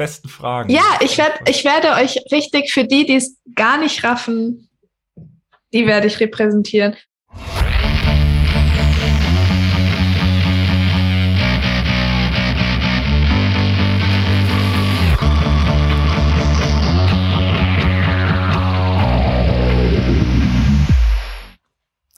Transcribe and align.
besten 0.00 0.30
Fragen. 0.30 0.70
Ja, 0.70 0.98
ich, 1.00 1.18
werd, 1.18 1.46
ich 1.46 1.62
werde 1.62 1.90
euch 2.02 2.18
richtig 2.32 2.72
für 2.72 2.84
die, 2.84 3.04
die 3.04 3.16
es 3.16 3.36
gar 3.54 3.76
nicht 3.76 4.02
raffen, 4.02 4.70
die 5.74 5.86
werde 5.86 6.06
ich 6.06 6.20
repräsentieren. 6.20 6.96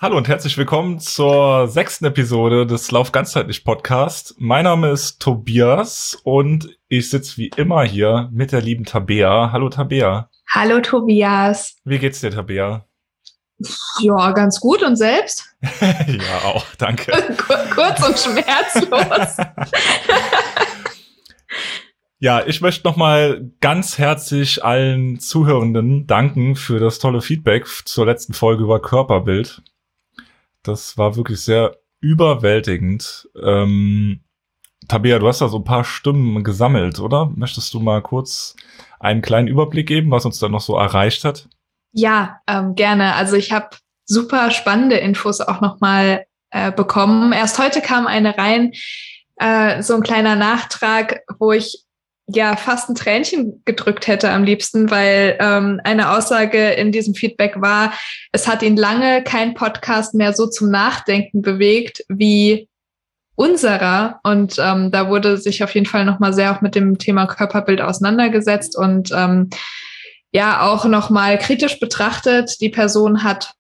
Hallo 0.01 0.17
und 0.17 0.27
herzlich 0.27 0.59
willkommen 0.59 0.99
zur 0.99 1.69
sechsten 1.69 2.05
Episode 2.05 2.67
des 2.67 2.91
Lauf 2.91 3.13
ganzheitlich 3.13 3.65
Podcast. 3.65 4.35
Mein 4.37 4.65
Name 4.65 4.91
ist 4.91 5.21
Tobias 5.21 6.19
und 6.25 6.77
ich 6.93 7.09
sitze 7.09 7.39
wie 7.39 7.51
immer 7.57 7.85
hier 7.85 8.29
mit 8.33 8.53
der 8.53 8.61
lieben 8.61 8.85
Tabea. 8.85 9.51
Hallo 9.51 9.71
Tabea. 9.71 10.29
Hallo 10.51 10.79
Tobias. 10.81 11.77
Wie 11.85 11.99
geht's 11.99 12.21
dir, 12.21 12.31
Tabea? 12.31 12.87
Ja, 14.01 14.33
ganz 14.33 14.61
gut 14.61 14.83
und 14.83 14.97
selbst? 14.97 15.57
ja, 15.81 16.39
auch, 16.45 16.67
danke. 16.77 17.11
Kurz 17.75 18.07
und 18.07 18.19
schmerzlos. 18.19 19.37
Ja, 22.19 22.47
ich 22.47 22.61
möchte 22.61 22.87
nochmal 22.87 23.51
ganz 23.59 23.99
herzlich 23.99 24.63
allen 24.63 25.19
Zuhörenden 25.19 26.07
danken 26.07 26.55
für 26.55 26.79
das 26.79 27.01
tolle 27.01 27.21
Feedback 27.21 27.67
zur 27.85 28.07
letzten 28.07 28.33
Folge 28.33 28.63
über 28.63 28.81
Körperbild. 28.81 29.61
Das 30.63 30.97
war 30.97 31.17
wirklich 31.17 31.41
sehr 31.41 31.79
überwältigend. 31.99 33.29
Ähm, 33.43 34.21
Tabea, 34.89 35.19
du 35.19 35.29
hast 35.29 35.41
da 35.41 35.49
so 35.49 35.59
ein 35.59 35.65
paar 35.65 35.85
Stimmen 35.85 36.45
gesammelt, 36.45 36.99
oder? 37.01 37.31
Möchtest 37.37 37.73
du 37.75 37.81
mal 37.81 38.03
kurz 38.03 38.57
einen 39.01 39.23
kleinen 39.23 39.49
Überblick 39.49 39.89
geben, 39.89 40.11
was 40.11 40.25
uns 40.25 40.39
da 40.39 40.49
noch 40.49 40.61
so 40.61 40.77
erreicht 40.77 41.25
hat? 41.25 41.49
Ja, 41.93 42.41
ähm, 42.47 42.75
gerne. 42.75 43.15
Also 43.15 43.37
ich 43.37 43.53
habe 43.53 43.77
super 44.07 44.51
spannende 44.51 44.97
Infos 44.97 45.41
auch 45.41 45.61
nochmal 45.61 46.27
äh, 46.51 46.73
bekommen. 46.73 47.33
Erst 47.33 47.59
heute 47.59 47.81
kam 47.81 48.07
eine 48.07 48.37
rein, 48.37 48.73
äh, 49.37 49.83
so 49.83 49.95
ein 49.95 50.03
kleiner 50.03 50.37
Nachtrag, 50.37 51.21
wo 51.39 51.53
ich 51.53 51.85
ja 52.29 52.57
fast 52.57 52.89
ein 52.89 52.95
Tränchen 52.95 53.63
gedrückt 53.65 54.07
hätte 54.07 54.31
am 54.31 54.45
liebsten, 54.45 54.91
weil 54.91 55.37
ähm, 55.41 55.81
eine 55.85 56.11
Aussage 56.13 56.71
in 56.71 56.93
diesem 56.93 57.15
Feedback 57.15 57.61
war, 57.61 57.93
es 58.33 58.47
hat 58.47 58.63
ihn 58.63 58.77
lange 58.77 59.23
kein 59.25 59.55
Podcast 59.55 60.15
mehr 60.15 60.33
so 60.33 60.47
zum 60.47 60.71
Nachdenken 60.71 61.43
bewegt 61.43 62.05
wie 62.09 62.69
unserer. 63.35 64.21
Und 64.23 64.57
ähm, 64.59 64.91
da 64.91 65.09
wurde 65.09 65.37
sich 65.39 65.65
auf 65.65 65.75
jeden 65.75 65.87
Fall 65.87 66.05
nochmal 66.05 66.33
sehr 66.33 66.55
auch 66.55 66.61
mit 66.61 66.75
dem 66.75 66.99
Thema 66.99 67.27
Körperbild 67.27 67.81
auseinandergesetzt 67.81 68.77
und 68.77 69.11
ähm, 69.13 69.51
ja 70.33 70.63
auch 70.63 70.85
nochmal 70.85 71.39
kritisch 71.39 71.79
betrachtet. 71.81 72.61
Die 72.61 72.71
Person 72.71 73.23
hat 73.23 73.55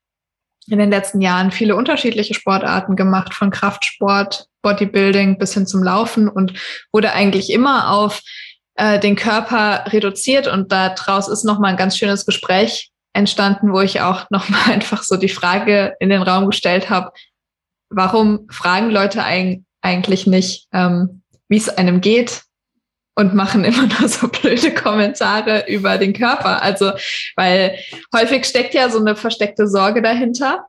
in 0.69 0.79
den 0.79 0.91
letzten 0.91 1.20
Jahren 1.20 1.51
viele 1.51 1.77
unterschiedliche 1.77 2.34
Sportarten 2.34 2.97
gemacht, 2.97 3.34
von 3.34 3.51
Kraftsport, 3.51 4.47
Bodybuilding 4.62 5.39
bis 5.39 5.55
hin 5.55 5.67
zum 5.67 5.83
Laufen 5.83 6.29
und 6.29 6.55
wurde 6.92 7.12
eigentlich 7.12 7.51
immer 7.51 7.91
auf 7.91 8.23
äh, 8.77 8.98
den 8.98 9.17
Körper 9.17 9.84
reduziert 9.89 10.47
und 10.47 10.70
daraus 10.73 11.29
ist 11.29 11.45
nochmal 11.45 11.73
ein 11.73 11.77
ganz 11.77 11.97
schönes 11.97 12.25
Gespräch 12.25 12.91
entstanden, 13.12 13.73
wo 13.73 13.81
ich 13.81 14.01
auch 14.01 14.27
nochmal 14.31 14.73
einfach 14.73 15.03
so 15.03 15.17
die 15.17 15.29
Frage 15.29 15.95
in 16.01 16.09
den 16.09 16.23
Raum 16.23 16.47
gestellt 16.47 16.91
habe, 16.91 17.12
warum 17.93 18.48
fragen 18.51 18.91
Leute 18.91 19.23
ein, 19.23 19.65
eigentlich 19.81 20.27
nicht, 20.27 20.69
ähm, 20.73 21.23
wie 21.48 21.57
es 21.57 21.69
einem 21.69 22.01
geht 22.01 22.43
und 23.15 23.35
machen 23.35 23.65
immer 23.65 23.87
nur 23.98 24.09
so 24.09 24.29
blöde 24.29 24.73
Kommentare 24.75 25.65
über 25.69 25.98
den 25.98 26.13
Körper. 26.13 26.63
Also, 26.63 26.93
weil 27.37 27.79
häufig 28.15 28.45
steckt 28.45 28.75
ja 28.75 28.89
so 28.89 28.98
eine 28.98 29.17
versteckte 29.17 29.67
Sorge 29.69 30.03
dahinter. 30.03 30.67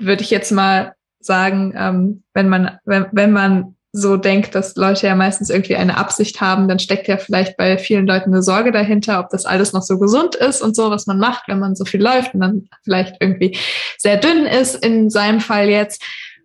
Würde 0.00 0.22
ich 0.22 0.30
jetzt 0.30 0.52
mal 0.52 0.94
sagen, 1.20 1.74
ähm, 1.76 2.24
wenn 2.34 2.48
man, 2.48 2.78
wenn, 2.84 3.06
wenn 3.12 3.32
man 3.32 3.76
so 3.94 4.16
denkt, 4.16 4.54
dass 4.54 4.74
Leute 4.76 5.06
ja 5.06 5.14
meistens 5.14 5.50
irgendwie 5.50 5.76
eine 5.76 5.98
Absicht 5.98 6.40
haben, 6.40 6.66
dann 6.66 6.78
steckt 6.78 7.08
ja 7.08 7.18
vielleicht 7.18 7.58
bei 7.58 7.76
vielen 7.76 8.06
Leuten 8.06 8.32
eine 8.32 8.42
Sorge 8.42 8.72
dahinter, 8.72 9.20
ob 9.20 9.28
das 9.28 9.44
alles 9.44 9.74
noch 9.74 9.82
so 9.82 9.98
gesund 9.98 10.34
ist 10.34 10.62
und 10.62 10.74
so, 10.74 10.90
was 10.90 11.06
man 11.06 11.18
macht, 11.18 11.46
wenn 11.46 11.58
man 11.58 11.76
so 11.76 11.84
viel 11.84 12.02
läuft 12.02 12.32
und 12.32 12.40
dann 12.40 12.68
vielleicht 12.84 13.16
irgendwie 13.20 13.58
sehr 13.98 14.16
dünn 14.16 14.46
ist, 14.46 14.82
in 14.82 15.10
seinem 15.10 15.40
Fall 15.40 15.68
jetzt. 15.68 16.02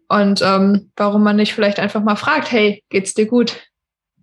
Und 0.09 0.41
ähm, 0.41 0.91
warum 0.97 1.23
man 1.23 1.37
nicht 1.37 1.53
vielleicht 1.53 1.79
einfach 1.79 2.03
mal 2.03 2.17
fragt, 2.17 2.51
hey, 2.51 2.83
geht's 2.89 3.13
dir 3.13 3.25
gut? 3.25 3.55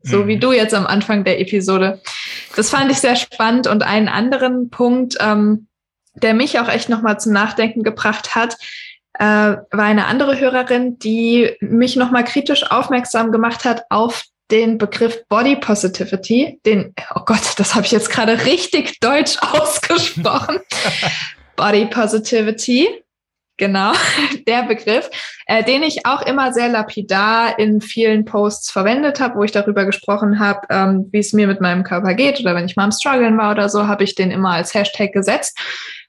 So 0.02 0.24
mhm. 0.24 0.26
wie 0.26 0.38
du 0.38 0.52
jetzt 0.52 0.74
am 0.74 0.86
Anfang 0.86 1.24
der 1.24 1.40
Episode. 1.40 2.00
Das 2.56 2.68
fand 2.68 2.90
ich 2.90 2.98
sehr 2.98 3.16
spannend. 3.16 3.66
Und 3.66 3.82
einen 3.82 4.08
anderen 4.08 4.68
Punkt, 4.68 5.16
ähm, 5.20 5.66
der 6.14 6.34
mich 6.34 6.60
auch 6.60 6.68
echt 6.68 6.90
nochmal 6.90 7.18
zum 7.18 7.32
Nachdenken 7.32 7.82
gebracht 7.82 8.34
hat, 8.34 8.56
äh, 9.18 9.24
war 9.24 9.84
eine 9.84 10.06
andere 10.06 10.38
Hörerin, 10.38 10.98
die 10.98 11.56
mich 11.60 11.96
nochmal 11.96 12.24
kritisch 12.24 12.70
aufmerksam 12.70 13.32
gemacht 13.32 13.64
hat 13.64 13.84
auf 13.90 14.24
den 14.50 14.78
Begriff 14.78 15.24
Body 15.28 15.56
Positivity, 15.56 16.60
den, 16.66 16.94
oh 17.14 17.22
Gott, 17.24 17.54
das 17.56 17.74
habe 17.74 17.86
ich 17.86 17.92
jetzt 17.92 18.10
gerade 18.10 18.44
richtig 18.44 19.00
deutsch 19.00 19.36
ausgesprochen. 19.40 20.58
Body 21.56 21.86
Positivity, 21.86 22.88
genau, 23.56 23.92
der 24.48 24.64
Begriff, 24.64 25.08
äh, 25.46 25.64
den 25.64 25.82
ich 25.82 26.04
auch 26.04 26.22
immer 26.22 26.52
sehr 26.52 26.68
lapidar 26.68 27.58
in 27.58 27.80
vielen 27.80 28.24
Posts 28.24 28.70
verwendet 28.70 29.20
habe, 29.20 29.38
wo 29.38 29.44
ich 29.44 29.52
darüber 29.52 29.84
gesprochen 29.86 30.40
habe, 30.40 30.66
ähm, 30.70 31.08
wie 31.12 31.20
es 31.20 31.32
mir 31.32 31.46
mit 31.46 31.60
meinem 31.60 31.84
Körper 31.84 32.14
geht 32.14 32.40
oder 32.40 32.54
wenn 32.54 32.66
ich 32.66 32.76
mal 32.76 32.84
am 32.84 32.92
Struggeln 32.92 33.38
war 33.38 33.52
oder 33.52 33.68
so, 33.68 33.86
habe 33.86 34.04
ich 34.04 34.14
den 34.14 34.30
immer 34.30 34.50
als 34.50 34.74
Hashtag 34.74 35.12
gesetzt. 35.12 35.58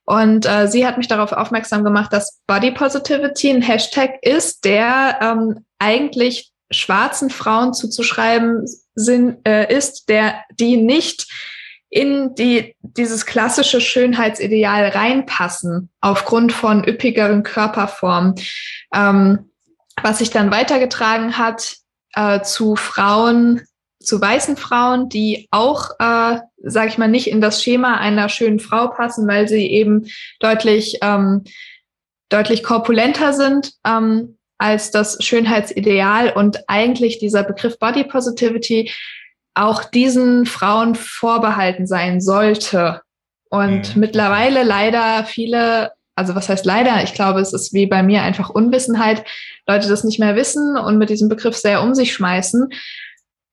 Und 0.05 0.45
äh, 0.45 0.67
sie 0.67 0.85
hat 0.85 0.97
mich 0.97 1.07
darauf 1.07 1.31
aufmerksam 1.31 1.83
gemacht, 1.83 2.13
dass 2.13 2.39
Body 2.47 2.71
Positivity 2.71 3.49
ein 3.49 3.61
Hashtag 3.61 4.19
ist, 4.21 4.63
der 4.63 5.19
ähm, 5.21 5.66
eigentlich 5.79 6.51
schwarzen 6.71 7.29
Frauen 7.29 7.73
zuzuschreiben 7.73 8.65
sind, 8.95 9.45
äh, 9.47 9.73
ist, 9.75 10.09
der 10.09 10.35
die 10.59 10.77
nicht 10.77 11.27
in 11.89 12.35
die, 12.35 12.75
dieses 12.81 13.25
klassische 13.25 13.79
Schönheitsideal 13.79 14.89
reinpassen, 14.89 15.89
aufgrund 16.01 16.51
von 16.51 16.83
üppigeren 16.83 17.44
Körperformen, 17.44 18.35
ähm, 18.94 19.51
was 20.01 20.17
sich 20.17 20.29
dann 20.29 20.51
weitergetragen 20.51 21.38
hat 21.38 21.77
äh, 22.13 22.41
zu 22.41 22.75
Frauen, 22.75 23.61
zu 24.01 24.19
weißen 24.19 24.57
Frauen, 24.57 25.09
die 25.09 25.47
auch, 25.51 25.91
äh, 25.99 26.39
sage 26.65 26.89
ich 26.89 26.97
mal, 26.97 27.07
nicht 27.07 27.29
in 27.29 27.41
das 27.41 27.63
Schema 27.63 27.97
einer 27.97 28.27
schönen 28.27 28.59
Frau 28.59 28.87
passen, 28.87 29.27
weil 29.27 29.47
sie 29.47 29.67
eben 29.67 30.07
deutlich, 30.39 30.97
ähm, 31.01 31.43
deutlich 32.29 32.63
korpulenter 32.63 33.33
sind 33.33 33.73
ähm, 33.85 34.37
als 34.57 34.91
das 34.91 35.23
Schönheitsideal 35.23 36.31
und 36.31 36.59
eigentlich 36.67 37.19
dieser 37.19 37.43
Begriff 37.43 37.77
Body 37.77 38.03
Positivity 38.03 38.91
auch 39.53 39.83
diesen 39.83 40.45
Frauen 40.45 40.95
vorbehalten 40.95 41.87
sein 41.87 42.19
sollte. 42.19 43.01
Und 43.49 43.95
mhm. 43.95 44.01
mittlerweile 44.01 44.63
leider 44.63 45.23
viele, 45.25 45.91
also 46.15 46.35
was 46.35 46.49
heißt 46.49 46.65
leider? 46.65 47.03
Ich 47.03 47.13
glaube, 47.13 47.41
es 47.41 47.53
ist 47.53 47.73
wie 47.73 47.85
bei 47.85 48.01
mir 48.01 48.23
einfach 48.23 48.49
Unwissenheit, 48.49 49.23
Leute 49.67 49.87
das 49.87 50.03
nicht 50.03 50.19
mehr 50.19 50.35
wissen 50.35 50.77
und 50.77 50.97
mit 50.97 51.09
diesem 51.09 51.29
Begriff 51.29 51.55
sehr 51.55 51.83
um 51.83 51.93
sich 51.93 52.11
schmeißen 52.13 52.69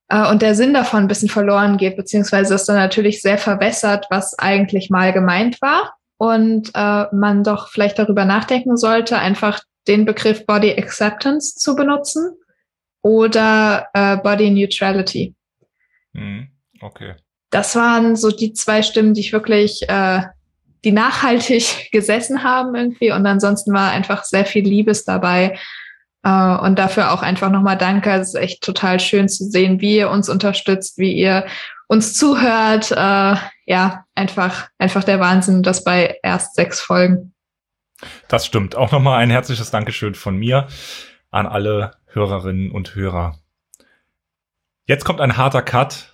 äh, 0.09 0.29
und 0.29 0.41
der 0.41 0.55
Sinn 0.55 0.73
davon 0.73 1.03
ein 1.03 1.07
bisschen 1.07 1.29
verloren 1.29 1.77
geht, 1.77 1.95
beziehungsweise 1.95 2.55
ist 2.55 2.65
dann 2.65 2.75
natürlich 2.75 3.21
sehr 3.21 3.37
verwässert, 3.37 4.07
was 4.09 4.37
eigentlich 4.37 4.89
mal 4.89 5.13
gemeint 5.13 5.61
war. 5.61 5.95
Und 6.17 6.71
äh, 6.75 7.05
man 7.11 7.43
doch 7.43 7.69
vielleicht 7.69 7.99
darüber 7.99 8.23
nachdenken 8.23 8.77
sollte, 8.77 9.17
einfach 9.17 9.61
den 9.87 10.05
Begriff 10.05 10.45
Body 10.45 10.71
Acceptance 10.71 11.55
zu 11.55 11.75
benutzen 11.75 12.31
oder 13.01 13.89
äh, 13.93 14.17
Body 14.17 14.49
Neutrality. 14.49 15.35
Mhm. 16.13 16.49
Okay. 16.79 17.15
Das 17.49 17.75
waren 17.75 18.15
so 18.15 18.31
die 18.31 18.53
zwei 18.53 18.81
Stimmen, 18.81 19.13
die 19.13 19.21
ich 19.21 19.33
wirklich, 19.33 19.87
äh, 19.89 20.21
die 20.85 20.91
nachhaltig 20.91 21.89
gesessen 21.91 22.43
haben 22.43 22.75
irgendwie. 22.75 23.11
Und 23.11 23.25
ansonsten 23.25 23.73
war 23.73 23.91
einfach 23.91 24.23
sehr 24.23 24.45
viel 24.45 24.63
Liebes 24.63 25.03
dabei 25.03 25.57
Uh, 26.25 26.57
und 26.63 26.79
dafür 26.79 27.11
auch 27.11 27.21
einfach 27.21 27.49
nochmal 27.49 27.77
danke. 27.77 28.11
Es 28.11 28.29
ist 28.29 28.35
echt 28.35 28.63
total 28.63 29.01
schön 29.01 29.27
zu 29.27 29.43
sehen, 29.43 29.81
wie 29.81 29.97
ihr 29.97 30.09
uns 30.09 30.29
unterstützt, 30.29 30.97
wie 30.97 31.11
ihr 31.11 31.45
uns 31.87 32.13
zuhört. 32.13 32.91
Uh, 32.91 33.37
ja, 33.65 34.05
einfach, 34.15 34.69
einfach 34.77 35.03
der 35.03 35.19
Wahnsinn, 35.19 35.63
das 35.63 35.83
bei 35.83 36.17
erst 36.23 36.55
sechs 36.55 36.79
Folgen. 36.79 37.33
Das 38.29 38.45
stimmt. 38.45 38.75
Auch 38.75 38.91
nochmal 38.91 39.19
ein 39.19 39.29
herzliches 39.29 39.69
Dankeschön 39.69 40.15
von 40.15 40.37
mir 40.37 40.67
an 41.29 41.45
alle 41.45 41.91
Hörerinnen 42.07 42.71
und 42.71 42.95
Hörer. 42.95 43.39
Jetzt 44.85 45.03
kommt 45.03 45.19
ein 45.19 45.35
harter 45.35 45.61
Cut. 45.61 46.13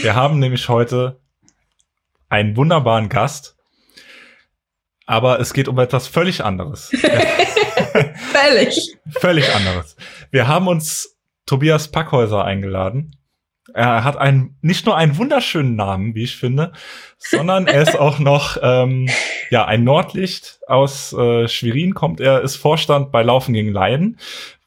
Wir 0.00 0.14
haben 0.14 0.38
nämlich 0.38 0.68
heute 0.68 1.20
einen 2.28 2.56
wunderbaren 2.56 3.08
Gast, 3.08 3.56
aber 5.06 5.40
es 5.40 5.52
geht 5.52 5.68
um 5.68 5.78
etwas 5.78 6.06
völlig 6.06 6.44
anderes. 6.44 6.92
Völlig. 8.14 8.96
Völlig 9.10 9.54
anderes. 9.54 9.96
Wir 10.30 10.48
haben 10.48 10.68
uns 10.68 11.18
Tobias 11.46 11.88
Packhäuser 11.88 12.44
eingeladen. 12.44 13.16
Er 13.72 14.04
hat 14.04 14.16
einen, 14.16 14.56
nicht 14.62 14.86
nur 14.86 14.96
einen 14.96 15.16
wunderschönen 15.16 15.76
Namen, 15.76 16.14
wie 16.14 16.24
ich 16.24 16.36
finde, 16.36 16.72
sondern 17.18 17.66
er 17.66 17.82
ist 17.82 17.98
auch 17.98 18.18
noch 18.18 18.56
ähm, 18.62 19.08
ja 19.50 19.64
ein 19.64 19.84
Nordlicht 19.84 20.58
aus 20.66 21.12
äh, 21.12 21.46
Schwerin 21.46 21.94
kommt. 21.94 22.20
Er 22.20 22.40
ist 22.40 22.56
Vorstand 22.56 23.12
bei 23.12 23.22
Laufen 23.22 23.54
gegen 23.54 23.72
Leiden, 23.72 24.18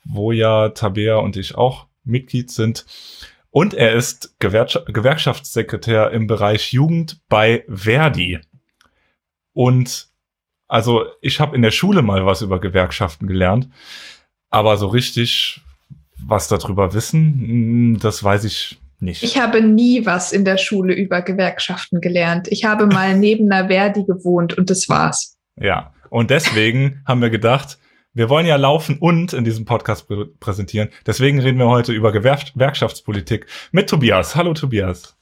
wo 0.06 0.32
ja 0.32 0.70
Tabea 0.70 1.18
und 1.18 1.36
ich 1.36 1.56
auch 1.56 1.88
Mitglied 2.04 2.52
sind. 2.52 2.86
Und 3.50 3.74
er 3.74 3.94
ist 3.94 4.36
Gewerkschaftssekretär 4.40 6.12
im 6.12 6.28
Bereich 6.28 6.74
Jugend 6.74 7.22
bei 7.30 7.66
Verdi. 7.68 8.40
Und 9.54 10.08
also 10.74 11.06
ich 11.22 11.40
habe 11.40 11.56
in 11.56 11.62
der 11.62 11.70
Schule 11.70 12.02
mal 12.02 12.26
was 12.26 12.42
über 12.42 12.60
Gewerkschaften 12.60 13.28
gelernt, 13.28 13.70
aber 14.50 14.76
so 14.78 14.88
richtig 14.88 15.62
was 16.18 16.48
darüber 16.48 16.96
wissen, 16.96 17.20
hm, 17.22 18.00
das 18.00 18.24
weiß 18.24 18.44
ich 18.46 18.80
nicht. 19.00 19.22
Ich 19.22 19.40
habe 19.40 19.62
nie 19.62 20.08
was 20.08 20.32
in 20.32 20.46
der 20.46 20.58
Schule 20.58 20.96
über 20.96 21.22
Gewerkschaften 21.22 22.02
gelernt. 22.02 22.48
Ich 22.48 22.66
habe 22.66 22.88
mal 22.88 23.16
neben 23.20 23.52
einer 23.52 23.68
Verdi 23.68 24.04
gewohnt 24.04 24.58
und 24.58 24.72
das 24.72 24.90
war's. 24.90 25.38
Ja, 25.62 25.94
und 26.10 26.32
deswegen 26.32 27.04
haben 27.06 27.22
wir 27.22 27.30
gedacht, 27.30 27.78
wir 28.16 28.30
wollen 28.30 28.48
ja 28.48 28.56
laufen 28.56 28.98
und 28.98 29.34
in 29.34 29.44
diesem 29.44 29.66
Podcast 29.66 30.08
prä 30.08 30.26
präsentieren. 30.40 30.90
Deswegen 31.06 31.40
reden 31.40 31.60
wir 31.60 31.68
heute 31.68 31.94
über 31.94 32.12
Gewerkschaftspolitik 32.12 33.46
mit 33.72 33.92
Tobias. 33.92 34.36
Hallo 34.36 34.56
Tobias. 34.56 35.16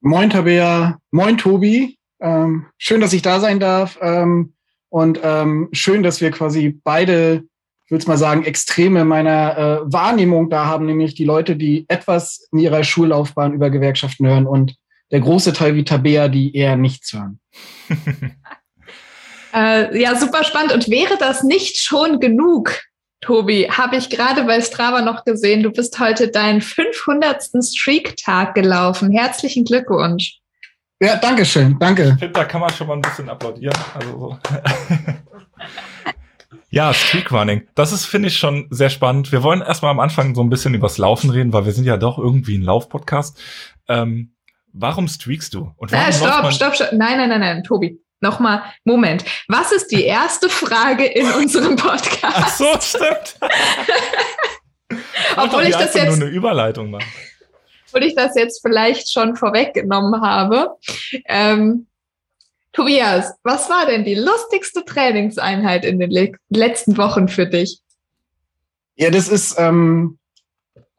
Moin 0.00 0.30
Tabea, 0.30 1.00
moin 1.10 1.36
Tobi. 1.36 1.99
Ähm, 2.20 2.66
schön, 2.78 3.00
dass 3.00 3.12
ich 3.12 3.22
da 3.22 3.40
sein 3.40 3.60
darf. 3.60 3.98
Ähm, 4.00 4.54
und 4.88 5.20
ähm, 5.22 5.68
schön, 5.72 6.02
dass 6.02 6.20
wir 6.20 6.30
quasi 6.30 6.80
beide, 6.82 7.44
ich 7.84 7.90
würde 7.90 8.06
mal 8.06 8.18
sagen, 8.18 8.44
Extreme 8.44 9.04
meiner 9.04 9.56
äh, 9.56 9.92
Wahrnehmung 9.92 10.50
da 10.50 10.66
haben, 10.66 10.86
nämlich 10.86 11.14
die 11.14 11.24
Leute, 11.24 11.56
die 11.56 11.86
etwas 11.88 12.48
in 12.52 12.58
ihrer 12.58 12.84
Schullaufbahn 12.84 13.54
über 13.54 13.70
Gewerkschaften 13.70 14.26
hören 14.26 14.46
und 14.46 14.74
der 15.10 15.20
große 15.20 15.52
Teil 15.52 15.74
wie 15.74 15.84
Tabea, 15.84 16.28
die 16.28 16.54
eher 16.54 16.76
nichts 16.76 17.12
hören. 17.12 17.40
Äh, 19.52 20.00
ja, 20.00 20.14
super 20.14 20.44
spannend. 20.44 20.72
Und 20.72 20.88
wäre 20.88 21.16
das 21.18 21.42
nicht 21.42 21.78
schon 21.78 22.20
genug, 22.20 22.80
Tobi, 23.20 23.68
habe 23.68 23.96
ich 23.96 24.08
gerade 24.08 24.44
bei 24.44 24.60
Strava 24.60 25.02
noch 25.02 25.24
gesehen, 25.24 25.62
du 25.62 25.70
bist 25.70 25.98
heute 26.00 26.28
deinen 26.28 26.60
500. 26.60 27.42
Streak-Tag 27.62 28.54
gelaufen. 28.54 29.10
Herzlichen 29.10 29.64
Glückwunsch. 29.64 30.38
Ja, 31.02 31.16
danke 31.16 31.46
schön, 31.46 31.78
danke. 31.78 32.10
Ich 32.14 32.18
finde, 32.18 32.32
da 32.32 32.44
kann 32.44 32.60
man 32.60 32.70
schon 32.70 32.86
mal 32.86 32.94
ein 32.94 33.02
bisschen 33.02 33.28
applaudieren. 33.28 33.76
Also 33.94 34.18
so. 34.18 34.38
ja, 36.70 36.92
Streakrunning. 36.92 37.66
Das 37.74 37.92
ist, 37.92 38.04
finde 38.04 38.28
ich, 38.28 38.36
schon 38.36 38.66
sehr 38.70 38.90
spannend. 38.90 39.32
Wir 39.32 39.42
wollen 39.42 39.62
erstmal 39.62 39.92
am 39.92 40.00
Anfang 40.00 40.34
so 40.34 40.42
ein 40.42 40.50
bisschen 40.50 40.74
übers 40.74 40.98
Laufen 40.98 41.30
reden, 41.30 41.52
weil 41.52 41.64
wir 41.64 41.72
sind 41.72 41.84
ja 41.84 41.96
doch 41.96 42.18
irgendwie 42.18 42.58
ein 42.58 42.62
Laufpodcast. 42.62 43.40
Ähm, 43.88 44.34
warum 44.72 45.08
streakst 45.08 45.54
du? 45.54 45.72
Und 45.76 45.90
warum 45.90 46.06
äh, 46.06 46.12
stopp, 46.12 46.52
stopp, 46.52 46.74
stopp. 46.74 46.92
Nein, 46.92 47.16
nein, 47.16 47.30
nein, 47.30 47.40
nein, 47.40 47.64
Tobi 47.64 47.98
nochmal, 48.20 48.62
Moment, 48.84 49.24
was 49.48 49.72
ist 49.72 49.88
die 49.88 50.04
erste 50.04 50.48
Frage 50.48 51.06
in 51.06 51.30
unserem 51.32 51.76
Podcast? 51.76 52.22
Ach 52.22 52.48
so, 52.48 52.66
stimmt. 52.80 53.38
Obwohl 55.36 55.62
ich 55.64 55.74
das 55.74 55.94
jetzt 55.94 56.18
nur 56.18 56.26
eine 56.26 56.26
Überleitung 56.26 56.90
machen. 56.90 57.06
Obwohl 57.90 58.06
ich 58.06 58.14
das 58.14 58.34
jetzt 58.36 58.60
vielleicht 58.62 59.12
schon 59.12 59.36
vorweggenommen 59.36 60.20
habe. 60.20 60.76
Ähm, 61.26 61.86
Tobias, 62.72 63.34
was 63.42 63.68
war 63.68 63.86
denn 63.86 64.04
die 64.04 64.14
lustigste 64.14 64.84
Trainingseinheit 64.84 65.84
in 65.84 65.98
den 65.98 66.10
le 66.10 66.32
letzten 66.50 66.96
Wochen 66.96 67.28
für 67.28 67.46
dich? 67.46 67.80
Ja, 68.94 69.10
das 69.10 69.28
ist, 69.28 69.56
ähm, 69.58 70.18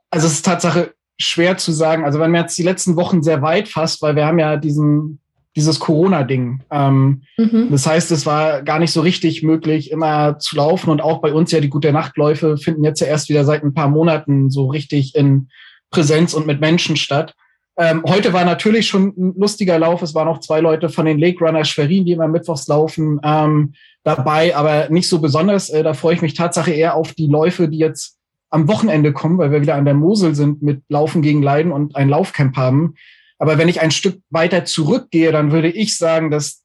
also 0.09 0.27
es 0.27 0.33
ist 0.33 0.45
Tatsache 0.45 0.93
schwer 1.17 1.57
zu 1.57 1.71
sagen. 1.71 2.03
Also 2.03 2.19
wenn 2.19 2.31
man 2.31 2.41
jetzt 2.41 2.57
die 2.57 2.63
letzten 2.63 2.95
Wochen 2.97 3.23
sehr 3.23 3.41
weit 3.41 3.69
fasst, 3.69 4.01
weil 4.01 4.15
wir 4.15 4.25
haben 4.25 4.39
ja 4.39 4.57
diesen 4.57 5.21
dieses 5.55 5.79
Corona-Ding. 5.79 6.61
Ähm, 6.71 7.23
mhm. 7.37 7.67
Das 7.71 7.85
heißt, 7.85 8.11
es 8.11 8.25
war 8.25 8.63
gar 8.63 8.79
nicht 8.79 8.91
so 8.91 9.01
richtig 9.01 9.43
möglich, 9.43 9.91
immer 9.91 10.39
zu 10.39 10.55
laufen. 10.55 10.89
Und 10.89 11.01
auch 11.01 11.19
bei 11.19 11.33
uns 11.33 11.51
ja 11.51 11.59
die 11.59 11.69
gute 11.69 11.91
Nachtläufe 11.91 12.57
finden 12.57 12.83
jetzt 12.83 13.01
ja 13.01 13.07
erst 13.07 13.29
wieder 13.29 13.43
seit 13.43 13.63
ein 13.63 13.73
paar 13.73 13.89
Monaten 13.89 14.49
so 14.49 14.67
richtig 14.67 15.15
in 15.15 15.49
Präsenz 15.91 16.33
und 16.33 16.47
mit 16.47 16.59
Menschen 16.59 16.95
statt. 16.95 17.35
Ähm, 17.77 18.03
heute 18.07 18.33
war 18.33 18.43
natürlich 18.43 18.87
schon 18.87 19.13
ein 19.17 19.33
lustiger 19.37 19.79
Lauf. 19.79 20.01
Es 20.01 20.13
waren 20.15 20.27
auch 20.27 20.39
zwei 20.39 20.59
Leute 20.59 20.89
von 20.89 21.05
den 21.05 21.19
Lake 21.19 21.43
Runners 21.43 21.69
Schwerin, 21.69 22.05
die 22.05 22.11
immer 22.13 22.27
mittwochs 22.27 22.67
laufen, 22.67 23.19
ähm, 23.23 23.73
dabei, 24.03 24.55
aber 24.55 24.89
nicht 24.89 25.07
so 25.07 25.19
besonders. 25.19 25.69
Äh, 25.69 25.83
da 25.83 25.93
freue 25.93 26.15
ich 26.15 26.21
mich 26.21 26.33
Tatsache 26.33 26.71
eher 26.71 26.95
auf 26.95 27.13
die 27.13 27.27
Läufe, 27.27 27.67
die 27.69 27.77
jetzt 27.77 28.17
am 28.49 28.67
Wochenende 28.67 29.13
kommen, 29.13 29.37
weil 29.37 29.51
wir 29.51 29.61
wieder 29.61 29.75
an 29.75 29.85
der 29.85 29.93
Mosel 29.93 30.35
sind 30.35 30.61
mit 30.61 30.83
Laufen 30.89 31.21
gegen 31.21 31.41
Leiden 31.41 31.71
und 31.71 31.95
ein 31.95 32.09
Laufcamp 32.09 32.57
haben. 32.57 32.95
Aber 33.39 33.57
wenn 33.57 33.69
ich 33.69 33.81
ein 33.81 33.91
Stück 33.91 34.21
weiter 34.29 34.65
zurückgehe, 34.65 35.31
dann 35.31 35.51
würde 35.51 35.69
ich 35.69 35.97
sagen, 35.97 36.29
dass 36.29 36.61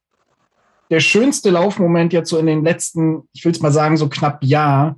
der 0.90 1.00
schönste 1.00 1.50
Laufmoment 1.50 2.12
jetzt 2.12 2.30
so 2.30 2.38
in 2.38 2.46
den 2.46 2.64
letzten, 2.64 3.22
ich 3.32 3.44
will 3.44 3.52
es 3.52 3.60
mal 3.60 3.72
sagen, 3.72 3.96
so 3.96 4.08
knapp 4.08 4.44
Jahr, 4.44 4.96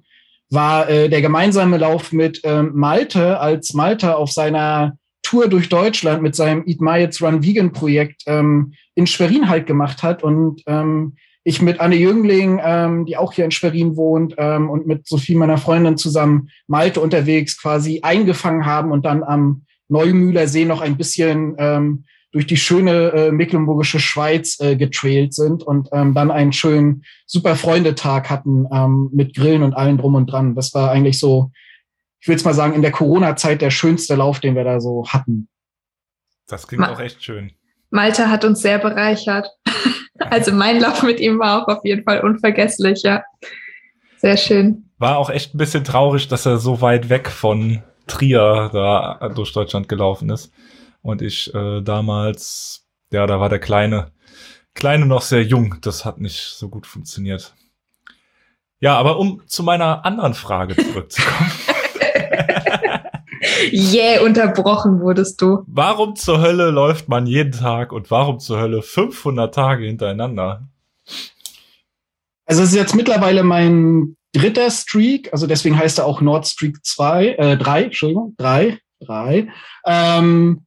war 0.50 0.89
äh, 0.89 1.09
der 1.09 1.23
gemeinsame 1.23 1.79
Lauf 1.79 2.12
mit 2.12 2.41
ähm, 2.45 2.73
Malte, 2.75 3.41
als 3.41 3.75
Malte 3.75 4.17
auf 4.17 4.31
seiner 4.33 4.97
Tour 5.23 5.49
durch 5.49 5.69
Deutschland 5.69 6.23
mit 6.23 6.35
seinem 6.35 6.65
Eat 6.67 6.81
My 6.81 7.03
It's 7.03 7.21
Run 7.21 7.43
Vegan 7.43 7.73
Projekt 7.73 8.23
ähm, 8.27 8.73
in 8.95 9.06
Schwerin 9.06 9.49
halt 9.49 9.67
gemacht 9.67 10.03
hat 10.03 10.23
und 10.23 10.62
ähm, 10.67 11.17
ich 11.45 11.62
mit 11.62 11.81
Anne 11.81 11.97
Jüngling, 11.97 12.61
ähm, 12.62 13.06
die 13.06 13.17
auch 13.17 13.33
hier 13.33 13.45
in 13.45 13.50
Schwerin 13.50 13.97
wohnt, 13.97 14.35
ähm, 14.37 14.69
und 14.69 14.87
mit 14.87 15.06
Sophie, 15.06 15.35
meiner 15.35 15.56
Freundin, 15.56 15.97
zusammen 15.97 16.50
Malte 16.67 17.00
unterwegs 17.00 17.61
quasi 17.61 18.00
eingefangen 18.03 18.67
haben 18.67 18.93
und 18.93 19.06
dann 19.06 19.23
am 19.23 19.62
Neumühler 19.89 20.47
See 20.47 20.65
noch 20.65 20.83
ein 20.83 20.97
bisschen 20.97 21.56
ähm, 21.59 22.05
durch 22.31 22.47
die 22.47 22.57
schöne 22.57 23.13
äh, 23.13 23.33
mecklenburgische 23.33 24.01
Schweiz 24.01 24.61
äh, 24.61 24.77
getrailt 24.77 25.33
sind 25.33 25.63
und 25.63 25.89
ähm, 25.93 26.15
dann 26.15 26.31
einen 26.31 26.53
schönen 26.53 27.05
super 27.27 27.57
Freundetag 27.57 28.29
hatten 28.29 28.67
ähm, 28.73 29.09
mit 29.13 29.35
Grillen 29.35 29.63
und 29.63 29.75
allem 29.75 29.97
drum 29.99 30.15
und 30.15 30.27
dran. 30.27 30.55
Das 30.55 30.75
war 30.75 30.91
eigentlich 30.91 31.19
so, 31.19 31.51
ich 32.21 32.29
will 32.29 32.37
es 32.37 32.45
mal 32.45 32.55
sagen, 32.55 32.75
in 32.75 32.83
der 32.83 32.91
Corona-Zeit 32.91 33.63
der 33.63 33.71
schönste 33.71 34.15
Lauf, 34.15 34.41
den 34.41 34.57
wir 34.57 34.65
da 34.65 34.81
so 34.81 35.07
hatten. 35.09 35.49
Das 36.47 36.67
klingt 36.67 36.81
Ma 36.81 36.93
auch 36.93 37.01
echt 37.01 37.23
schön. 37.23 37.53
Malte 37.91 38.31
hat 38.31 38.45
uns 38.45 38.61
sehr 38.61 38.79
bereichert. 38.79 39.49
also 40.19 40.53
mein 40.53 40.81
Lauf 40.81 41.03
mit 41.03 41.21
ihm 41.21 41.39
war 41.39 41.63
auch 41.63 41.69
auf 41.69 41.85
jeden 41.85 42.05
Fall 42.05 42.21
unvergesslich, 42.21 43.03
ja. 43.03 43.23
Sehr 44.19 44.37
schön. 44.37 44.91
War 44.99 45.17
auch 45.17 45.31
echt 45.31 45.55
ein 45.55 45.59
bisschen 45.59 45.85
traurig, 45.85 46.29
dass 46.29 46.45
er 46.45 46.59
so 46.59 46.81
weit 46.81 47.09
weg 47.09 47.29
von 47.29 47.83
Trier 48.07 48.69
da 48.73 49.31
durch 49.35 49.53
Deutschland 49.53 49.89
gelaufen 49.89 50.29
ist. 50.31 50.53
Und 51.03 51.23
ich 51.23 51.53
äh, 51.55 51.81
damals, 51.83 52.87
ja, 53.12 53.27
da 53.27 53.41
war 53.41 53.49
der 53.49 53.61
Kleine, 53.61 54.12
Kleine 54.75 55.07
noch 55.07 55.23
sehr 55.23 55.43
jung. 55.43 55.76
Das 55.81 56.05
hat 56.05 56.21
nicht 56.21 56.40
so 56.40 56.69
gut 56.69 56.87
funktioniert. 56.87 57.55
Ja, 58.81 58.97
aber 58.97 59.19
um 59.19 59.43
zu 59.47 59.62
meiner 59.62 60.05
anderen 60.05 60.35
Frage 60.35 60.76
zurückzukommen. 60.76 61.50
yeah, 63.73 64.23
unterbrochen 64.23 65.00
wurdest 65.00 65.40
du. 65.40 65.64
Warum 65.67 66.17
zur 66.17 66.40
Hölle 66.40 66.71
läuft 66.71 67.09
man 67.09 67.26
jeden 67.26 67.52
Tag 67.52 67.93
und 67.93 68.11
warum 68.11 68.38
zur 68.38 68.61
Hölle 68.61 68.83
500 68.83 69.55
Tage 69.55 69.87
hintereinander? 69.87 70.69
Also 72.47 72.62
es 72.62 72.71
ist 72.71 72.76
jetzt 72.76 72.95
mittlerweile 72.95 73.43
mein 73.43 74.17
dritter 74.33 74.71
Streak, 74.71 75.33
also 75.33 75.47
deswegen 75.47 75.78
heißt 75.78 75.99
er 75.99 76.07
auch 76.07 76.21
Nord 76.21 76.47
Streak 76.47 76.85
2, 76.85 77.26
äh, 77.26 77.57
3, 77.57 77.85
Entschuldigung, 77.85 78.35
3, 78.38 78.78
3. 79.00 79.49
Ähm, 79.87 80.67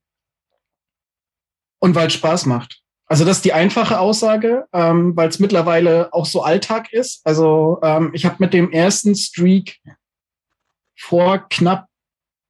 und 1.82 1.96
weil 1.96 2.08
es 2.08 2.14
Spaß 2.14 2.46
macht. 2.46 2.80
Also 3.08 3.26
das 3.26 3.38
ist 3.38 3.46
die 3.46 3.52
einfache 3.52 4.00
Aussage, 4.00 4.66
ähm, 4.72 5.18
weil 5.18 5.28
es 5.28 5.40
mittlerweile 5.40 6.14
auch 6.14 6.26
so 6.26 6.44
Alltag 6.44 6.94
ist. 6.94 7.20
Also 7.26 7.80
ähm, 7.84 8.12
ich 8.14 8.26
habe 8.26 8.38
mit 8.40 8.54
dem 8.54 8.72
ersten 8.72 9.16
Streak 9.16 9.80
vor 10.98 11.46
knapp 11.50 11.88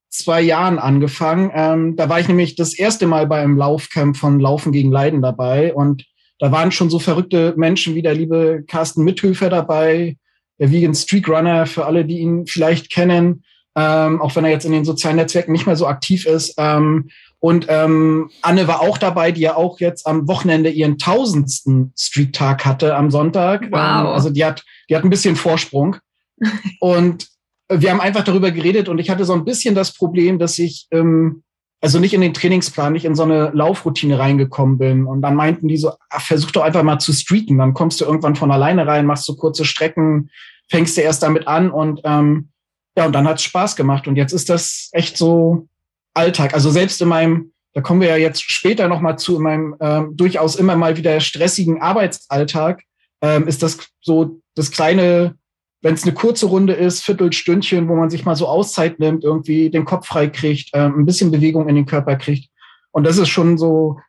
zwei 0.10 0.42
Jahren 0.42 0.78
angefangen. 0.78 1.52
Ähm, 1.56 1.96
da 1.96 2.10
war 2.10 2.20
ich 2.20 2.28
nämlich 2.28 2.56
das 2.56 2.78
erste 2.78 3.08
Mal 3.08 3.26
bei 3.26 3.42
einem 3.42 3.58
Laufcamp 3.58 4.18
von 4.18 4.40
Laufen 4.40 4.72
gegen 4.72 4.92
Leiden 4.92 5.24
dabei 5.24 5.74
und 5.74 6.06
da 6.38 6.52
waren 6.52 6.72
schon 6.72 6.90
so 6.90 7.00
verrückte 7.00 7.54
Menschen 7.56 7.96
wie 7.96 8.02
der 8.02 8.14
liebe 8.14 8.64
Carsten 8.68 9.04
Mithöfer 9.04 9.50
dabei, 9.50 10.18
der 10.60 10.72
Vegan 10.72 10.96
Streak 10.96 11.30
Runner, 11.30 11.66
für 11.66 11.86
alle, 11.86 12.04
die 12.04 12.20
ihn 12.20 12.46
vielleicht 12.46 12.92
kennen, 12.92 13.44
ähm, 13.76 14.22
auch 14.22 14.36
wenn 14.36 14.46
er 14.46 14.52
jetzt 14.52 14.66
in 14.66 14.72
den 14.72 14.86
sozialen 14.86 15.18
Netzwerken 15.18 15.52
nicht 15.52 15.66
mehr 15.66 15.76
so 15.76 15.88
aktiv 15.88 16.26
ist. 16.26 16.56
Ähm, 16.58 17.10
und 17.42 17.66
ähm, 17.70 18.30
Anne 18.44 18.68
war 18.68 18.82
auch 18.82 19.00
dabei, 19.00 19.32
die 19.32 19.42
ja 19.42 19.56
auch 19.56 19.80
jetzt 19.80 20.06
am 20.06 20.28
Wochenende 20.28 20.70
ihren 20.70 21.00
tausendsten 21.00 21.92
Streak-Tag 21.98 22.64
hatte 22.66 22.96
am 22.96 23.10
Sonntag. 23.10 23.64
Wow. 23.64 23.74
Ähm, 23.74 24.08
also 24.08 24.30
die 24.30 24.46
hat, 24.46 24.64
die 24.90 24.96
hat 24.96 25.04
ein 25.04 25.10
bisschen 25.10 25.36
Vorsprung. 25.36 25.98
und 26.80 27.28
wir 27.68 27.90
haben 27.90 28.00
einfach 28.00 28.24
darüber 28.24 28.52
geredet 28.52 28.90
und 28.90 29.00
ich 29.00 29.10
hatte 29.10 29.26
so 29.26 29.34
ein 29.34 29.44
bisschen 29.44 29.74
das 29.74 29.94
Problem, 29.94 30.38
dass 30.38 30.60
ich 30.60 30.88
ähm, 30.92 31.44
also 31.82 31.98
nicht 31.98 32.14
in 32.14 32.22
den 32.22 32.36
Trainingsplan, 32.36 32.94
nicht 32.94 33.06
in 33.06 33.16
so 33.16 33.24
eine 33.24 33.50
Laufroutine 33.56 34.20
reingekommen 34.20 34.78
bin. 34.78 35.08
Und 35.08 35.24
dann 35.24 35.34
meinten 35.34 35.68
die 35.68 35.78
so, 35.78 35.94
ach, 36.12 36.22
versuch 36.22 36.52
doch 36.52 36.62
einfach 36.62 36.84
mal 36.84 37.00
zu 37.00 37.12
streaken. 37.12 37.58
Dann 37.58 37.74
kommst 37.74 38.00
du 38.00 38.06
irgendwann 38.06 38.36
von 38.36 38.52
alleine 38.52 38.86
rein, 38.86 39.08
machst 39.08 39.26
so 39.26 39.36
kurze 39.36 39.66
Strecken, 39.66 40.30
fängst 40.70 40.96
du 40.96 41.02
erst 41.02 41.24
damit 41.24 41.48
an 41.48 41.72
und 41.72 42.02
ähm, 42.04 42.50
ja, 42.96 43.06
und 43.08 43.14
dann 43.14 43.28
hat's 43.28 43.42
Spaß 43.42 43.76
gemacht. 43.76 44.08
Und 44.08 44.16
jetzt 44.16 44.34
ist 44.34 44.50
das 44.50 44.90
echt 44.92 45.18
so, 45.18 45.68
Alltag. 46.14 46.54
Also 46.54 46.70
selbst 46.70 47.02
in 47.02 47.08
meinem, 47.08 47.52
da 47.74 47.82
kommen 47.82 48.02
wir 48.02 48.10
ja 48.10 48.18
jetzt 48.18 48.44
später 48.44 48.88
nochmal 48.88 49.18
zu, 49.18 49.38
in 49.38 49.44
meinem 49.44 49.76
ähm, 49.80 50.18
durchaus 50.18 50.56
immer 50.56 50.76
mal 50.76 50.98
wieder 50.98 51.20
stressigen 51.20 51.82
Arbeitsalltag, 51.82 52.84
ähm, 53.22 53.48
ist 53.48 53.64
das 53.64 53.78
so 54.02 54.42
das 54.56 54.72
kleine, 54.72 55.36
wenn 55.82 55.94
es 55.94 56.04
eine 56.04 56.14
kurze 56.14 56.48
Runde 56.48 56.74
ist, 56.74 57.04
Viertelstündchen, 57.04 57.88
wo 57.88 57.96
man 57.96 58.10
sich 58.10 58.26
mal 58.26 58.36
so 58.36 58.48
Auszeit 58.48 59.00
nimmt, 59.00 59.24
irgendwie 59.24 59.70
den 59.70 59.86
Kopf 59.86 60.08
frei 60.08 60.28
kriegt, 60.28 60.70
ähm, 60.74 61.00
ein 61.00 61.06
bisschen 61.06 61.32
Bewegung 61.32 61.70
in 61.70 61.76
den 61.76 61.86
Körper 61.86 62.16
kriegt. 62.16 62.50
Und 62.92 63.06
das 63.06 63.18
ist 63.18 63.30
schon 63.30 63.58
so, 63.58 64.00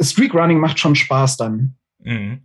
Streak 0.00 0.34
Running 0.34 0.58
macht 0.58 0.78
schon 0.78 0.94
Spaß 0.94 1.36
dann. 1.38 1.76
Mhm. 2.00 2.42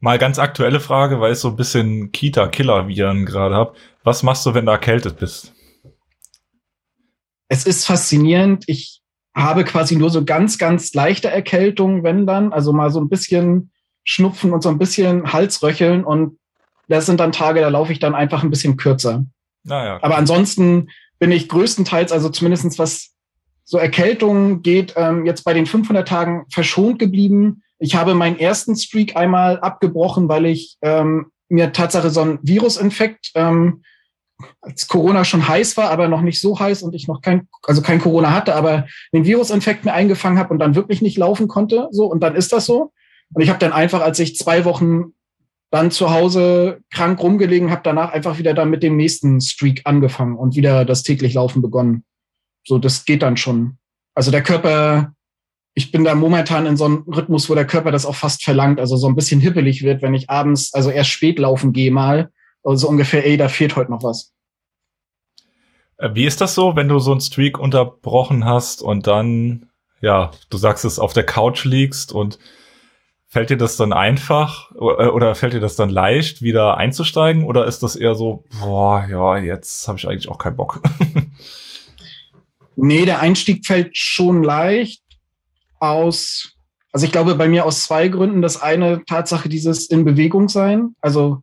Mal 0.00 0.18
ganz 0.18 0.38
aktuelle 0.38 0.78
Frage, 0.78 1.20
weil 1.20 1.32
ich 1.32 1.38
so 1.38 1.48
ein 1.48 1.56
bisschen 1.56 2.12
Kita-Killer-Viren 2.12 3.26
gerade 3.26 3.56
habe. 3.56 3.74
Was 4.04 4.22
machst 4.22 4.46
du, 4.46 4.54
wenn 4.54 4.66
du 4.66 4.72
erkältet 4.72 5.18
bist? 5.18 5.54
Es 7.48 7.64
ist 7.64 7.86
faszinierend. 7.86 8.64
Ich 8.66 9.00
habe 9.34 9.64
quasi 9.64 9.96
nur 9.96 10.10
so 10.10 10.24
ganz, 10.24 10.58
ganz 10.58 10.92
leichte 10.94 11.28
Erkältungen, 11.28 12.02
wenn 12.02 12.26
dann. 12.26 12.52
Also 12.52 12.72
mal 12.72 12.90
so 12.90 13.00
ein 13.00 13.08
bisschen 13.08 13.70
Schnupfen 14.04 14.52
und 14.52 14.62
so 14.62 14.68
ein 14.68 14.78
bisschen 14.78 15.32
Halsröcheln. 15.32 16.04
Und 16.04 16.38
das 16.88 17.06
sind 17.06 17.20
dann 17.20 17.32
Tage, 17.32 17.60
da 17.60 17.68
laufe 17.68 17.92
ich 17.92 17.98
dann 17.98 18.14
einfach 18.14 18.42
ein 18.42 18.50
bisschen 18.50 18.76
kürzer. 18.76 19.24
Naja. 19.64 19.98
Aber 20.02 20.16
ansonsten 20.16 20.88
bin 21.18 21.30
ich 21.30 21.48
größtenteils, 21.48 22.12
also 22.12 22.28
zumindestens 22.28 22.78
was 22.78 23.10
so 23.64 23.76
Erkältungen 23.76 24.62
geht, 24.62 24.94
ähm, 24.96 25.26
jetzt 25.26 25.44
bei 25.44 25.52
den 25.52 25.66
500 25.66 26.08
Tagen 26.08 26.46
verschont 26.50 26.98
geblieben. 26.98 27.62
Ich 27.78 27.94
habe 27.94 28.14
meinen 28.14 28.38
ersten 28.38 28.74
Streak 28.76 29.14
einmal 29.14 29.60
abgebrochen, 29.60 30.28
weil 30.28 30.46
ich 30.46 30.78
ähm, 30.80 31.26
mir 31.50 31.72
Tatsache 31.72 32.08
so 32.08 32.22
ein 32.22 32.38
Virusinfekt, 32.42 33.30
ähm, 33.34 33.82
als 34.60 34.86
Corona 34.86 35.24
schon 35.24 35.48
heiß 35.48 35.76
war, 35.76 35.90
aber 35.90 36.08
noch 36.08 36.20
nicht 36.20 36.40
so 36.40 36.58
heiß 36.58 36.82
und 36.82 36.94
ich 36.94 37.08
noch 37.08 37.22
kein, 37.22 37.48
also 37.62 37.82
kein 37.82 38.00
Corona 38.00 38.32
hatte, 38.32 38.54
aber 38.54 38.86
den 39.12 39.24
Virusinfekt 39.24 39.84
mir 39.84 39.92
eingefangen 39.92 40.38
habe 40.38 40.52
und 40.52 40.58
dann 40.58 40.74
wirklich 40.74 41.02
nicht 41.02 41.18
laufen 41.18 41.48
konnte, 41.48 41.88
so 41.90 42.06
und 42.06 42.20
dann 42.20 42.36
ist 42.36 42.52
das 42.52 42.66
so. 42.66 42.92
Und 43.34 43.42
ich 43.42 43.48
habe 43.48 43.58
dann 43.58 43.72
einfach, 43.72 44.00
als 44.00 44.18
ich 44.18 44.36
zwei 44.36 44.64
Wochen 44.64 45.12
dann 45.70 45.90
zu 45.90 46.10
Hause 46.10 46.80
krank 46.90 47.20
rumgelegen 47.22 47.70
habe, 47.70 47.82
danach 47.84 48.12
einfach 48.12 48.38
wieder 48.38 48.54
dann 48.54 48.70
mit 48.70 48.82
dem 48.82 48.96
nächsten 48.96 49.40
Streak 49.40 49.82
angefangen 49.84 50.36
und 50.36 50.56
wieder 50.56 50.84
das 50.84 51.02
täglich 51.02 51.34
Laufen 51.34 51.60
begonnen. 51.60 52.04
So, 52.64 52.78
das 52.78 53.04
geht 53.04 53.22
dann 53.22 53.36
schon. 53.36 53.76
Also 54.14 54.30
der 54.30 54.42
Körper, 54.42 55.12
ich 55.74 55.92
bin 55.92 56.04
da 56.04 56.14
momentan 56.14 56.64
in 56.66 56.76
so 56.76 56.86
einem 56.86 57.04
Rhythmus, 57.06 57.50
wo 57.50 57.54
der 57.54 57.66
Körper 57.66 57.90
das 57.90 58.06
auch 58.06 58.14
fast 58.14 58.42
verlangt, 58.42 58.80
also 58.80 58.96
so 58.96 59.08
ein 59.08 59.14
bisschen 59.14 59.40
hippelig 59.40 59.82
wird, 59.82 60.00
wenn 60.00 60.14
ich 60.14 60.30
abends, 60.30 60.72
also 60.72 60.90
erst 60.90 61.10
spät 61.10 61.38
laufen 61.38 61.72
gehe 61.72 61.90
mal, 61.90 62.30
also 62.62 62.86
so 62.86 62.88
ungefähr, 62.88 63.26
ey, 63.26 63.36
da 63.36 63.48
fehlt 63.48 63.76
heute 63.76 63.90
noch 63.90 64.02
was. 64.02 64.32
Äh, 65.98 66.10
wie 66.14 66.26
ist 66.26 66.40
das 66.40 66.54
so, 66.54 66.76
wenn 66.76 66.88
du 66.88 66.98
so 66.98 67.12
einen 67.12 67.20
Streak 67.20 67.58
unterbrochen 67.58 68.44
hast 68.44 68.82
und 68.82 69.06
dann, 69.06 69.70
ja, 70.00 70.30
du 70.50 70.58
sagst 70.58 70.84
es, 70.84 70.98
auf 70.98 71.12
der 71.12 71.24
Couch 71.24 71.64
liegst 71.64 72.12
und 72.12 72.38
fällt 73.26 73.50
dir 73.50 73.58
das 73.58 73.76
dann 73.76 73.92
einfach 73.92 74.72
äh, 74.72 75.08
oder 75.08 75.34
fällt 75.34 75.52
dir 75.52 75.60
das 75.60 75.76
dann 75.76 75.90
leicht, 75.90 76.42
wieder 76.42 76.76
einzusteigen 76.76 77.44
oder 77.44 77.66
ist 77.66 77.82
das 77.82 77.96
eher 77.96 78.14
so, 78.14 78.44
boah, 78.60 79.06
ja, 79.08 79.38
jetzt 79.38 79.86
habe 79.88 79.98
ich 79.98 80.08
eigentlich 80.08 80.28
auch 80.28 80.38
keinen 80.38 80.56
Bock? 80.56 80.82
Nee, 82.80 83.06
der 83.06 83.18
Einstieg 83.18 83.66
fällt 83.66 83.96
schon 83.98 84.44
leicht 84.44 85.02
aus, 85.80 86.54
also 86.92 87.06
ich 87.06 87.10
glaube 87.10 87.34
bei 87.34 87.48
mir 87.48 87.66
aus 87.66 87.82
zwei 87.82 88.06
Gründen. 88.06 88.40
Das 88.40 88.62
eine 88.62 89.04
Tatsache 89.04 89.48
dieses 89.48 89.86
in 89.86 90.04
Bewegung 90.04 90.48
sein, 90.48 90.94
also 91.00 91.42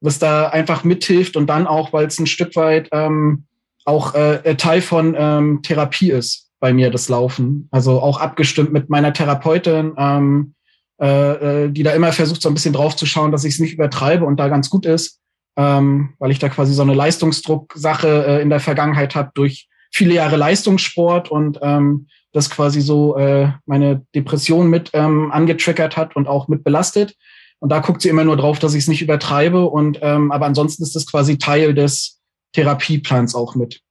was 0.00 0.18
da 0.18 0.48
einfach 0.48 0.84
mithilft 0.84 1.36
und 1.36 1.46
dann 1.46 1.66
auch, 1.66 1.92
weil 1.92 2.06
es 2.06 2.18
ein 2.18 2.26
Stück 2.26 2.56
weit 2.56 2.88
ähm, 2.92 3.44
auch 3.84 4.14
äh, 4.14 4.54
Teil 4.56 4.82
von 4.82 5.14
ähm, 5.18 5.60
Therapie 5.62 6.10
ist 6.10 6.50
bei 6.58 6.72
mir, 6.72 6.90
das 6.90 7.08
Laufen. 7.08 7.68
Also 7.70 8.00
auch 8.00 8.20
abgestimmt 8.20 8.72
mit 8.72 8.90
meiner 8.90 9.12
Therapeutin, 9.12 9.94
ähm, 9.96 10.54
äh, 11.00 11.64
äh 11.64 11.70
die 11.70 11.82
da 11.82 11.92
immer 11.92 12.12
versucht, 12.12 12.42
so 12.42 12.48
ein 12.48 12.54
bisschen 12.54 12.74
drauf 12.74 12.96
zu 12.96 13.06
schauen, 13.06 13.32
dass 13.32 13.44
ich 13.44 13.54
es 13.54 13.60
nicht 13.60 13.74
übertreibe 13.74 14.24
und 14.24 14.38
da 14.38 14.48
ganz 14.48 14.68
gut 14.70 14.86
ist, 14.86 15.20
ähm, 15.56 16.14
weil 16.18 16.30
ich 16.30 16.38
da 16.38 16.48
quasi 16.48 16.74
so 16.74 16.82
eine 16.82 16.94
Leistungsdrucksache 16.94 18.26
äh, 18.26 18.42
in 18.42 18.50
der 18.50 18.60
Vergangenheit 18.60 19.14
habe 19.14 19.30
durch 19.34 19.68
viele 19.92 20.14
Jahre 20.14 20.36
Leistungssport 20.36 21.30
und 21.30 21.58
ähm, 21.62 22.06
das 22.32 22.48
quasi 22.48 22.80
so 22.80 23.16
äh, 23.16 23.48
meine 23.66 24.06
Depression 24.14 24.70
mit 24.70 24.90
ähm, 24.92 25.32
angetriggert 25.32 25.96
hat 25.96 26.14
und 26.14 26.28
auch 26.28 26.48
mit 26.48 26.62
belastet. 26.62 27.16
Und 27.60 27.68
da 27.70 27.80
guckt 27.80 28.02
sie 28.02 28.08
immer 28.08 28.24
nur 28.24 28.36
drauf, 28.36 28.58
dass 28.58 28.74
ich 28.74 28.84
es 28.84 28.88
nicht 28.88 29.02
übertreibe. 29.02 29.66
Und 29.66 29.98
ähm, 30.02 30.32
aber 30.32 30.46
ansonsten 30.46 30.82
ist 30.82 30.96
das 30.96 31.06
quasi 31.06 31.38
Teil 31.38 31.74
des 31.74 32.20
Therapieplans 32.52 33.34
auch 33.34 33.54
mit. 33.54 33.82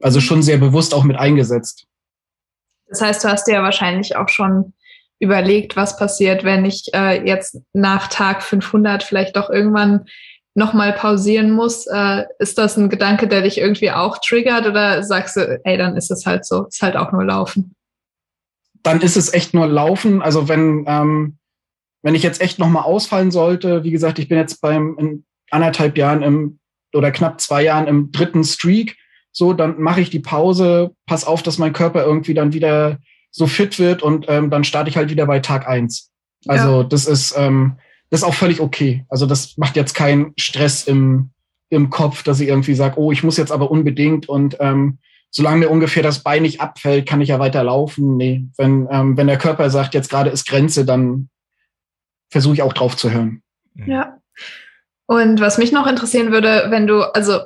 Also 0.00 0.20
schon 0.20 0.42
sehr 0.42 0.58
bewusst 0.58 0.94
auch 0.94 1.04
mit 1.04 1.16
eingesetzt. 1.16 1.86
Das 2.88 3.00
heißt, 3.00 3.24
du 3.24 3.28
hast 3.28 3.46
dir 3.46 3.54
ja 3.54 3.62
wahrscheinlich 3.62 4.16
auch 4.16 4.28
schon 4.28 4.74
überlegt, 5.20 5.76
was 5.76 5.96
passiert, 5.96 6.42
wenn 6.42 6.64
ich 6.64 6.92
äh, 6.94 7.24
jetzt 7.26 7.60
nach 7.72 8.08
Tag 8.08 8.42
500 8.42 9.02
vielleicht 9.02 9.36
doch 9.36 9.50
irgendwann 9.50 10.06
nochmal 10.54 10.92
pausieren 10.92 11.52
muss. 11.52 11.86
Äh, 11.86 12.24
ist 12.38 12.58
das 12.58 12.76
ein 12.76 12.90
Gedanke, 12.90 13.28
der 13.28 13.42
dich 13.42 13.58
irgendwie 13.58 13.90
auch 13.90 14.18
triggert 14.18 14.66
oder 14.66 15.02
sagst 15.02 15.36
du, 15.36 15.60
ey, 15.64 15.78
dann 15.78 15.96
ist 15.96 16.10
es 16.10 16.26
halt 16.26 16.44
so, 16.44 16.64
ist 16.66 16.82
halt 16.82 16.96
auch 16.96 17.12
nur 17.12 17.24
Laufen? 17.24 17.74
Dann 18.82 19.00
ist 19.00 19.16
es 19.16 19.32
echt 19.32 19.54
nur 19.54 19.66
Laufen. 19.66 20.22
Also 20.22 20.48
wenn, 20.48 20.84
ähm, 20.88 21.38
wenn 22.02 22.14
ich 22.14 22.22
jetzt 22.22 22.40
echt 22.40 22.58
nochmal 22.58 22.84
ausfallen 22.84 23.30
sollte, 23.30 23.84
wie 23.84 23.90
gesagt, 23.90 24.18
ich 24.18 24.28
bin 24.28 24.38
jetzt 24.38 24.60
beim 24.60 24.96
in 24.98 25.24
anderthalb 25.50 25.96
Jahren 25.96 26.22
im 26.22 26.58
oder 26.94 27.10
knapp 27.10 27.40
zwei 27.40 27.62
Jahren 27.62 27.86
im 27.86 28.12
dritten 28.12 28.44
Streak, 28.44 28.96
so, 29.30 29.54
dann 29.54 29.80
mache 29.80 30.02
ich 30.02 30.10
die 30.10 30.18
Pause, 30.18 30.94
pass 31.06 31.24
auf, 31.24 31.42
dass 31.42 31.58
mein 31.58 31.72
Körper 31.72 32.04
irgendwie 32.04 32.34
dann 32.34 32.52
wieder 32.52 32.98
so 33.30 33.46
fit 33.46 33.78
wird 33.78 34.02
und 34.02 34.26
ähm, 34.28 34.50
dann 34.50 34.62
starte 34.62 34.90
ich 34.90 34.96
halt 34.96 35.08
wieder 35.10 35.26
bei 35.26 35.40
Tag 35.40 35.66
eins. 35.66 36.10
Also 36.46 36.82
ja. 36.82 36.84
das 36.84 37.06
ist, 37.06 37.34
ähm, 37.36 37.78
das 38.10 38.20
ist 38.20 38.24
auch 38.24 38.34
völlig 38.34 38.60
okay. 38.60 39.06
Also 39.08 39.24
das 39.24 39.56
macht 39.56 39.76
jetzt 39.76 39.94
keinen 39.94 40.34
Stress 40.36 40.84
im, 40.84 41.30
im 41.70 41.88
Kopf, 41.88 42.22
dass 42.24 42.40
ich 42.40 42.48
irgendwie 42.48 42.74
sage, 42.74 43.00
oh, 43.00 43.10
ich 43.10 43.22
muss 43.22 43.38
jetzt 43.38 43.52
aber 43.52 43.70
unbedingt 43.70 44.28
und 44.28 44.58
ähm, 44.60 44.98
solange 45.30 45.60
mir 45.60 45.70
ungefähr 45.70 46.02
das 46.02 46.22
Bein 46.22 46.42
nicht 46.42 46.60
abfällt, 46.60 47.08
kann 47.08 47.22
ich 47.22 47.30
ja 47.30 47.38
weiter 47.38 47.64
laufen. 47.64 48.18
Nee, 48.18 48.44
wenn, 48.58 48.86
ähm, 48.90 49.16
wenn 49.16 49.28
der 49.28 49.38
Körper 49.38 49.70
sagt, 49.70 49.94
jetzt 49.94 50.10
gerade 50.10 50.28
ist 50.28 50.46
Grenze, 50.46 50.84
dann 50.84 51.30
versuche 52.32 52.54
ich 52.54 52.62
auch 52.62 52.72
drauf 52.72 52.96
zu 52.96 53.10
hören. 53.10 53.42
Ja. 53.86 54.18
Und 55.06 55.40
was 55.40 55.58
mich 55.58 55.70
noch 55.70 55.86
interessieren 55.86 56.32
würde, 56.32 56.66
wenn 56.70 56.86
du, 56.86 57.02
also 57.14 57.40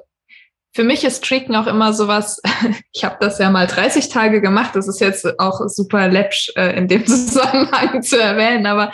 für 0.72 0.84
mich 0.84 1.04
ist 1.04 1.24
Streaken 1.24 1.56
auch 1.56 1.66
immer 1.66 1.92
sowas, 1.92 2.40
ich 2.92 3.04
habe 3.04 3.16
das 3.18 3.38
ja 3.38 3.50
mal 3.50 3.66
30 3.66 4.10
Tage 4.10 4.40
gemacht, 4.40 4.76
das 4.76 4.86
ist 4.86 5.00
jetzt 5.00 5.40
auch 5.40 5.60
super 5.66 6.06
läppsch 6.06 6.52
äh, 6.54 6.76
in 6.76 6.86
dem 6.86 7.04
Zusammenhang 7.06 8.02
zu 8.02 8.20
erwähnen, 8.20 8.66
aber 8.66 8.92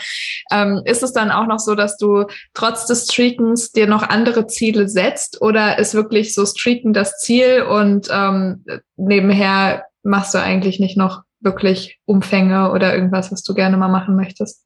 ähm, 0.51 0.81
ist 0.87 1.03
es 1.03 1.13
dann 1.13 1.31
auch 1.31 1.47
noch 1.47 1.59
so, 1.59 1.75
dass 1.75 1.99
du 1.99 2.25
trotz 2.55 2.87
des 2.87 3.05
Streakens 3.05 3.73
dir 3.73 3.87
noch 3.87 4.09
andere 4.09 4.47
Ziele 4.47 4.89
setzt 4.89 5.43
oder 5.43 5.79
ist 5.79 5.95
wirklich 5.95 6.35
so 6.35 6.47
Streaken 6.47 6.95
das 6.95 7.19
Ziel 7.19 7.63
und 7.63 8.09
ähm, 8.11 8.65
nebenher 8.97 9.85
machst 10.03 10.33
du 10.33 10.39
eigentlich 10.39 10.81
nicht 10.81 10.97
noch 10.97 11.23
wirklich 11.41 11.99
Umfänge 12.07 12.71
oder 12.71 12.95
irgendwas, 12.95 13.31
was 13.31 13.43
du 13.43 13.53
gerne 13.53 13.77
mal 13.77 13.89
machen 13.89 14.17
möchtest? 14.17 14.65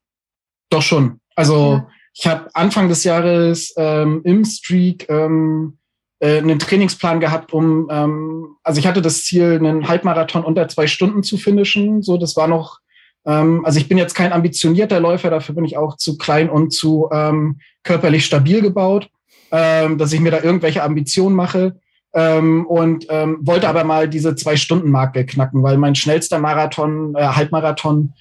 Doch 0.71 0.83
schon. 0.83 1.21
Also 1.35 1.75
ja. 1.75 1.89
ich 2.15 2.27
habe 2.27 2.49
Anfang 2.55 2.89
des 2.89 3.05
Jahres 3.05 3.75
ähm, 3.77 4.23
im 4.25 4.45
Streak 4.45 5.09
ähm, 5.09 5.79
äh, 6.19 6.39
einen 6.39 6.59
Trainingsplan 6.59 7.21
gehabt, 7.21 7.53
um, 7.53 7.89
ähm, 7.91 8.57
also 8.63 8.79
ich 8.81 8.87
hatte 8.87 9.03
das 9.03 9.23
Ziel, 9.25 9.57
einen 9.57 9.89
Halbmarathon 9.89 10.45
unter 10.45 10.67
zwei 10.69 10.87
Stunden 10.87 11.23
zu 11.23 11.37
finishen. 11.37 12.03
So, 12.03 12.17
das 12.17 12.37
war 12.37 12.49
noch, 12.49 12.79
ähm, 13.27 13.65
also 13.65 13.79
ich 13.79 13.89
bin 13.89 13.99
jetzt 13.99 14.15
kein 14.15 14.33
ambitionierter 14.33 14.99
Läufer, 14.99 15.31
dafür 15.31 15.55
bin 15.55 15.65
ich 15.65 15.77
auch 15.77 15.97
zu 15.97 16.17
klein 16.17 16.49
und 16.49 16.73
zu 16.73 17.09
ähm, 17.13 17.61
körperlich 17.83 18.25
stabil 18.25 18.63
gebaut, 18.63 19.11
ähm, 19.53 19.99
dass 19.99 20.13
ich 20.13 20.21
mir 20.21 20.31
da 20.31 20.43
irgendwelche 20.43 20.83
Ambitionen 20.83 21.37
mache. 21.37 21.77
Ähm, 22.15 22.65
und 22.67 23.05
ähm, 23.11 23.41
wollte 23.43 23.69
aber 23.69 23.85
mal 23.85 24.09
diese 24.09 24.35
Zwei-Stunden-Marke 24.35 25.27
knacken, 25.27 25.63
weil 25.63 25.77
mein 25.77 25.95
schnellster 25.95 26.39
Marathon, 26.39 27.15
äh, 27.15 27.23
Halbmarathon 27.23 28.15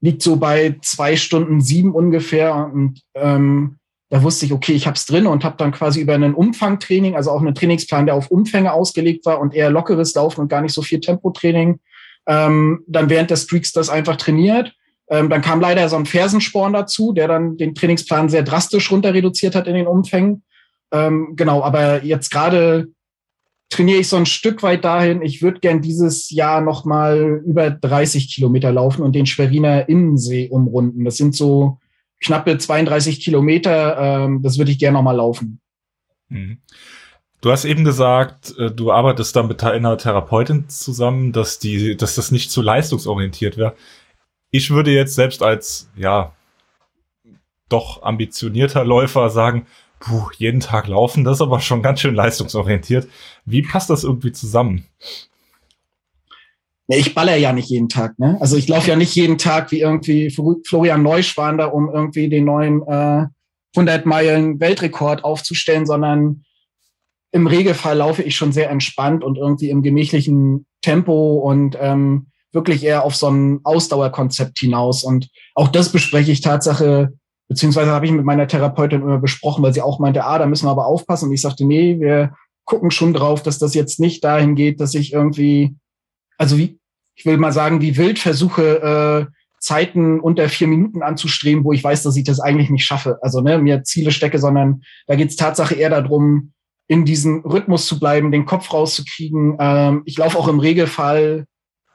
liegt 0.00 0.22
so 0.22 0.36
bei 0.36 0.76
zwei 0.82 1.16
Stunden 1.16 1.60
sieben 1.60 1.92
ungefähr. 1.92 2.70
Und 2.72 3.00
ähm, 3.14 3.78
da 4.10 4.22
wusste 4.22 4.46
ich, 4.46 4.52
okay, 4.52 4.72
ich 4.72 4.86
habe 4.86 4.96
es 4.96 5.06
drin 5.06 5.26
und 5.26 5.44
habe 5.44 5.56
dann 5.58 5.72
quasi 5.72 6.00
über 6.00 6.14
einen 6.14 6.34
Umfangtraining, 6.34 7.16
also 7.16 7.30
auch 7.30 7.40
einen 7.40 7.54
Trainingsplan, 7.54 8.06
der 8.06 8.14
auf 8.14 8.30
Umfänge 8.30 8.72
ausgelegt 8.72 9.26
war 9.26 9.40
und 9.40 9.54
eher 9.54 9.70
lockeres 9.70 10.14
Laufen 10.14 10.42
und 10.42 10.48
gar 10.48 10.62
nicht 10.62 10.72
so 10.72 10.82
viel 10.82 11.00
Tempotraining, 11.00 11.80
ähm, 12.26 12.84
dann 12.86 13.10
während 13.10 13.30
des 13.30 13.44
Streaks 13.44 13.72
das 13.72 13.90
einfach 13.90 14.16
trainiert. 14.16 14.72
Ähm, 15.10 15.30
dann 15.30 15.42
kam 15.42 15.60
leider 15.60 15.88
so 15.88 15.96
ein 15.96 16.06
Fersensporn 16.06 16.72
dazu, 16.72 17.12
der 17.12 17.28
dann 17.28 17.56
den 17.56 17.74
Trainingsplan 17.74 18.28
sehr 18.28 18.42
drastisch 18.42 18.90
runter 18.90 19.14
reduziert 19.14 19.54
hat 19.54 19.66
in 19.66 19.74
den 19.74 19.86
Umfängen. 19.86 20.42
Ähm, 20.92 21.34
genau, 21.36 21.62
aber 21.62 22.04
jetzt 22.04 22.30
gerade 22.30 22.88
trainiere 23.68 24.00
ich 24.00 24.08
so 24.08 24.16
ein 24.16 24.26
Stück 24.26 24.62
weit 24.62 24.84
dahin. 24.84 25.22
Ich 25.22 25.42
würde 25.42 25.60
gern 25.60 25.82
dieses 25.82 26.30
Jahr 26.30 26.60
noch 26.60 26.84
mal 26.84 27.42
über 27.44 27.70
30 27.70 28.34
Kilometer 28.34 28.72
laufen 28.72 29.02
und 29.02 29.14
den 29.14 29.26
Schweriner 29.26 29.88
Innensee 29.88 30.48
umrunden. 30.48 31.04
Das 31.04 31.16
sind 31.16 31.34
so 31.34 31.78
knappe 32.20 32.56
32 32.56 33.20
Kilometer. 33.20 33.96
Ähm, 33.98 34.42
das 34.42 34.58
würde 34.58 34.70
ich 34.70 34.78
gerne 34.78 34.94
noch 34.98 35.02
mal 35.02 35.12
laufen. 35.12 35.60
Mhm. 36.28 36.58
Du 37.40 37.52
hast 37.52 37.64
eben 37.64 37.84
gesagt, 37.84 38.56
äh, 38.58 38.70
du 38.70 38.90
arbeitest 38.90 39.36
dann 39.36 39.46
mit 39.46 39.62
einer 39.62 39.96
Therapeutin 39.96 40.68
zusammen, 40.68 41.32
dass 41.32 41.58
die, 41.58 41.96
dass 41.96 42.16
das 42.16 42.32
nicht 42.32 42.50
zu 42.50 42.62
leistungsorientiert 42.62 43.56
wäre. 43.56 43.74
Ich 44.50 44.70
würde 44.70 44.90
jetzt 44.90 45.14
selbst 45.14 45.42
als, 45.42 45.90
ja, 45.94 46.32
doch 47.68 48.02
ambitionierter 48.02 48.84
Läufer 48.84 49.28
sagen, 49.28 49.66
puh, 50.00 50.30
jeden 50.36 50.60
Tag 50.60 50.86
laufen, 50.88 51.24
das 51.24 51.38
ist 51.38 51.42
aber 51.42 51.60
schon 51.60 51.82
ganz 51.82 52.00
schön 52.00 52.14
leistungsorientiert. 52.14 53.08
Wie 53.44 53.62
passt 53.62 53.90
das 53.90 54.04
irgendwie 54.04 54.32
zusammen? 54.32 54.84
ich 56.90 57.14
baller 57.14 57.36
ja 57.36 57.52
nicht 57.52 57.68
jeden 57.68 57.90
Tag, 57.90 58.18
ne? 58.18 58.38
Also 58.40 58.56
ich 58.56 58.66
laufe 58.66 58.88
ja 58.88 58.96
nicht 58.96 59.14
jeden 59.14 59.36
Tag 59.36 59.70
wie 59.72 59.80
irgendwie 59.80 60.30
Florian 60.30 61.02
Neuschwan 61.02 61.58
da, 61.58 61.66
um 61.66 61.90
irgendwie 61.92 62.30
den 62.30 62.46
neuen 62.46 62.80
äh, 62.86 63.26
100 63.76 64.06
Meilen 64.06 64.58
Weltrekord 64.58 65.22
aufzustellen, 65.22 65.84
sondern 65.84 66.44
im 67.30 67.46
Regelfall 67.46 67.98
laufe 67.98 68.22
ich 68.22 68.36
schon 68.36 68.52
sehr 68.52 68.70
entspannt 68.70 69.22
und 69.22 69.36
irgendwie 69.36 69.68
im 69.68 69.82
gemächlichen 69.82 70.66
Tempo 70.80 71.38
und 71.38 71.76
ähm, 71.78 72.28
wirklich 72.52 72.82
eher 72.82 73.04
auf 73.04 73.14
so 73.14 73.28
ein 73.28 73.60
Ausdauerkonzept 73.64 74.58
hinaus. 74.58 75.04
Und 75.04 75.28
auch 75.54 75.68
das 75.68 75.92
bespreche 75.92 76.32
ich 76.32 76.40
Tatsache, 76.40 77.12
beziehungsweise 77.48 77.90
habe 77.90 78.06
ich 78.06 78.12
mit 78.12 78.24
meiner 78.24 78.46
Therapeutin 78.46 79.02
immer 79.02 79.18
besprochen, 79.18 79.62
weil 79.62 79.74
sie 79.74 79.82
auch 79.82 79.98
meinte, 79.98 80.24
ah, 80.24 80.38
da 80.38 80.46
müssen 80.46 80.66
wir 80.66 80.70
aber 80.70 80.86
aufpassen. 80.86 81.26
Und 81.26 81.34
ich 81.34 81.40
sagte, 81.40 81.64
nee, 81.64 81.98
wir 81.98 82.34
gucken 82.64 82.90
schon 82.90 83.14
drauf, 83.14 83.42
dass 83.42 83.58
das 83.58 83.74
jetzt 83.74 83.98
nicht 83.98 84.22
dahin 84.22 84.54
geht, 84.54 84.80
dass 84.80 84.94
ich 84.94 85.12
irgendwie, 85.12 85.76
also 86.36 86.58
wie, 86.58 86.78
ich 87.14 87.24
will 87.24 87.38
mal 87.38 87.52
sagen, 87.52 87.80
wie 87.80 87.96
wild 87.96 88.18
versuche, 88.18 89.28
äh, 89.30 89.32
Zeiten 89.60 90.20
unter 90.20 90.48
vier 90.48 90.68
Minuten 90.68 91.02
anzustreben, 91.02 91.64
wo 91.64 91.72
ich 91.72 91.82
weiß, 91.82 92.04
dass 92.04 92.16
ich 92.16 92.24
das 92.24 92.38
eigentlich 92.38 92.70
nicht 92.70 92.84
schaffe. 92.84 93.18
Also 93.22 93.40
ne, 93.40 93.58
mir 93.58 93.82
Ziele 93.82 94.12
stecke, 94.12 94.38
sondern 94.38 94.82
da 95.06 95.16
geht 95.16 95.30
es 95.30 95.36
Tatsache 95.36 95.74
eher 95.74 95.90
darum, 95.90 96.52
in 96.86 97.04
diesem 97.04 97.40
Rhythmus 97.40 97.86
zu 97.86 97.98
bleiben, 97.98 98.30
den 98.30 98.46
Kopf 98.46 98.72
rauszukriegen. 98.72 99.56
Ähm, 99.58 100.02
ich 100.04 100.16
laufe 100.16 100.38
auch 100.38 100.48
im 100.48 100.60
Regelfall 100.60 101.46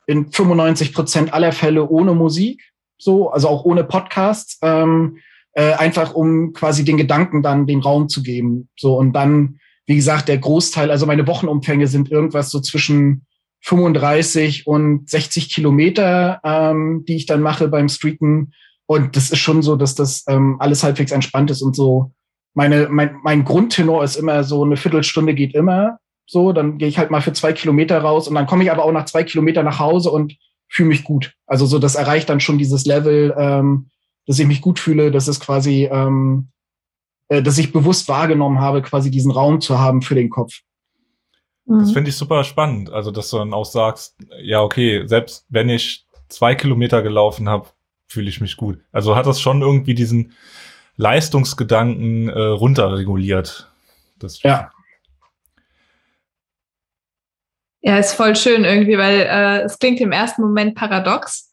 in 0.07 0.31
95 0.31 0.93
Prozent 0.93 1.33
aller 1.33 1.51
Fälle 1.51 1.87
ohne 1.87 2.13
Musik, 2.13 2.61
so, 2.97 3.29
also 3.29 3.47
auch 3.47 3.63
ohne 3.65 3.83
Podcasts, 3.83 4.59
ähm, 4.61 5.17
äh, 5.53 5.73
einfach 5.73 6.13
um 6.13 6.53
quasi 6.53 6.83
den 6.83 6.97
Gedanken 6.97 7.41
dann 7.41 7.67
den 7.67 7.81
Raum 7.81 8.09
zu 8.09 8.23
geben. 8.23 8.69
So 8.77 8.97
und 8.97 9.13
dann, 9.13 9.59
wie 9.85 9.95
gesagt, 9.95 10.27
der 10.27 10.37
Großteil, 10.37 10.91
also 10.91 11.05
meine 11.05 11.27
Wochenumfänge 11.27 11.87
sind 11.87 12.11
irgendwas 12.11 12.49
so 12.49 12.59
zwischen 12.59 13.25
35 13.61 14.67
und 14.67 15.09
60 15.09 15.53
Kilometer, 15.53 16.41
ähm, 16.43 17.05
die 17.07 17.15
ich 17.15 17.25
dann 17.25 17.41
mache 17.41 17.67
beim 17.67 17.89
Streeten. 17.89 18.53
Und 18.85 19.15
das 19.15 19.31
ist 19.31 19.39
schon 19.39 19.61
so, 19.61 19.75
dass 19.75 19.95
das 19.95 20.25
ähm, 20.27 20.57
alles 20.59 20.83
halbwegs 20.83 21.11
entspannt 21.11 21.49
ist 21.51 21.61
und 21.61 21.75
so 21.75 22.11
meine, 22.53 22.87
mein, 22.89 23.17
mein 23.23 23.43
Grundtenor 23.43 24.03
ist 24.03 24.15
immer 24.15 24.43
so, 24.43 24.63
eine 24.63 24.77
Viertelstunde 24.77 25.33
geht 25.33 25.55
immer. 25.55 25.97
So, 26.25 26.53
dann 26.53 26.77
gehe 26.77 26.87
ich 26.87 26.97
halt 26.97 27.11
mal 27.11 27.21
für 27.21 27.33
zwei 27.33 27.53
Kilometer 27.53 27.99
raus 27.99 28.27
und 28.27 28.35
dann 28.35 28.45
komme 28.45 28.63
ich 28.63 28.71
aber 28.71 28.85
auch 28.85 28.91
nach 28.91 29.05
zwei 29.05 29.23
Kilometern 29.23 29.65
nach 29.65 29.79
Hause 29.79 30.11
und 30.11 30.35
fühle 30.69 30.89
mich 30.89 31.03
gut. 31.03 31.33
Also 31.45 31.65
so, 31.65 31.79
das 31.79 31.95
erreicht 31.95 32.29
dann 32.29 32.39
schon 32.39 32.57
dieses 32.57 32.85
Level, 32.85 33.33
ähm, 33.37 33.89
dass 34.25 34.39
ich 34.39 34.47
mich 34.47 34.61
gut 34.61 34.79
fühle, 34.79 35.11
dass 35.11 35.27
es 35.27 35.39
quasi, 35.39 35.89
ähm, 35.91 36.49
äh, 37.27 37.41
dass 37.41 37.57
ich 37.57 37.71
bewusst 37.71 38.07
wahrgenommen 38.07 38.59
habe, 38.59 38.81
quasi 38.81 39.11
diesen 39.11 39.31
Raum 39.31 39.61
zu 39.61 39.79
haben 39.79 40.01
für 40.01 40.15
den 40.15 40.29
Kopf. 40.29 40.61
Das 41.65 41.89
mhm. 41.89 41.93
finde 41.93 42.09
ich 42.09 42.17
super 42.17 42.43
spannend. 42.43 42.91
Also, 42.91 43.11
dass 43.11 43.29
du 43.29 43.37
dann 43.37 43.53
auch 43.53 43.65
sagst, 43.65 44.17
ja, 44.41 44.61
okay, 44.61 45.07
selbst 45.07 45.45
wenn 45.49 45.69
ich 45.69 46.05
zwei 46.27 46.55
Kilometer 46.55 47.01
gelaufen 47.01 47.47
habe, 47.47 47.69
fühle 48.07 48.29
ich 48.29 48.41
mich 48.41 48.57
gut. 48.57 48.79
Also 48.91 49.15
hat 49.15 49.25
das 49.25 49.39
schon 49.39 49.61
irgendwie 49.61 49.95
diesen, 49.95 50.33
Leistungsgedanken 50.95 52.29
äh, 52.29 52.39
runterreguliert. 52.39 53.71
Das 54.19 54.41
ja. 54.43 54.71
Ja, 57.81 57.97
ist 57.97 58.13
voll 58.13 58.35
schön 58.35 58.63
irgendwie, 58.63 58.97
weil 58.97 59.21
äh, 59.21 59.61
es 59.63 59.77
klingt 59.77 59.99
im 59.99 60.13
ersten 60.13 60.41
Moment 60.41 60.75
paradox. 60.75 61.51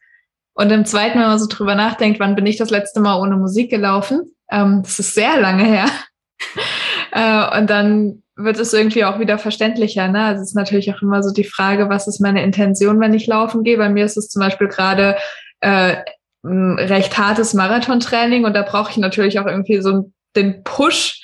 Und 0.54 0.70
im 0.70 0.84
zweiten, 0.84 1.18
wenn 1.18 1.28
man 1.28 1.38
so 1.38 1.46
drüber 1.48 1.74
nachdenkt, 1.74 2.20
wann 2.20 2.34
bin 2.34 2.46
ich 2.46 2.56
das 2.56 2.70
letzte 2.70 3.00
Mal 3.00 3.20
ohne 3.20 3.36
Musik 3.36 3.70
gelaufen? 3.70 4.34
Ähm, 4.50 4.80
das 4.82 4.98
ist 4.98 5.14
sehr 5.14 5.40
lange 5.40 5.64
her. 5.64 5.86
äh, 7.12 7.58
und 7.58 7.70
dann 7.70 8.22
wird 8.36 8.58
es 8.58 8.72
irgendwie 8.72 9.04
auch 9.04 9.18
wieder 9.18 9.38
verständlicher. 9.38 10.08
Ne? 10.08 10.24
Also 10.24 10.42
es 10.42 10.50
ist 10.50 10.54
natürlich 10.54 10.92
auch 10.92 11.02
immer 11.02 11.22
so 11.22 11.32
die 11.32 11.44
Frage, 11.44 11.88
was 11.88 12.08
ist 12.08 12.20
meine 12.20 12.42
Intention, 12.42 13.00
wenn 13.00 13.14
ich 13.14 13.26
laufen 13.26 13.62
gehe? 13.62 13.76
Bei 13.76 13.88
mir 13.88 14.04
ist 14.04 14.16
es 14.16 14.28
zum 14.28 14.40
Beispiel 14.40 14.68
gerade 14.68 15.16
äh, 15.60 15.96
ein 16.42 16.78
recht 16.78 17.18
hartes 17.18 17.54
Marathontraining 17.54 18.44
und 18.44 18.54
da 18.54 18.62
brauche 18.62 18.90
ich 18.90 18.96
natürlich 18.96 19.38
auch 19.38 19.46
irgendwie 19.46 19.80
so 19.80 20.10
den 20.36 20.64
Push 20.64 21.20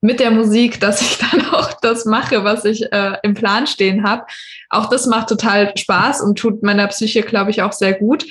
mit 0.00 0.20
der 0.20 0.30
Musik, 0.30 0.80
dass 0.80 1.00
ich 1.00 1.18
dann 1.18 1.46
auch 1.52 1.72
das 1.80 2.04
mache, 2.04 2.44
was 2.44 2.64
ich 2.64 2.92
äh, 2.92 3.16
im 3.22 3.34
Plan 3.34 3.66
stehen 3.66 4.04
habe. 4.04 4.26
Auch 4.70 4.88
das 4.90 5.06
macht 5.06 5.28
total 5.28 5.72
Spaß 5.76 6.20
und 6.20 6.38
tut 6.38 6.62
meiner 6.62 6.86
Psyche, 6.88 7.22
glaube 7.22 7.50
ich, 7.50 7.62
auch 7.62 7.72
sehr 7.72 7.94
gut. 7.94 8.24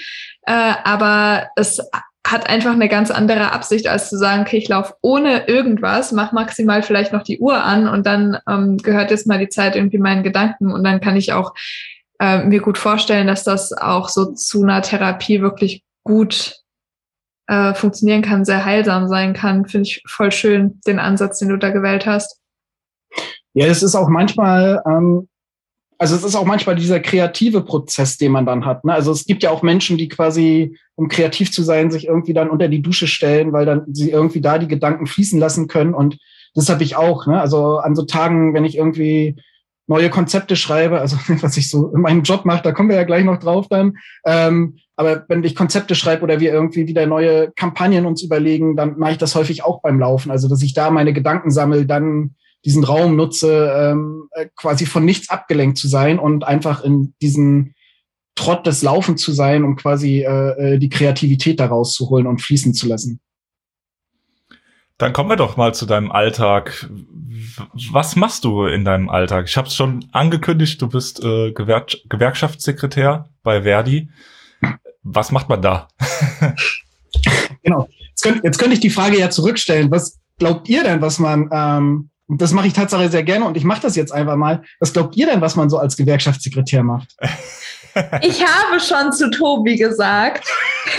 Äh, 0.47 0.75
aber 0.86 1.49
es 1.57 1.79
hat 2.25 2.49
einfach 2.49 2.71
eine 2.71 2.89
ganz 2.89 3.12
andere 3.12 3.51
Absicht, 3.51 3.88
als 3.88 4.10
zu 4.10 4.17
sagen, 4.17 4.41
okay, 4.41 4.57
ich 4.57 4.69
laufe 4.69 4.95
ohne 5.01 5.47
irgendwas, 5.47 6.12
mach 6.12 6.31
maximal 6.31 6.83
vielleicht 6.83 7.13
noch 7.13 7.23
die 7.23 7.39
Uhr 7.39 7.63
an 7.63 7.88
und 7.88 8.05
dann 8.05 8.38
ähm, 8.49 8.77
gehört 8.77 9.12
jetzt 9.12 9.27
mal 9.27 9.39
die 9.39 9.49
Zeit 9.49 9.75
irgendwie 9.75 9.97
meinen 9.97 10.23
Gedanken 10.23 10.71
und 10.71 10.83
dann 10.83 11.01
kann 11.01 11.17
ich 11.17 11.33
auch 11.33 11.53
äh, 12.19 12.43
mir 12.43 12.62
gut 12.62 12.77
vorstellen, 12.77 13.27
dass 13.27 13.43
das 13.43 13.73
auch 13.73 14.10
so 14.10 14.33
zu 14.33 14.63
einer 14.63 14.81
Therapie 14.81 15.41
wirklich 15.41 15.83
gut 16.03 16.55
äh, 17.47 17.73
funktionieren 17.73 18.21
kann, 18.21 18.45
sehr 18.45 18.65
heilsam 18.65 19.07
sein 19.07 19.33
kann. 19.33 19.65
Finde 19.65 19.88
ich 19.88 20.03
voll 20.07 20.31
schön, 20.31 20.79
den 20.88 20.99
Ansatz, 20.99 21.39
den 21.39 21.49
du 21.49 21.57
da 21.57 21.69
gewählt 21.71 22.05
hast. 22.05 22.39
Ja, 23.53 23.67
es 23.67 23.83
ist 23.83 23.95
auch 23.95 24.10
manchmal, 24.10 24.81
ähm, 24.86 25.27
also 25.97 26.15
es 26.15 26.23
ist 26.23 26.36
auch 26.36 26.45
manchmal 26.45 26.75
dieser 26.75 26.99
kreative 26.99 27.62
Prozess, 27.62 28.17
den 28.17 28.31
man 28.31 28.45
dann 28.45 28.65
hat. 28.65 28.86
Ne? 28.86 28.93
Also 28.93 29.12
es 29.12 29.25
gibt 29.25 29.43
ja 29.43 29.49
auch 29.49 29.63
Menschen, 29.63 29.97
die 29.97 30.07
quasi, 30.07 30.77
um 30.95 31.07
kreativ 31.07 31.51
zu 31.51 31.63
sein, 31.63 31.91
sich 31.91 32.07
irgendwie 32.07 32.33
dann 32.33 32.49
unter 32.49 32.67
die 32.67 32.81
Dusche 32.81 33.07
stellen, 33.07 33.51
weil 33.51 33.65
dann 33.65 33.86
sie 33.91 34.12
irgendwie 34.12 34.41
da 34.41 34.60
die 34.60 34.67
Gedanken 34.67 35.07
fließen 35.07 35.39
lassen 35.39 35.67
können. 35.67 35.93
Und 35.93 36.17
das 36.53 36.69
habe 36.69 36.83
ich 36.83 36.95
auch. 36.95 37.25
Ne? 37.25 37.39
Also 37.39 37.77
an 37.77 37.95
so 37.95 38.03
Tagen, 38.03 38.53
wenn 38.53 38.65
ich 38.65 38.77
irgendwie 38.77 39.38
neue 39.88 40.10
Konzepte 40.10 40.55
schreibe, 40.55 40.99
also 40.99 41.17
was 41.41 41.57
ich 41.57 41.69
so 41.69 41.91
in 41.93 42.01
meinem 42.01 42.23
Job 42.23 42.45
mache, 42.45 42.62
da 42.62 42.73
kommen 42.73 42.89
wir 42.89 42.95
ja 42.95 43.03
gleich 43.03 43.23
noch 43.23 43.39
drauf 43.39 43.67
dann. 43.67 43.97
Ähm, 44.25 44.77
aber 44.95 45.25
wenn 45.27 45.43
ich 45.43 45.55
Konzepte 45.55 45.95
schreibe 45.95 46.23
oder 46.23 46.39
wir 46.39 46.51
irgendwie 46.51 46.88
wieder 46.88 47.05
neue 47.05 47.51
Kampagnen 47.55 48.05
uns 48.05 48.23
überlegen, 48.23 48.75
dann 48.75 48.97
mache 48.97 49.13
ich 49.13 49.17
das 49.17 49.36
häufig 49.36 49.63
auch 49.63 49.81
beim 49.81 49.99
Laufen. 49.99 50.31
Also 50.31 50.47
dass 50.47 50.62
ich 50.62 50.73
da 50.73 50.91
meine 50.91 51.13
Gedanken 51.13 51.49
sammle, 51.49 51.86
dann 51.86 52.36
diesen 52.67 52.84
Raum 52.84 53.15
nutze, 53.15 53.73
ähm, 53.77 54.27
äh, 54.32 54.47
quasi 54.58 54.86
von 54.86 55.06
nichts 55.06 55.30
abgelenkt 55.30 55.77
zu 55.77 55.88
sein 55.88 56.19
und 56.19 56.43
einfach 56.43 56.84
in 56.84 57.13
diesen 57.21 57.73
Trott 58.36 58.67
des 58.67 58.84
Laufen 58.84 59.15
zu 59.15 59.32
sein, 59.32 59.63
um 59.63 59.77
quasi 59.77 60.19
äh, 60.19 60.73
äh 60.73 60.77
die 60.77 60.89
Kreativität 60.89 61.62
daraus 61.62 61.93
zu 61.93 62.10
holen 62.10 62.27
und 62.27 62.41
fließen 62.41 62.73
zu 62.73 62.88
lassen. 62.88 63.21
Dann 64.97 65.13
kommen 65.13 65.30
wir 65.30 65.38
doch 65.38 65.56
mal 65.56 65.73
zu 65.73 65.86
deinem 65.86 66.12
Alltag. 66.12 66.89
Was 67.91 68.17
machst 68.17 68.43
du 68.43 68.65
in 68.65 68.84
deinem 68.84 69.08
Alltag? 69.08 69.45
Ich 69.47 69.56
habe 69.56 69.69
es 69.69 69.75
schon 69.75 70.06
angekündigt, 70.12 70.82
du 70.82 70.89
bist 70.89 71.23
äh, 71.23 71.53
Gewer 71.53 71.86
Gewerkschaftssekretär 72.10 73.30
bei 73.43 73.62
Verdi. 73.62 74.10
Was 75.03 75.32
macht 75.32 75.47
man 75.47 75.62
da? 75.62 75.88
genau. 77.63 77.88
Jetzt, 78.10 78.23
könnt, 78.23 78.43
jetzt 78.43 78.58
könnte 78.58 78.73
ich 78.73 78.82
die 78.82 78.89
Frage 78.89 79.17
ja 79.17 79.30
zurückstellen. 79.30 79.89
Was 79.89 80.19
glaubt 80.38 80.67
ihr 80.67 80.84
denn, 80.84 81.01
was 81.01 81.17
man, 81.17 81.49
ähm, 81.53 82.10
das 82.27 82.51
mache 82.51 82.67
ich 82.67 82.73
tatsächlich 82.73 83.11
sehr 83.11 83.23
gerne 83.23 83.45
und 83.45 83.55
ich 83.55 83.63
mache 83.63 83.81
das 83.81 83.95
jetzt 83.95 84.11
einfach 84.11 84.35
mal. 84.35 84.61
Was 84.79 84.93
glaubt 84.93 85.15
ihr 85.15 85.27
denn, 85.27 85.41
was 85.41 85.55
man 85.55 85.69
so 85.69 85.77
als 85.77 85.95
Gewerkschaftssekretär 85.95 86.83
macht? 86.83 87.15
Ich 88.21 88.45
habe 88.45 88.79
schon 88.79 89.11
zu 89.11 89.31
Tobi 89.31 89.75
gesagt, 89.75 90.47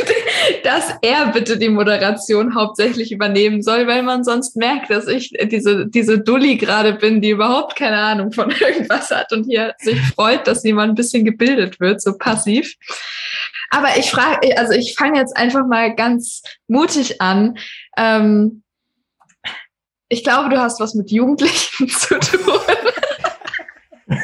dass 0.64 0.94
er 1.02 1.26
bitte 1.28 1.58
die 1.58 1.68
Moderation 1.68 2.54
hauptsächlich 2.54 3.12
übernehmen 3.12 3.62
soll, 3.62 3.86
weil 3.86 4.02
man 4.02 4.24
sonst 4.24 4.56
merkt, 4.56 4.90
dass 4.90 5.06
ich 5.06 5.32
diese, 5.44 5.86
diese 5.86 6.18
Dulli 6.18 6.56
gerade 6.56 6.94
bin, 6.94 7.20
die 7.20 7.30
überhaupt 7.30 7.76
keine 7.76 7.98
Ahnung 7.98 8.32
von 8.32 8.50
irgendwas 8.60 9.10
hat 9.10 9.32
und 9.32 9.44
hier 9.44 9.74
sich 9.78 10.00
freut, 10.14 10.46
dass 10.46 10.64
jemand 10.64 10.92
ein 10.92 10.96
bisschen 10.96 11.24
gebildet 11.24 11.78
wird, 11.78 12.00
so 12.00 12.16
passiv. 12.16 12.74
Aber 13.70 13.96
ich 13.96 14.10
frage, 14.10 14.56
also 14.58 14.72
ich 14.72 14.94
fange 14.96 15.18
jetzt 15.18 15.36
einfach 15.36 15.66
mal 15.66 15.94
ganz 15.94 16.42
mutig 16.68 17.20
an. 17.20 17.58
Ähm, 17.96 18.62
ich 20.08 20.24
glaube, 20.24 20.48
du 20.48 20.58
hast 20.58 20.80
was 20.80 20.94
mit 20.94 21.10
Jugendlichen 21.10 21.88
zu 21.88 22.18
tun. 22.18 22.60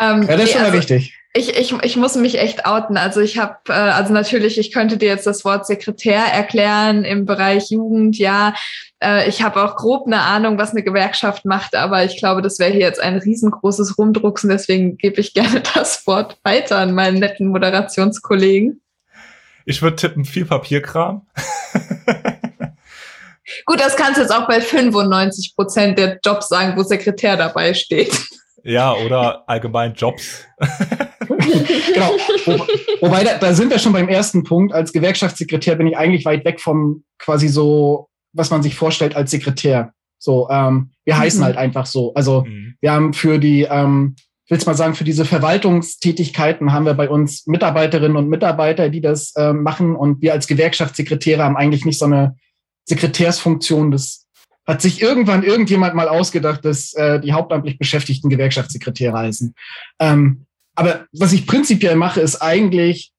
ähm, 0.00 0.22
ja, 0.22 0.36
das 0.36 0.44
ist 0.44 0.52
schon 0.52 0.62
mal 0.62 0.66
also, 0.70 0.78
wichtig. 0.78 1.14
Ich, 1.36 1.56
ich, 1.58 1.72
ich 1.82 1.96
muss 1.96 2.14
mich 2.14 2.38
echt 2.38 2.64
outen. 2.64 2.96
Also 2.96 3.20
ich 3.20 3.38
habe, 3.38 3.56
äh, 3.68 3.72
also 3.72 4.12
natürlich, 4.12 4.56
ich 4.56 4.70
könnte 4.72 4.96
dir 4.96 5.08
jetzt 5.08 5.26
das 5.26 5.44
Wort 5.44 5.66
Sekretär 5.66 6.20
erklären 6.20 7.02
im 7.04 7.26
Bereich 7.26 7.70
Jugend, 7.70 8.16
ja. 8.18 8.54
Äh, 9.02 9.28
ich 9.28 9.42
habe 9.42 9.62
auch 9.62 9.74
grob 9.74 10.06
eine 10.06 10.20
Ahnung, 10.20 10.58
was 10.58 10.70
eine 10.70 10.84
Gewerkschaft 10.84 11.44
macht, 11.44 11.74
aber 11.74 12.04
ich 12.04 12.18
glaube, 12.18 12.40
das 12.40 12.60
wäre 12.60 12.70
hier 12.70 12.82
jetzt 12.82 13.00
ein 13.00 13.18
riesengroßes 13.18 13.98
Rumdrucksen. 13.98 14.48
Deswegen 14.48 14.96
gebe 14.96 15.20
ich 15.20 15.34
gerne 15.34 15.60
das 15.74 16.06
Wort 16.06 16.38
weiter 16.44 16.78
an 16.78 16.94
meinen 16.94 17.18
netten 17.18 17.48
Moderationskollegen. 17.48 18.80
Ich 19.66 19.82
würde 19.82 19.96
tippen, 19.96 20.24
viel 20.24 20.44
Papierkram. 20.44 21.26
Gut, 23.66 23.80
das 23.80 23.96
kannst 23.96 24.18
du 24.18 24.22
jetzt 24.22 24.34
auch 24.34 24.46
bei 24.46 24.60
95 24.60 25.54
Prozent 25.56 25.98
der 25.98 26.18
Jobs 26.24 26.48
sagen, 26.48 26.76
wo 26.76 26.82
Sekretär 26.82 27.36
dabei 27.36 27.74
steht. 27.74 28.12
Ja, 28.64 28.94
oder 28.94 29.44
allgemein 29.46 29.92
Jobs. 29.92 30.46
genau. 30.58 32.12
Wo, 32.46 32.52
wobei, 33.06 33.22
da, 33.22 33.36
da 33.36 33.52
sind 33.52 33.70
wir 33.70 33.78
schon 33.78 33.92
beim 33.92 34.08
ersten 34.08 34.42
Punkt. 34.42 34.72
Als 34.72 34.92
Gewerkschaftssekretär 34.92 35.76
bin 35.76 35.86
ich 35.86 35.98
eigentlich 35.98 36.24
weit 36.24 36.44
weg 36.46 36.60
vom 36.60 37.04
quasi 37.18 37.48
so, 37.48 38.08
was 38.32 38.50
man 38.50 38.62
sich 38.62 38.74
vorstellt 38.74 39.16
als 39.16 39.30
Sekretär. 39.30 39.92
So, 40.18 40.48
ähm, 40.50 40.92
wir 41.04 41.14
mhm. 41.14 41.18
heißen 41.18 41.44
halt 41.44 41.58
einfach 41.58 41.84
so. 41.84 42.14
Also 42.14 42.44
mhm. 42.46 42.76
wir 42.80 42.92
haben 42.92 43.12
für 43.12 43.38
die, 43.38 43.62
ähm, 43.62 44.16
ich 44.46 44.50
will 44.50 44.58
mal 44.64 44.74
sagen, 44.74 44.94
für 44.94 45.04
diese 45.04 45.26
Verwaltungstätigkeiten 45.26 46.72
haben 46.72 46.86
wir 46.86 46.94
bei 46.94 47.10
uns 47.10 47.46
Mitarbeiterinnen 47.46 48.16
und 48.16 48.28
Mitarbeiter, 48.28 48.88
die 48.88 49.02
das 49.02 49.34
ähm, 49.36 49.62
machen. 49.62 49.94
Und 49.94 50.22
wir 50.22 50.32
als 50.32 50.46
Gewerkschaftssekretäre 50.46 51.42
haben 51.42 51.56
eigentlich 51.56 51.84
nicht 51.84 51.98
so 51.98 52.06
eine 52.06 52.36
Sekretärsfunktion. 52.84 53.90
Das 53.90 54.26
hat 54.66 54.82
sich 54.82 55.02
irgendwann 55.02 55.42
irgendjemand 55.42 55.94
mal 55.94 56.08
ausgedacht, 56.08 56.64
dass 56.64 56.94
äh, 56.94 57.20
die 57.20 57.32
hauptamtlich 57.32 57.78
beschäftigten 57.78 58.30
Gewerkschaftssekretäre 58.30 59.16
heißen. 59.16 59.54
Ähm, 60.00 60.46
aber 60.74 61.06
was 61.12 61.32
ich 61.32 61.46
prinzipiell 61.46 61.96
mache, 61.96 62.20
ist 62.20 62.40
eigentlich 62.40 63.12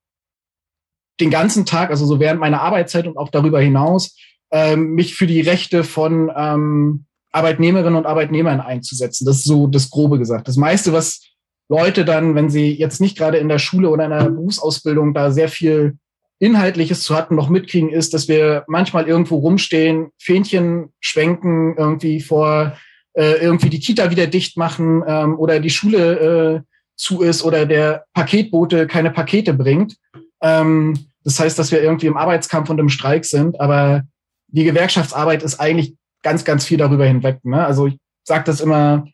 den 1.19 1.30
ganzen 1.30 1.65
Tag, 1.65 1.91
also 1.91 2.06
so 2.06 2.19
während 2.19 2.39
meiner 2.39 2.62
Arbeitszeit 2.62 3.08
und 3.08 3.17
auch 3.17 3.30
darüber 3.30 3.62
hinaus, 3.62 4.17
ähm, 4.51 4.91
mich 4.91 5.15
für 5.15 5.28
die 5.28 5.41
Rechte 5.41 5.84
von 5.84 6.32
ähm, 6.36 7.06
Arbeitnehmerinnen 7.32 7.95
und 7.95 8.06
Arbeitnehmern 8.06 8.60
einzusetzen. 8.60 9.25
Das 9.25 9.38
ist 9.38 9.45
so 9.45 9.67
das 9.67 9.89
Grobe 9.89 10.17
gesagt. 10.17 10.47
Das 10.47 10.58
meiste, 10.58 10.93
was 10.93 11.21
Leute 11.69 12.06
dann, 12.06 12.36
wenn 12.36 12.49
sie 12.49 12.71
jetzt 12.71 13.01
nicht 13.01 13.17
gerade 13.17 13.38
in 13.38 13.49
der 13.49 13.60
Schule 13.60 13.89
oder 13.89 14.06
in 14.06 14.12
der 14.12 14.30
Berufsausbildung 14.30 15.13
da 15.13 15.32
sehr 15.32 15.49
viel 15.49 15.97
Inhaltliches 16.39 17.04
zu 17.04 17.15
hatten, 17.15 17.36
noch 17.36 17.50
mitkriegen, 17.50 17.89
ist, 17.89 18.13
dass 18.13 18.28
wir 18.28 18.65
manchmal 18.67 19.08
irgendwo 19.08 19.38
rumstehen, 19.38 20.10
Fähnchen 20.19 20.93
schwenken, 21.00 21.76
irgendwie 21.78 22.19
vor 22.21 22.78
äh, 23.13 23.41
irgendwie 23.41 23.69
die 23.69 23.80
Kita 23.80 24.12
wieder 24.12 24.28
dicht 24.28 24.58
machen 24.58 25.04
ähm, 25.08 25.39
oder 25.39 25.60
die 25.60 25.69
Schule 25.69 26.19
äh, 26.19 26.62
zu 26.98 27.21
ist 27.21 27.43
oder 27.43 27.65
der 27.65 28.06
Paketbote 28.13 28.88
keine 28.88 29.12
Pakete 29.12 29.54
bringt. 29.54 29.95
Ähm, 30.41 31.08
das 31.24 31.39
heißt, 31.39 31.58
dass 31.58 31.71
wir 31.71 31.82
irgendwie 31.82 32.08
im 32.08 32.17
Arbeitskampf 32.17 32.69
und 32.69 32.80
im 32.80 32.89
Streik 32.89 33.26
sind, 33.26 33.60
aber 33.60 34.04
die 34.48 34.63
Gewerkschaftsarbeit 34.63 35.43
ist 35.43 35.60
eigentlich 35.60 35.95
ganz, 36.21 36.43
ganz 36.43 36.65
viel 36.65 36.78
darüber 36.78 37.06
hinweg. 37.06 37.43
Ne? 37.43 37.65
Also 37.65 37.88
ich 37.88 37.98
sage 38.24 38.43
das 38.45 38.62
immer, 38.62 39.08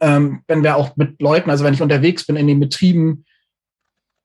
ähm, 0.00 0.42
wenn 0.46 0.62
wir 0.62 0.76
auch 0.76 0.96
mit 0.96 1.20
Leuten, 1.20 1.50
also 1.50 1.64
wenn 1.64 1.74
ich 1.74 1.82
unterwegs 1.82 2.26
bin 2.26 2.36
in 2.36 2.46
den 2.46 2.60
Betrieben, 2.60 3.24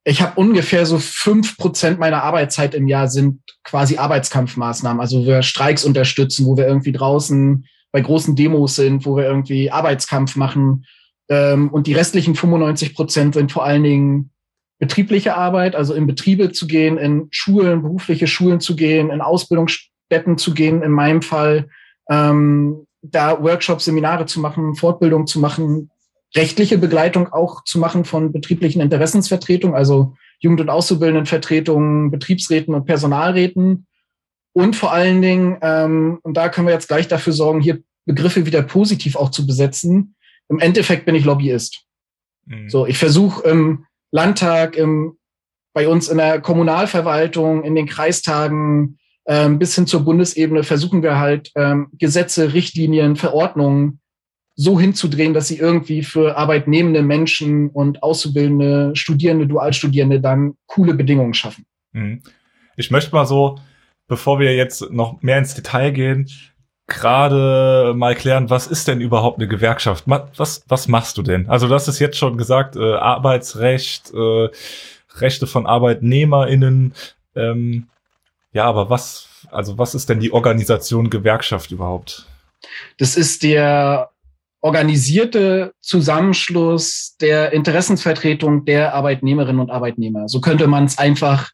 ich 0.10 0.22
habe 0.22 0.40
ungefähr 0.40 0.86
so 0.86 1.00
fünf 1.00 1.58
Prozent 1.58 2.00
meiner 2.00 2.24
Arbeitszeit 2.24 2.74
im 2.74 2.88
Jahr 2.88 3.10
sind 3.10 3.42
quasi 3.66 3.98
Arbeitskampfmaßnahmen. 3.98 5.02
Also 5.02 5.26
wir 5.26 5.42
Streiks 5.42 5.84
unterstützen, 5.84 6.46
wo 6.46 6.56
wir 6.56 6.66
irgendwie 6.66 6.94
draußen 6.94 7.66
bei 7.92 8.00
großen 8.00 8.34
Demos 8.34 8.78
sind, 8.78 9.06
wo 9.06 9.18
wir 9.18 9.26
irgendwie 9.26 9.70
Arbeitskampf 9.70 10.38
machen. 10.38 10.86
Ähm, 11.28 11.70
und 11.72 11.88
die 11.88 11.94
restlichen 11.94 12.36
95 12.36 12.96
Prozent 12.96 13.34
sind 13.34 13.52
vor 13.52 13.66
allen 13.66 13.84
Dingen 13.84 14.32
betriebliche 14.80 15.36
Arbeit, 15.36 15.76
also 15.76 15.94
in 15.94 16.08
Betriebe 16.08 16.54
zu 16.54 16.68
gehen, 16.68 16.98
in 16.98 17.28
Schulen, 17.32 17.82
berufliche 17.82 18.28
Schulen 18.28 18.62
zu 18.62 18.78
gehen, 18.78 19.10
in 19.10 19.20
Ausbildungsstätten 19.20 20.38
zu 20.38 20.54
gehen, 20.54 20.84
in 20.84 20.92
meinem 20.92 21.22
Fall, 21.22 21.68
ähm, 22.10 22.86
da 23.02 23.44
Workshops, 23.44 23.84
Seminare 23.84 24.26
zu 24.26 24.40
machen, 24.40 24.76
Fortbildung 24.76 25.28
zu 25.28 25.42
machen, 25.42 25.90
rechtliche 26.36 26.78
Begleitung 26.78 27.32
auch 27.32 27.64
zu 27.64 27.80
machen 27.80 28.06
von 28.06 28.32
betrieblichen 28.32 28.82
Interessensvertretungen, 28.82 29.76
also 29.76 30.16
Jugend- 30.40 30.62
und 30.62 30.70
Auszubildendenvertretungen, 30.70 32.12
Betriebsräten 32.12 32.74
und 32.76 32.86
Personalräten. 32.86 33.88
Und 34.54 34.76
vor 34.76 34.92
allen 34.92 35.22
Dingen, 35.22 35.58
ähm, 35.62 36.20
und 36.24 36.36
da 36.36 36.50
können 36.50 36.68
wir 36.68 36.74
jetzt 36.74 36.88
gleich 36.88 37.08
dafür 37.08 37.34
sorgen, 37.34 37.62
hier 37.62 37.82
Begriffe 38.06 38.46
wieder 38.46 38.62
positiv 38.62 39.16
auch 39.16 39.30
zu 39.30 39.46
besetzen. 39.46 40.16
Im 40.50 40.60
Endeffekt 40.60 41.06
bin 41.06 41.16
ich 41.16 41.26
Lobbyist. 41.26 41.84
Mhm. 42.46 42.70
So, 42.70 42.86
ich 42.86 42.98
versuche 42.98 43.48
im 43.48 43.86
Landtag, 44.12 44.76
im, 44.76 45.18
bei 45.74 45.88
uns 45.88 46.08
in 46.08 46.18
der 46.18 46.42
Kommunalverwaltung, 46.42 47.64
in 47.64 47.76
den 47.76 47.86
Kreistagen, 47.86 48.98
ähm, 49.28 49.60
bis 49.60 49.76
hin 49.76 49.88
zur 49.88 50.06
Bundesebene 50.06 50.64
versuchen 50.64 51.04
wir 51.04 51.20
halt 51.20 51.52
ähm, 51.56 51.90
Gesetze, 51.94 52.54
Richtlinien, 52.54 53.18
Verordnungen 53.18 54.00
so 54.60 54.80
hinzudrehen, 54.80 55.36
dass 55.36 55.48
sie 55.48 55.60
irgendwie 55.60 56.02
für 56.02 56.36
arbeitnehmende 56.36 57.04
Menschen 57.04 57.70
und 57.70 58.02
auszubildende 58.02 58.96
Studierende, 58.96 59.46
Dualstudierende 59.46 60.20
dann 60.20 60.56
coole 60.66 60.96
Bedingungen 60.96 61.36
schaffen. 61.36 61.66
Mhm. 61.94 62.24
Ich 62.76 62.90
möchte 62.90 63.14
mal 63.14 63.26
so, 63.26 63.60
bevor 64.08 64.40
wir 64.40 64.56
jetzt 64.56 64.90
noch 64.92 65.22
mehr 65.22 65.38
ins 65.38 65.54
Detail 65.54 65.92
gehen, 65.92 66.28
gerade 66.88 67.94
mal 67.96 68.16
klären, 68.16 68.50
was 68.50 68.66
ist 68.66 68.88
denn 68.88 69.00
überhaupt 69.00 69.38
eine 69.38 69.48
Gewerkschaft? 69.48 70.06
Was, 70.08 70.64
was 70.68 70.88
machst 70.88 71.18
du 71.20 71.22
denn? 71.22 71.48
Also 71.50 71.68
du 71.68 71.76
hast 71.76 71.88
es 71.88 72.00
jetzt 72.00 72.18
schon 72.18 72.38
gesagt, 72.38 72.76
äh, 72.76 72.96
Arbeitsrecht, 72.96 74.12
äh, 74.14 74.50
Rechte 75.18 75.46
von 75.46 75.68
ArbeitnehmerInnen. 75.68 76.94
Ähm, 77.36 77.88
ja, 78.54 78.64
aber 78.66 78.90
was, 78.90 79.48
also 79.52 79.78
was 79.78 79.94
ist 79.94 80.10
denn 80.10 80.20
die 80.20 80.32
Organisation 80.32 81.12
Gewerkschaft 81.12 81.72
überhaupt? 81.72 82.26
Das 82.98 83.18
ist 83.18 83.44
der 83.44 84.10
organisierte 84.62 85.74
Zusammenschluss 85.82 87.16
der 87.22 87.54
Interessensvertretung 87.54 88.66
der 88.66 88.94
Arbeitnehmerinnen 88.94 89.62
und 89.62 89.70
Arbeitnehmer. 89.70 90.28
So 90.28 90.42
könnte 90.42 90.68
man 90.68 90.86
es 90.86 90.98
einfach 90.98 91.52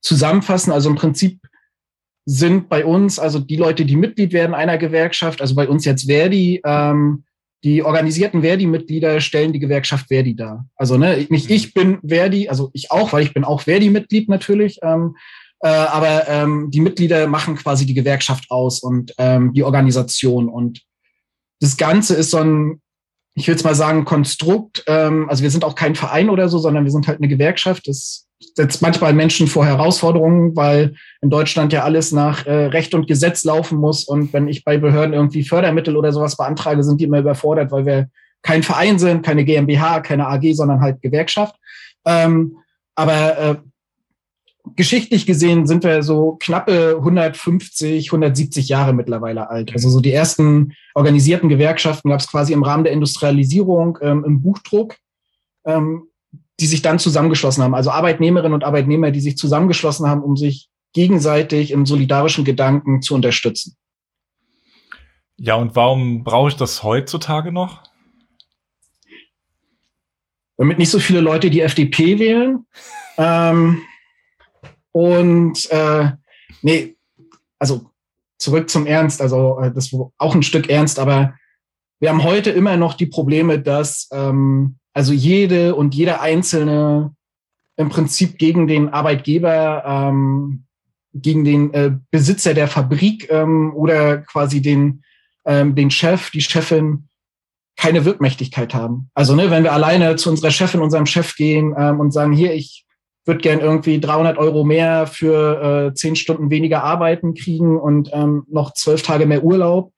zusammenfassen. 0.00 0.72
Also 0.72 0.88
im 0.88 0.96
Prinzip 0.96 1.40
sind 2.24 2.68
bei 2.68 2.84
uns, 2.84 3.18
also 3.18 3.38
die 3.38 3.56
Leute, 3.56 3.84
die 3.84 3.96
Mitglied 3.96 4.32
werden 4.32 4.54
einer 4.54 4.78
Gewerkschaft, 4.78 5.40
also 5.40 5.54
bei 5.54 5.68
uns 5.68 5.84
jetzt 5.84 6.06
Verdi, 6.06 6.60
ähm, 6.64 7.24
die 7.64 7.82
organisierten 7.82 8.42
Verdi-Mitglieder 8.42 9.20
stellen 9.20 9.52
die 9.52 9.58
Gewerkschaft 9.58 10.08
Verdi 10.08 10.36
dar. 10.36 10.66
Also 10.76 10.98
ne, 10.98 11.26
nicht 11.30 11.50
ich 11.50 11.74
bin 11.74 11.98
Verdi, 12.06 12.48
also 12.48 12.70
ich 12.72 12.90
auch, 12.90 13.12
weil 13.12 13.24
ich 13.24 13.34
bin 13.34 13.44
auch 13.44 13.62
Verdi-Mitglied 13.62 14.28
natürlich, 14.28 14.78
ähm, 14.82 15.16
äh, 15.60 15.68
aber 15.68 16.28
ähm, 16.28 16.70
die 16.70 16.80
Mitglieder 16.80 17.26
machen 17.26 17.56
quasi 17.56 17.86
die 17.86 17.94
Gewerkschaft 17.94 18.50
aus 18.50 18.80
und 18.80 19.14
ähm, 19.18 19.52
die 19.52 19.64
Organisation 19.64 20.48
und 20.48 20.82
das 21.60 21.76
Ganze 21.76 22.14
ist 22.14 22.30
so 22.30 22.38
ein, 22.38 22.80
ich 23.34 23.46
will 23.46 23.54
jetzt 23.54 23.64
mal 23.64 23.74
sagen, 23.74 24.04
Konstrukt. 24.04 24.84
Ähm, 24.86 25.28
also 25.28 25.42
wir 25.42 25.50
sind 25.50 25.64
auch 25.64 25.74
kein 25.74 25.94
Verein 25.94 26.30
oder 26.30 26.48
so, 26.48 26.58
sondern 26.58 26.84
wir 26.84 26.90
sind 26.90 27.06
halt 27.06 27.18
eine 27.18 27.28
Gewerkschaft. 27.28 27.86
Das 27.88 28.26
setzt 28.54 28.82
manchmal 28.82 29.14
Menschen 29.14 29.46
vor 29.46 29.64
Herausforderungen, 29.64 30.56
weil 30.56 30.94
in 31.20 31.30
Deutschland 31.30 31.72
ja 31.72 31.84
alles 31.84 32.12
nach 32.12 32.46
äh, 32.46 32.66
Recht 32.66 32.94
und 32.94 33.06
Gesetz 33.06 33.44
laufen 33.44 33.78
muss. 33.78 34.04
Und 34.04 34.32
wenn 34.32 34.48
ich 34.48 34.64
bei 34.64 34.78
Behörden 34.78 35.14
irgendwie 35.14 35.42
Fördermittel 35.42 35.96
oder 35.96 36.12
sowas 36.12 36.36
beantrage, 36.36 36.82
sind 36.82 37.00
die 37.00 37.04
immer 37.04 37.20
überfordert, 37.20 37.70
weil 37.70 37.86
wir 37.86 38.08
kein 38.42 38.62
Verein 38.62 38.98
sind, 38.98 39.24
keine 39.24 39.44
GmbH, 39.44 40.00
keine 40.00 40.28
AG, 40.28 40.52
sondern 40.52 40.80
halt 40.80 41.02
Gewerkschaft. 41.02 41.56
Ähm, 42.04 42.58
aber 42.94 43.38
äh, 43.38 43.56
geschichtlich 44.74 45.26
gesehen 45.26 45.66
sind 45.66 45.84
wir 45.84 46.02
so 46.02 46.36
knappe 46.40 46.96
150, 46.98 48.08
170 48.08 48.68
Jahre 48.68 48.92
mittlerweile 48.92 49.48
alt. 49.48 49.72
Also 49.72 49.88
so 49.88 50.00
die 50.00 50.12
ersten 50.12 50.72
organisierten 50.94 51.48
Gewerkschaften 51.48 52.10
gab 52.10 52.20
es 52.20 52.28
quasi 52.28 52.52
im 52.52 52.62
Rahmen 52.62 52.84
der 52.84 52.92
Industrialisierung 52.92 53.98
ähm, 54.02 54.24
im 54.24 54.42
Buchdruck, 54.42 54.96
ähm, 55.64 56.08
die 56.58 56.66
sich 56.66 56.82
dann 56.82 56.98
zusammengeschlossen 56.98 57.62
haben. 57.62 57.74
Also 57.74 57.90
Arbeitnehmerinnen 57.90 58.54
und 58.54 58.64
Arbeitnehmer, 58.64 59.10
die 59.10 59.20
sich 59.20 59.36
zusammengeschlossen 59.36 60.06
haben, 60.06 60.22
um 60.22 60.36
sich 60.36 60.68
gegenseitig 60.92 61.70
im 61.70 61.86
solidarischen 61.86 62.44
Gedanken 62.44 63.02
zu 63.02 63.14
unterstützen. 63.14 63.76
Ja, 65.36 65.54
und 65.54 65.76
warum 65.76 66.24
brauche 66.24 66.48
ich 66.48 66.56
das 66.56 66.82
heutzutage 66.82 67.52
noch? 67.52 67.82
Damit 70.56 70.78
nicht 70.78 70.90
so 70.90 70.98
viele 70.98 71.20
Leute 71.20 71.50
die 71.50 71.60
FDP 71.60 72.18
wählen. 72.18 72.66
Ähm, 73.18 73.82
und 74.96 75.70
äh, 75.70 76.12
nee, 76.62 76.96
also 77.58 77.90
zurück 78.38 78.70
zum 78.70 78.86
Ernst, 78.86 79.20
also 79.20 79.60
äh, 79.60 79.70
das 79.70 79.92
war 79.92 80.10
auch 80.16 80.34
ein 80.34 80.42
Stück 80.42 80.70
ernst, 80.70 80.98
aber 80.98 81.34
wir 82.00 82.08
haben 82.08 82.24
heute 82.24 82.48
immer 82.48 82.78
noch 82.78 82.94
die 82.94 83.04
Probleme, 83.04 83.58
dass 83.58 84.08
ähm, 84.10 84.78
also 84.94 85.12
jede 85.12 85.74
und 85.74 85.94
jeder 85.94 86.22
Einzelne 86.22 87.14
im 87.76 87.90
Prinzip 87.90 88.38
gegen 88.38 88.66
den 88.66 88.88
Arbeitgeber, 88.88 89.84
ähm, 89.86 90.64
gegen 91.12 91.44
den 91.44 91.74
äh, 91.74 91.92
Besitzer 92.10 92.54
der 92.54 92.66
Fabrik 92.66 93.30
ähm, 93.30 93.74
oder 93.74 94.16
quasi 94.22 94.62
den, 94.62 95.02
ähm, 95.44 95.74
den 95.74 95.90
Chef, 95.90 96.30
die 96.30 96.40
Chefin 96.40 97.10
keine 97.76 98.06
Wirkmächtigkeit 98.06 98.72
haben. 98.72 99.10
Also 99.12 99.34
ne, 99.34 99.50
wenn 99.50 99.62
wir 99.62 99.74
alleine 99.74 100.16
zu 100.16 100.30
unserer 100.30 100.52
Chefin, 100.52 100.80
unserem 100.80 101.04
Chef 101.04 101.36
gehen 101.36 101.74
ähm, 101.76 102.00
und 102.00 102.12
sagen, 102.12 102.32
hier, 102.32 102.54
ich 102.54 102.85
würde 103.26 103.40
gern 103.40 103.60
irgendwie 103.60 104.00
300 104.00 104.38
Euro 104.38 104.64
mehr 104.64 105.06
für 105.06 105.88
äh, 105.90 105.94
zehn 105.94 106.16
Stunden 106.16 106.50
weniger 106.50 106.84
arbeiten 106.84 107.34
kriegen 107.34 107.78
und 107.78 108.10
ähm, 108.12 108.44
noch 108.48 108.72
zwölf 108.72 109.02
Tage 109.02 109.26
mehr 109.26 109.42
Urlaub, 109.42 109.92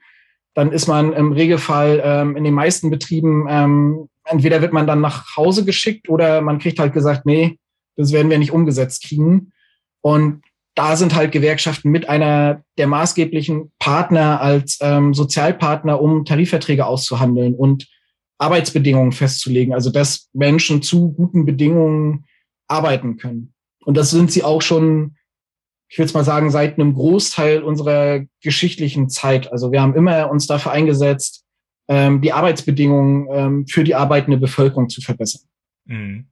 dann 0.54 0.72
ist 0.72 0.88
man 0.88 1.12
im 1.12 1.32
Regelfall 1.32 2.00
ähm, 2.02 2.36
in 2.36 2.44
den 2.44 2.54
meisten 2.54 2.90
Betrieben, 2.90 3.46
ähm, 3.48 4.08
entweder 4.24 4.60
wird 4.62 4.72
man 4.72 4.86
dann 4.86 5.00
nach 5.00 5.36
Hause 5.36 5.64
geschickt 5.64 6.08
oder 6.08 6.40
man 6.40 6.58
kriegt 6.58 6.78
halt 6.78 6.92
gesagt, 6.92 7.26
nee, 7.26 7.58
das 7.96 8.12
werden 8.12 8.30
wir 8.30 8.38
nicht 8.38 8.52
umgesetzt 8.52 9.04
kriegen. 9.06 9.52
Und 10.00 10.42
da 10.74 10.96
sind 10.96 11.14
halt 11.14 11.32
Gewerkschaften 11.32 11.90
mit 11.90 12.08
einer 12.08 12.62
der 12.78 12.86
maßgeblichen 12.86 13.72
Partner 13.78 14.40
als 14.40 14.78
ähm, 14.80 15.12
Sozialpartner, 15.12 16.00
um 16.00 16.24
Tarifverträge 16.24 16.86
auszuhandeln 16.86 17.54
und 17.54 17.88
Arbeitsbedingungen 18.38 19.12
festzulegen. 19.12 19.74
Also 19.74 19.90
dass 19.90 20.28
Menschen 20.32 20.80
zu 20.80 21.12
guten 21.12 21.44
Bedingungen 21.44 22.24
arbeiten 22.68 23.16
können. 23.16 23.54
Und 23.84 23.96
das 23.96 24.10
sind 24.10 24.30
sie 24.30 24.44
auch 24.44 24.62
schon, 24.62 25.16
ich 25.88 25.98
es 25.98 26.14
mal 26.14 26.24
sagen, 26.24 26.50
seit 26.50 26.78
einem 26.78 26.94
Großteil 26.94 27.62
unserer 27.62 28.20
geschichtlichen 28.42 29.08
Zeit. 29.08 29.50
Also 29.50 29.72
wir 29.72 29.80
haben 29.80 29.94
immer 29.94 30.30
uns 30.30 30.46
dafür 30.46 30.72
eingesetzt, 30.72 31.44
ähm, 31.88 32.20
die 32.20 32.32
Arbeitsbedingungen 32.32 33.28
ähm, 33.32 33.66
für 33.66 33.84
die 33.84 33.94
arbeitende 33.94 34.38
Bevölkerung 34.38 34.88
zu 34.88 35.00
verbessern. 35.00 35.42
Mhm. 35.86 36.26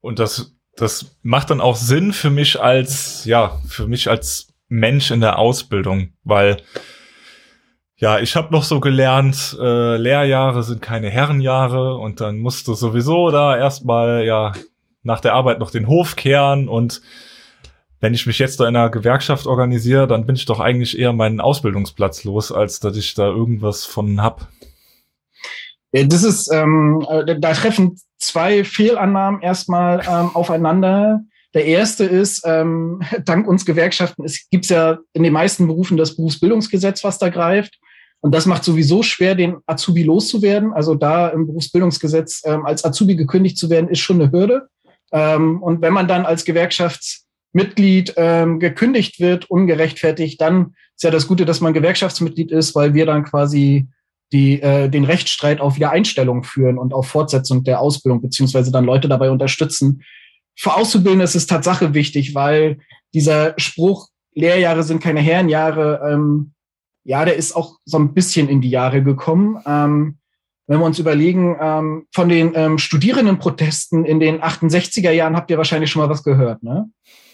Und 0.00 0.18
das, 0.18 0.54
das 0.76 1.16
macht 1.22 1.50
dann 1.50 1.60
auch 1.60 1.76
Sinn 1.76 2.12
für 2.12 2.30
mich 2.30 2.60
als, 2.60 3.24
ja, 3.24 3.60
für 3.66 3.88
mich 3.88 4.08
als 4.08 4.54
Mensch 4.68 5.10
in 5.10 5.20
der 5.20 5.38
Ausbildung, 5.38 6.12
weil 6.22 6.58
ja, 7.96 8.18
ich 8.18 8.34
habe 8.36 8.52
noch 8.52 8.64
so 8.64 8.80
gelernt, 8.80 9.56
äh, 9.58 9.96
Lehrjahre 9.96 10.62
sind 10.62 10.82
keine 10.82 11.10
Herrenjahre 11.10 11.96
und 11.96 12.20
dann 12.20 12.38
musst 12.38 12.66
du 12.66 12.74
sowieso 12.74 13.30
da 13.30 13.56
erstmal 13.56 14.24
ja 14.24 14.52
nach 15.04 15.20
der 15.20 15.34
Arbeit 15.34 15.58
noch 15.58 15.70
den 15.70 15.86
Hof 15.86 16.16
kehren 16.16 16.68
und 16.68 17.00
wenn 18.00 18.12
ich 18.12 18.26
mich 18.26 18.38
jetzt 18.38 18.60
da 18.60 18.68
in 18.68 18.76
einer 18.76 18.90
Gewerkschaft 18.90 19.46
organisiere, 19.46 20.06
dann 20.06 20.26
bin 20.26 20.36
ich 20.36 20.44
doch 20.44 20.60
eigentlich 20.60 20.98
eher 20.98 21.14
meinen 21.14 21.40
Ausbildungsplatz 21.40 22.24
los, 22.24 22.52
als 22.52 22.78
dass 22.78 22.98
ich 22.98 23.14
da 23.14 23.28
irgendwas 23.28 23.86
von 23.86 24.20
hab. 24.20 24.48
Das 25.92 26.22
ist, 26.22 26.52
ähm, 26.52 27.06
äh, 27.08 27.40
da 27.40 27.52
treffen 27.54 27.96
zwei 28.18 28.62
Fehlannahmen 28.64 29.40
erstmal 29.40 30.00
ähm, 30.00 30.30
aufeinander. 30.34 31.20
Der 31.54 31.64
erste 31.64 32.04
ist, 32.04 32.42
ähm, 32.44 33.00
dank 33.24 33.46
uns 33.46 33.64
Gewerkschaften, 33.64 34.24
es 34.24 34.48
gibt 34.50 34.66
ja 34.66 34.98
in 35.12 35.22
den 35.22 35.32
meisten 35.32 35.66
Berufen 35.66 35.96
das 35.96 36.16
Berufsbildungsgesetz, 36.16 37.04
was 37.04 37.18
da 37.18 37.30
greift. 37.30 37.78
Und 38.20 38.34
das 38.34 38.44
macht 38.44 38.64
sowieso 38.64 39.02
schwer, 39.02 39.34
den 39.34 39.56
Azubi 39.66 40.02
loszuwerden. 40.02 40.72
Also 40.72 40.94
da 40.94 41.28
im 41.28 41.46
Berufsbildungsgesetz 41.46 42.42
ähm, 42.44 42.66
als 42.66 42.84
Azubi 42.84 43.16
gekündigt 43.16 43.56
zu 43.56 43.70
werden, 43.70 43.88
ist 43.88 44.00
schon 44.00 44.20
eine 44.20 44.30
Hürde. 44.32 44.68
Ähm, 45.14 45.62
und 45.62 45.80
wenn 45.80 45.92
man 45.92 46.08
dann 46.08 46.26
als 46.26 46.44
Gewerkschaftsmitglied 46.44 48.14
ähm, 48.16 48.58
gekündigt 48.58 49.20
wird, 49.20 49.48
ungerechtfertigt, 49.48 50.40
dann 50.40 50.74
ist 50.96 51.04
ja 51.04 51.10
das 51.10 51.28
Gute, 51.28 51.44
dass 51.44 51.60
man 51.60 51.72
Gewerkschaftsmitglied 51.72 52.50
ist, 52.50 52.74
weil 52.74 52.92
wir 52.94 53.06
dann 53.06 53.24
quasi 53.24 53.88
die 54.32 54.60
äh, 54.60 54.88
den 54.88 55.04
Rechtsstreit 55.04 55.60
auf 55.60 55.76
Wiedereinstellung 55.76 56.42
führen 56.42 56.78
und 56.78 56.92
auf 56.92 57.06
Fortsetzung 57.06 57.62
der 57.62 57.80
Ausbildung, 57.80 58.20
beziehungsweise 58.20 58.72
dann 58.72 58.84
Leute 58.84 59.08
dabei 59.08 59.30
unterstützen. 59.30 60.02
Für 60.56 60.74
Auszubildende 60.74 61.24
ist 61.24 61.36
es 61.36 61.46
Tatsache 61.46 61.94
wichtig, 61.94 62.34
weil 62.34 62.78
dieser 63.14 63.54
Spruch, 63.56 64.08
Lehrjahre 64.34 64.82
sind 64.82 65.00
keine 65.00 65.20
Herrenjahre, 65.20 66.00
ähm, 66.10 66.52
ja, 67.04 67.24
der 67.24 67.36
ist 67.36 67.54
auch 67.54 67.76
so 67.84 67.98
ein 67.98 68.14
bisschen 68.14 68.48
in 68.48 68.60
die 68.60 68.70
Jahre 68.70 69.02
gekommen. 69.02 69.60
Ähm, 69.66 70.18
wenn 70.66 70.80
wir 70.80 70.86
uns 70.86 70.98
überlegen, 70.98 71.56
ähm, 71.60 72.06
von 72.12 72.28
den 72.28 72.52
ähm, 72.54 72.78
Studierendenprotesten 72.78 74.04
in 74.04 74.20
den 74.20 74.40
68er 74.40 75.10
Jahren 75.10 75.36
habt 75.36 75.50
ihr 75.50 75.58
wahrscheinlich 75.58 75.90
schon 75.90 76.02
mal 76.02 76.08
was 76.08 76.24
gehört, 76.24 76.62
ne? 76.62 76.88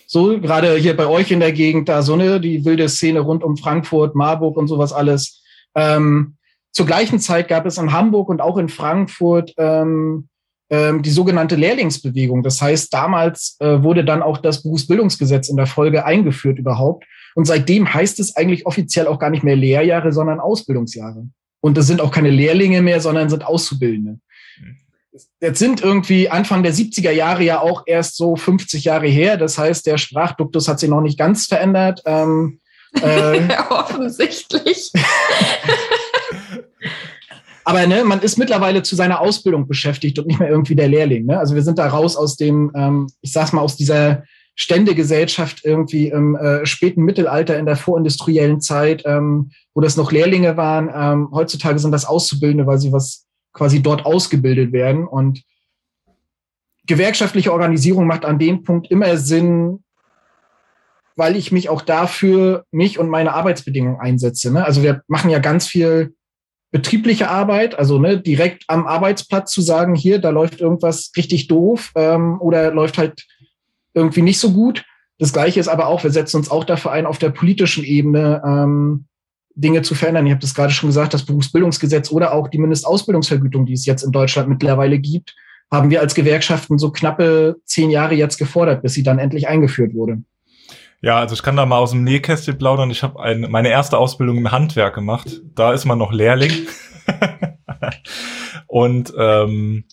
So, 0.07 0.41
gerade 0.41 0.75
hier 0.75 0.97
bei 0.97 1.07
euch 1.07 1.31
in 1.31 1.39
der 1.39 1.53
Gegend, 1.53 1.89
da 1.89 2.03
so 2.03 2.15
eine, 2.15 2.41
die 2.41 2.65
wilde 2.65 2.89
Szene 2.89 3.21
rund 3.21 3.45
um 3.45 3.57
Frankfurt, 3.57 4.17
Marburg 4.17 4.57
und 4.57 4.67
sowas 4.67 4.93
alles. 4.93 5.45
Ähm, 5.77 6.37
zur 6.73 6.85
gleichen 6.85 7.21
Zeit 7.21 7.47
gab 7.47 7.65
es 7.65 7.79
in 7.79 7.93
Hamburg 7.93 8.29
und 8.29 8.41
auch 8.41 8.59
in 8.59 8.69
Frankfurt 8.69 9.55
ähm, 9.57 10.29
ähm, 10.69 11.03
die 11.03 11.11
sogenannte 11.11 11.55
Lehrlingsbewegung. 11.55 12.43
Das 12.43 12.61
heißt, 12.61 12.93
damals 12.93 13.57
äh, 13.61 13.85
wurde 13.85 14.05
dann 14.05 14.23
auch 14.23 14.39
das 14.39 14.65
Berufsbildungsgesetz 14.65 15.49
in 15.49 15.57
der 15.57 15.67
Folge 15.67 16.05
eingeführt 16.05 16.59
überhaupt. 16.59 17.05
Und 17.37 17.45
seitdem 17.45 17.93
heißt 17.93 18.19
es 18.19 18.35
eigentlich 18.35 18.67
offiziell 18.67 19.07
auch 19.07 19.21
gar 19.21 19.31
nicht 19.31 19.45
mehr 19.45 19.57
Lehrjahre, 19.57 20.11
sondern 20.13 20.41
Ausbildungsjahre. 20.41 21.29
Und 21.61 21.77
das 21.77 21.87
sind 21.87 22.01
auch 22.01 22.11
keine 22.11 22.31
Lehrlinge 22.31 22.83
mehr, 22.83 23.01
sondern 23.01 23.29
sind 23.29 23.45
Auszubildende. 23.45 24.19
Jetzt 25.41 25.59
sind 25.59 25.83
irgendwie 25.83 26.29
Anfang 26.31 26.63
der 26.63 26.73
70er 26.73 27.11
Jahre 27.11 27.43
ja 27.43 27.61
auch 27.61 27.83
erst 27.87 28.17
so 28.17 28.37
50 28.37 28.85
Jahre 28.85 29.09
her. 29.09 29.37
Das 29.37 29.59
heißt, 29.59 29.87
der 29.87 29.99
Sprachduktus 29.99 30.69
hat 30.69 30.79
sich 30.81 30.89
noch 30.89 31.01
nicht 31.01 31.19
ganz 31.19 31.47
verändert. 31.47 32.03
Ähm, 32.07 32.61
äh, 33.03 33.49
Offensichtlich. 33.69 34.93
Aber 37.65 37.87
ne, 37.87 38.05
man 38.05 38.21
ist 38.21 38.39
mittlerweile 38.39 38.83
zu 38.83 38.97
seiner 38.97 39.21
Ausbildung 39.21 39.69
beschäftigt 39.69 40.19
und 40.19 40.27
nicht 40.27 40.41
mehr 40.41 40.49
irgendwie 40.49 40.75
der 40.75 40.89
Lehrling. 40.89 41.27
Ne? 41.27 41.39
Also 41.39 41.55
wir 41.55 41.63
sind 41.63 41.79
da 41.79 41.89
raus 41.89 42.17
aus 42.17 42.37
dem, 42.37 42.73
ähm, 42.75 43.07
ich 43.21 43.33
sag's 43.33 43.53
mal, 43.53 43.61
aus 43.61 43.77
dieser 43.77 44.25
Ständegesellschaft 44.55 45.65
irgendwie 45.65 46.09
im 46.09 46.37
äh, 46.37 46.67
späten 46.67 47.03
Mittelalter 47.03 47.59
in 47.59 47.67
der 47.67 47.77
vorindustriellen 47.77 48.61
Zeit, 48.61 49.03
ähm, 49.07 49.51
wo 49.75 49.81
das 49.81 49.97
noch 49.97 50.13
Lehrlinge 50.13 50.57
waren. 50.57 50.91
Ähm, 50.95 51.29
heutzutage 51.33 51.79
sind 51.79 51.93
das 51.93 52.05
Auszubildende, 52.05 52.67
weil 52.67 52.79
sie 52.79 52.93
was 52.93 53.27
quasi 53.53 53.83
dort 53.83 54.05
ausgebildet 54.05 54.73
werden. 54.73 55.07
Und 55.07 55.43
gewerkschaftliche 56.87 57.53
Organisierung 57.53 58.07
macht 58.07 58.25
an 58.25 58.39
dem 58.39 58.63
Punkt 58.63 58.91
immer 58.91 59.17
Sinn, 59.17 59.83
weil 61.17 61.37
ich 61.37 61.53
mich 61.53 61.69
auch 61.69 61.83
dafür 61.83 62.65
mich 62.71 62.99
und 62.99 63.09
meine 63.09 63.33
Arbeitsbedingungen 63.33 64.01
einsetze. 64.01 64.53
Ne? 64.53 64.65
Also 64.65 64.83
wir 64.83 65.03
machen 65.07 65.31
ja 65.31 65.39
ganz 65.39 65.67
viel 65.67 66.15
betriebliche 66.71 67.29
Arbeit, 67.29 67.79
also 67.79 67.99
ne, 67.99 68.21
direkt 68.21 68.65
am 68.69 68.87
Arbeitsplatz 68.87 69.51
zu 69.51 69.61
sagen, 69.61 69.95
hier, 69.95 70.21
da 70.21 70.31
läuft 70.31 70.61
irgendwas 70.61 71.11
richtig 71.17 71.49
doof 71.49 71.91
ähm, 71.97 72.41
oder 72.41 72.73
läuft 72.73 72.97
halt 72.97 73.27
irgendwie 74.01 74.23
nicht 74.23 74.41
so 74.41 74.53
gut. 74.53 74.85
Das 75.19 75.33
Gleiche 75.33 75.61
ist 75.61 75.69
aber 75.69 75.87
auch, 75.87 76.03
wir 76.03 76.11
setzen 76.11 76.39
uns 76.39 76.51
auch 76.51 76.65
dafür 76.65 76.93
ein, 76.93 77.07
auf 77.07 77.19
der 77.19 77.31
politischen 77.31 77.85
Ebene 77.85 78.43
ähm, 78.45 79.07
Dinge 79.55 79.83
zu 79.83 79.95
verändern. 79.95 80.27
Ich 80.27 80.33
habe 80.33 80.41
das 80.41 80.55
gerade 80.55 80.73
schon 80.73 80.89
gesagt, 80.89 81.13
das 81.13 81.27
Berufsbildungsgesetz 81.27 82.11
oder 82.11 82.33
auch 82.33 82.49
die 82.49 82.59
Mindestausbildungsvergütung, 82.59 83.67
die 83.67 83.75
es 83.75 83.87
jetzt 83.87 84.03
in 84.03 84.13
Deutschland 84.13 84.49
mittlerweile 84.49 84.99
gibt, 84.99 85.35
haben 85.71 85.91
wir 85.91 86.01
als 86.01 86.15
Gewerkschaften 86.15 86.79
so 86.79 86.91
knappe 86.91 87.57
zehn 87.65 87.91
Jahre 87.91 88.15
jetzt 88.15 88.39
gefordert, 88.39 88.83
bis 88.83 88.95
sie 88.95 89.03
dann 89.03 89.19
endlich 89.19 89.49
eingeführt 89.49 89.95
wurde. 89.95 90.23
Ja, 91.03 91.19
also 91.19 91.35
ich 91.35 91.43
kann 91.43 91.57
da 91.57 91.65
mal 91.65 91.79
aus 91.79 91.93
dem 91.93 92.05
Nähkästchen 92.05 92.59
plaudern. 92.59 92.91
Ich 92.91 93.03
habe 93.03 93.49
meine 93.49 93.71
erste 93.71 93.97
Ausbildung 93.97 94.37
im 94.37 94.51
Handwerk 94.51 94.95
gemacht. 94.95 95.41
Da 95.55 95.73
ist 95.73 95.87
man 95.87 95.99
noch 95.99 96.13
Lehrling. 96.13 96.53
und 98.67 99.13
ähm, 99.17 99.85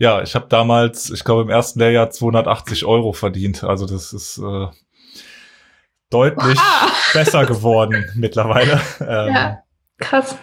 ja, 0.00 0.22
ich 0.22 0.34
habe 0.34 0.46
damals, 0.48 1.10
ich 1.10 1.24
glaube 1.24 1.42
im 1.42 1.50
ersten 1.50 1.78
Lehrjahr 1.78 2.10
280 2.10 2.86
Euro 2.86 3.12
verdient. 3.12 3.62
Also 3.64 3.84
das 3.84 4.14
ist 4.14 4.38
äh, 4.38 4.66
deutlich 6.08 6.56
wow. 6.56 7.12
besser 7.12 7.44
geworden 7.46 8.06
mittlerweile. 8.14 8.80
Ähm, 9.00 9.34
ja, 9.34 9.62
krass. 9.98 10.38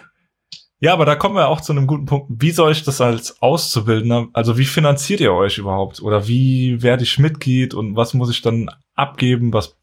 Ja, 0.78 0.92
aber 0.92 1.06
da 1.06 1.16
kommen 1.16 1.34
wir 1.34 1.48
auch 1.48 1.60
zu 1.60 1.72
einem 1.72 1.88
guten 1.88 2.06
Punkt. 2.06 2.28
Wie 2.30 2.52
soll 2.52 2.70
ich 2.70 2.84
das 2.84 3.00
als 3.00 3.42
Auszubildender, 3.42 4.28
also 4.32 4.58
wie 4.58 4.64
finanziert 4.64 5.18
ihr 5.18 5.32
euch 5.32 5.58
überhaupt? 5.58 6.00
Oder 6.02 6.28
wie 6.28 6.80
werde 6.80 7.02
ich 7.02 7.18
Mitglied 7.18 7.74
und 7.74 7.96
was 7.96 8.14
muss 8.14 8.30
ich 8.30 8.42
dann 8.42 8.70
abgeben? 8.94 9.52
Was 9.52 9.76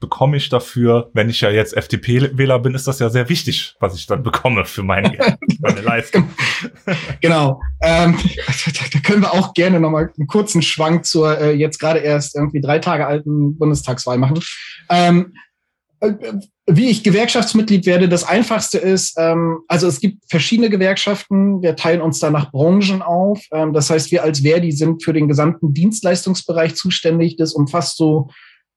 bekomme 0.00 0.36
ich 0.36 0.48
dafür? 0.48 1.10
Wenn 1.14 1.30
ich 1.30 1.40
ja 1.40 1.50
jetzt 1.50 1.76
FDP-Wähler 1.76 2.58
bin, 2.58 2.74
ist 2.74 2.86
das 2.86 2.98
ja 2.98 3.08
sehr 3.08 3.28
wichtig, 3.28 3.76
was 3.80 3.94
ich 3.94 4.06
dann 4.06 4.22
bekomme 4.22 4.64
für 4.64 4.82
meine, 4.82 5.16
meine 5.60 5.80
Leistung. 5.80 6.30
genau. 7.20 7.60
Ähm, 7.82 8.16
da 8.92 8.98
können 9.00 9.22
wir 9.22 9.32
auch 9.32 9.54
gerne 9.54 9.80
nochmal 9.80 10.10
einen 10.16 10.26
kurzen 10.26 10.62
Schwank 10.62 11.06
zur 11.06 11.38
äh, 11.40 11.52
jetzt 11.52 11.78
gerade 11.78 12.00
erst 12.00 12.36
irgendwie 12.36 12.60
drei 12.60 12.78
Tage 12.78 13.06
alten 13.06 13.56
Bundestagswahl 13.56 14.18
machen. 14.18 14.40
Ähm, 14.90 15.34
äh, 16.00 16.12
wie 16.68 16.90
ich 16.90 17.04
Gewerkschaftsmitglied 17.04 17.86
werde, 17.86 18.08
das 18.08 18.24
einfachste 18.24 18.78
ist, 18.78 19.16
ähm, 19.18 19.60
also 19.68 19.86
es 19.86 20.00
gibt 20.00 20.28
verschiedene 20.28 20.68
Gewerkschaften, 20.68 21.62
wir 21.62 21.76
teilen 21.76 22.00
uns 22.00 22.18
da 22.18 22.30
nach 22.30 22.50
Branchen 22.50 23.02
auf. 23.02 23.40
Ähm, 23.52 23.72
das 23.72 23.88
heißt, 23.88 24.10
wir 24.10 24.24
als 24.24 24.40
Verdi 24.40 24.72
sind 24.72 25.04
für 25.04 25.12
den 25.12 25.28
gesamten 25.28 25.72
Dienstleistungsbereich 25.72 26.74
zuständig. 26.74 27.36
Das 27.36 27.52
umfasst 27.52 27.96
so 27.96 28.30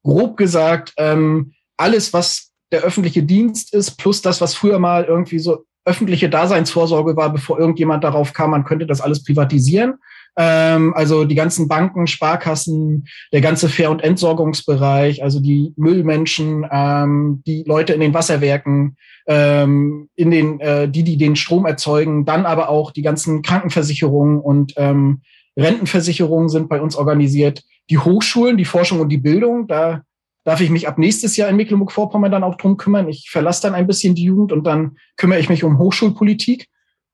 grob 0.03 0.37
gesagt 0.37 0.93
ähm, 0.97 1.53
alles, 1.77 2.13
was 2.13 2.51
der 2.71 2.81
öffentliche 2.81 3.23
Dienst 3.23 3.73
ist, 3.73 3.97
plus 3.97 4.21
das, 4.21 4.41
was 4.41 4.53
früher 4.53 4.79
mal 4.79 5.05
irgendwie 5.05 5.39
so 5.39 5.65
öffentliche 5.85 6.29
Daseinsvorsorge 6.29 7.15
war, 7.15 7.31
bevor 7.31 7.59
irgendjemand 7.59 8.03
darauf 8.03 8.33
kam, 8.33 8.51
man 8.51 8.63
könnte 8.63 8.85
das 8.85 9.01
alles 9.01 9.23
privatisieren. 9.23 9.95
Ähm, 10.37 10.93
also 10.93 11.25
die 11.25 11.35
ganzen 11.35 11.67
Banken, 11.67 12.05
Sparkassen, 12.05 13.07
der 13.33 13.41
ganze 13.41 13.69
Fair- 13.69 13.89
und 13.89 14.03
Entsorgungsbereich, 14.03 15.23
also 15.23 15.39
die 15.39 15.73
Müllmenschen, 15.77 16.65
ähm, 16.71 17.41
die 17.47 17.63
Leute 17.65 17.93
in 17.93 18.01
den 18.01 18.13
Wasserwerken, 18.13 18.97
ähm, 19.27 20.09
in 20.15 20.31
den, 20.31 20.59
äh, 20.59 20.87
die, 20.87 21.03
die 21.03 21.17
den 21.17 21.35
Strom 21.35 21.65
erzeugen, 21.65 22.25
dann 22.25 22.45
aber 22.45 22.69
auch 22.69 22.91
die 22.91 23.01
ganzen 23.01 23.41
Krankenversicherungen 23.41 24.39
und 24.39 24.73
ähm, 24.77 25.21
Rentenversicherungen 25.57 26.49
sind 26.49 26.69
bei 26.69 26.79
uns 26.79 26.95
organisiert 26.95 27.63
die 27.89 27.97
Hochschulen, 27.97 28.57
die 28.57 28.65
Forschung 28.65 28.99
und 28.99 29.09
die 29.09 29.17
Bildung, 29.17 29.67
da 29.67 30.03
darf 30.43 30.61
ich 30.61 30.69
mich 30.69 30.87
ab 30.87 30.97
nächstes 30.97 31.37
Jahr 31.37 31.49
in 31.49 31.55
Mecklenburg-Vorpommern 31.57 32.31
dann 32.31 32.43
auch 32.43 32.55
drum 32.55 32.77
kümmern. 32.77 33.07
Ich 33.09 33.29
verlasse 33.29 33.63
dann 33.63 33.75
ein 33.75 33.87
bisschen 33.87 34.15
die 34.15 34.23
Jugend 34.23 34.51
und 34.51 34.63
dann 34.63 34.97
kümmere 35.17 35.39
ich 35.39 35.49
mich 35.49 35.63
um 35.63 35.77
Hochschulpolitik 35.77 36.67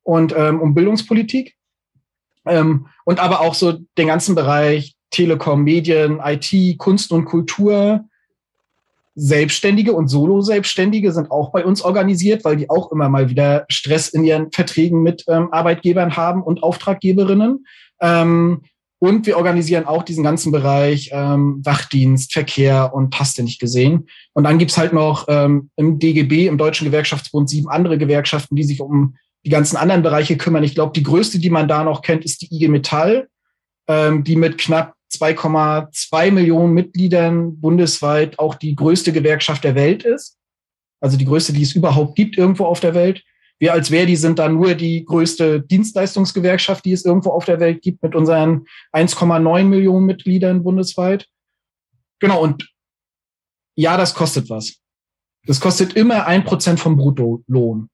und 0.03 0.33
ähm, 0.37 0.61
um 0.61 0.73
Bildungspolitik. 0.73 1.55
Ähm, 2.45 2.87
und 3.05 3.19
aber 3.19 3.41
auch 3.41 3.55
so 3.55 3.79
den 3.97 4.07
ganzen 4.07 4.35
Bereich 4.35 4.95
Telekom, 5.09 5.63
Medien, 5.63 6.21
IT, 6.23 6.77
Kunst 6.77 7.11
und 7.11 7.25
Kultur. 7.25 8.05
Selbstständige 9.17 9.93
und 9.93 10.09
Solo-Selbstständige 10.09 11.13
sind 11.13 11.31
auch 11.31 11.51
bei 11.51 11.63
uns 11.63 11.81
organisiert, 11.81 12.43
weil 12.43 12.57
die 12.57 12.69
auch 12.69 12.91
immer 12.91 13.07
mal 13.07 13.29
wieder 13.29 13.65
Stress 13.69 14.09
in 14.09 14.25
ihren 14.25 14.51
Verträgen 14.51 15.03
mit 15.03 15.23
ähm, 15.29 15.53
Arbeitgebern 15.53 16.17
haben 16.17 16.43
und 16.43 16.61
Auftraggeberinnen. 16.63 17.65
Ähm, 18.01 18.63
und 18.99 19.25
wir 19.25 19.37
organisieren 19.37 19.85
auch 19.85 20.03
diesen 20.03 20.23
ganzen 20.23 20.51
Bereich 20.51 21.09
ähm, 21.11 21.61
Wachdienst, 21.63 22.33
Verkehr 22.33 22.93
und 22.93 23.17
hast 23.19 23.37
du 23.37 23.43
nicht 23.43 23.59
gesehen. 23.59 24.07
Und 24.33 24.45
dann 24.45 24.57
gibt's 24.57 24.77
halt 24.77 24.93
noch 24.93 25.25
ähm, 25.27 25.69
im 25.75 25.99
DGB, 25.99 26.47
im 26.47 26.57
Deutschen 26.57 26.85
Gewerkschaftsbund, 26.85 27.49
sieben 27.49 27.69
andere 27.69 27.97
Gewerkschaften, 27.97 28.55
die 28.55 28.63
sich 28.63 28.81
um 28.81 29.15
die 29.45 29.49
ganzen 29.49 29.77
anderen 29.77 30.01
Bereiche 30.01 30.37
kümmern. 30.37 30.63
Ich 30.63 30.75
glaube, 30.75 30.93
die 30.93 31.03
größte, 31.03 31.39
die 31.39 31.49
man 31.49 31.67
da 31.67 31.83
noch 31.83 32.01
kennt, 32.01 32.25
ist 32.25 32.41
die 32.41 32.53
IG 32.55 32.67
Metall, 32.67 33.27
ähm, 33.87 34.23
die 34.23 34.35
mit 34.35 34.57
knapp 34.57 34.95
2,2 35.13 36.31
Millionen 36.31 36.73
Mitgliedern 36.73 37.59
bundesweit 37.59 38.39
auch 38.39 38.55
die 38.55 38.75
größte 38.75 39.13
Gewerkschaft 39.13 39.63
der 39.63 39.75
Welt 39.75 40.03
ist. 40.03 40.37
Also 40.99 41.17
die 41.17 41.25
größte, 41.25 41.53
die 41.53 41.61
es 41.61 41.75
überhaupt 41.75 42.15
gibt 42.15 42.37
irgendwo 42.37 42.65
auf 42.65 42.79
der 42.79 42.95
Welt. 42.95 43.23
Wir 43.59 43.73
als 43.73 43.89
Verdi 43.89 44.15
sind 44.15 44.39
da 44.39 44.49
nur 44.49 44.75
die 44.75 45.05
größte 45.05 45.61
Dienstleistungsgewerkschaft, 45.61 46.83
die 46.83 46.91
es 46.91 47.05
irgendwo 47.05 47.31
auf 47.31 47.45
der 47.45 47.59
Welt 47.59 47.81
gibt, 47.81 48.03
mit 48.03 48.15
unseren 48.15 48.65
1,9 48.93 49.63
Millionen 49.63 50.05
Mitgliedern 50.05 50.63
bundesweit. 50.63 51.27
Genau, 52.19 52.41
und 52.41 52.69
ja, 53.75 53.97
das 53.97 54.13
kostet 54.13 54.49
was. 54.49 54.77
Das 55.45 55.59
kostet 55.59 55.93
immer 55.93 56.25
ein 56.25 56.43
Prozent 56.43 56.79
vom 56.79 56.97
Bruttolohn. 56.97 57.89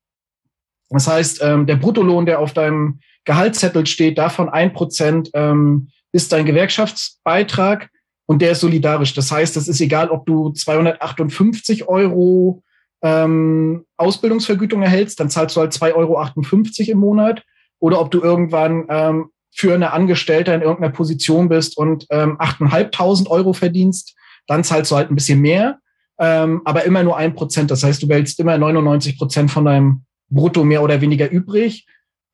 Das 0.89 1.08
heißt, 1.08 1.41
ähm, 1.41 1.67
der 1.67 1.78
Bruttolohn, 1.78 2.26
der 2.26 2.39
auf 2.39 2.54
deinem 2.54 3.00
Gehaltszettel 3.26 3.86
steht, 3.86 4.17
davon 4.17 4.50
ein 4.50 4.74
Prozent 4.74 5.30
ähm, 5.34 5.89
ist 6.12 6.32
dein 6.32 6.45
Gewerkschaftsbeitrag 6.45 7.89
und 8.26 8.41
der 8.41 8.52
ist 8.52 8.62
solidarisch. 8.62 9.13
Das 9.13 9.32
heißt, 9.32 9.58
es 9.58 9.67
ist 9.67 9.80
egal, 9.80 10.10
ob 10.10 10.26
du 10.26 10.52
258 10.52 11.88
Euro 11.88 12.63
ähm, 13.02 13.86
Ausbildungsvergütung 13.98 14.82
erhältst, 14.82 15.20
dann 15.20 15.30
zahlst 15.30 15.56
du 15.56 15.62
halt 15.62 15.74
2,58 15.74 15.96
Euro 15.96 16.92
im 16.92 16.98
Monat. 16.98 17.44
Oder 17.80 18.00
ob 18.00 18.12
du 18.12 18.22
irgendwann 18.22 18.86
ähm, 18.90 19.30
für 19.54 19.74
eine 19.74 19.92
Angestellte 19.92 20.54
in 20.54 20.62
irgendeiner 20.62 20.94
Position 20.94 21.50
bist 21.50 21.78
und 21.78 22.06
ähm, 22.10 22.38
8.500 22.38 23.28
Euro 23.28 23.54
verdienst, 23.54 24.16
dann 24.48 24.64
zahlst 24.64 24.92
du 24.92 24.96
halt 24.96 25.10
ein 25.10 25.16
bisschen 25.16 25.40
mehr, 25.40 25.80
ähm, 26.20 26.62
aber 26.64 26.86
immer 26.86 27.04
nur 27.04 27.18
ein 27.18 27.34
Prozent. 27.34 27.72
Das 27.72 27.84
heißt, 27.84 28.02
du 28.02 28.08
behältst 28.08 28.40
immer 28.40 28.58
99 28.58 29.18
Prozent 29.18 29.52
von 29.52 29.66
deinem 29.66 30.04
Brutto 30.30 30.64
mehr 30.64 30.84
oder 30.84 31.02
weniger 31.02 31.30
übrig. 31.30 31.86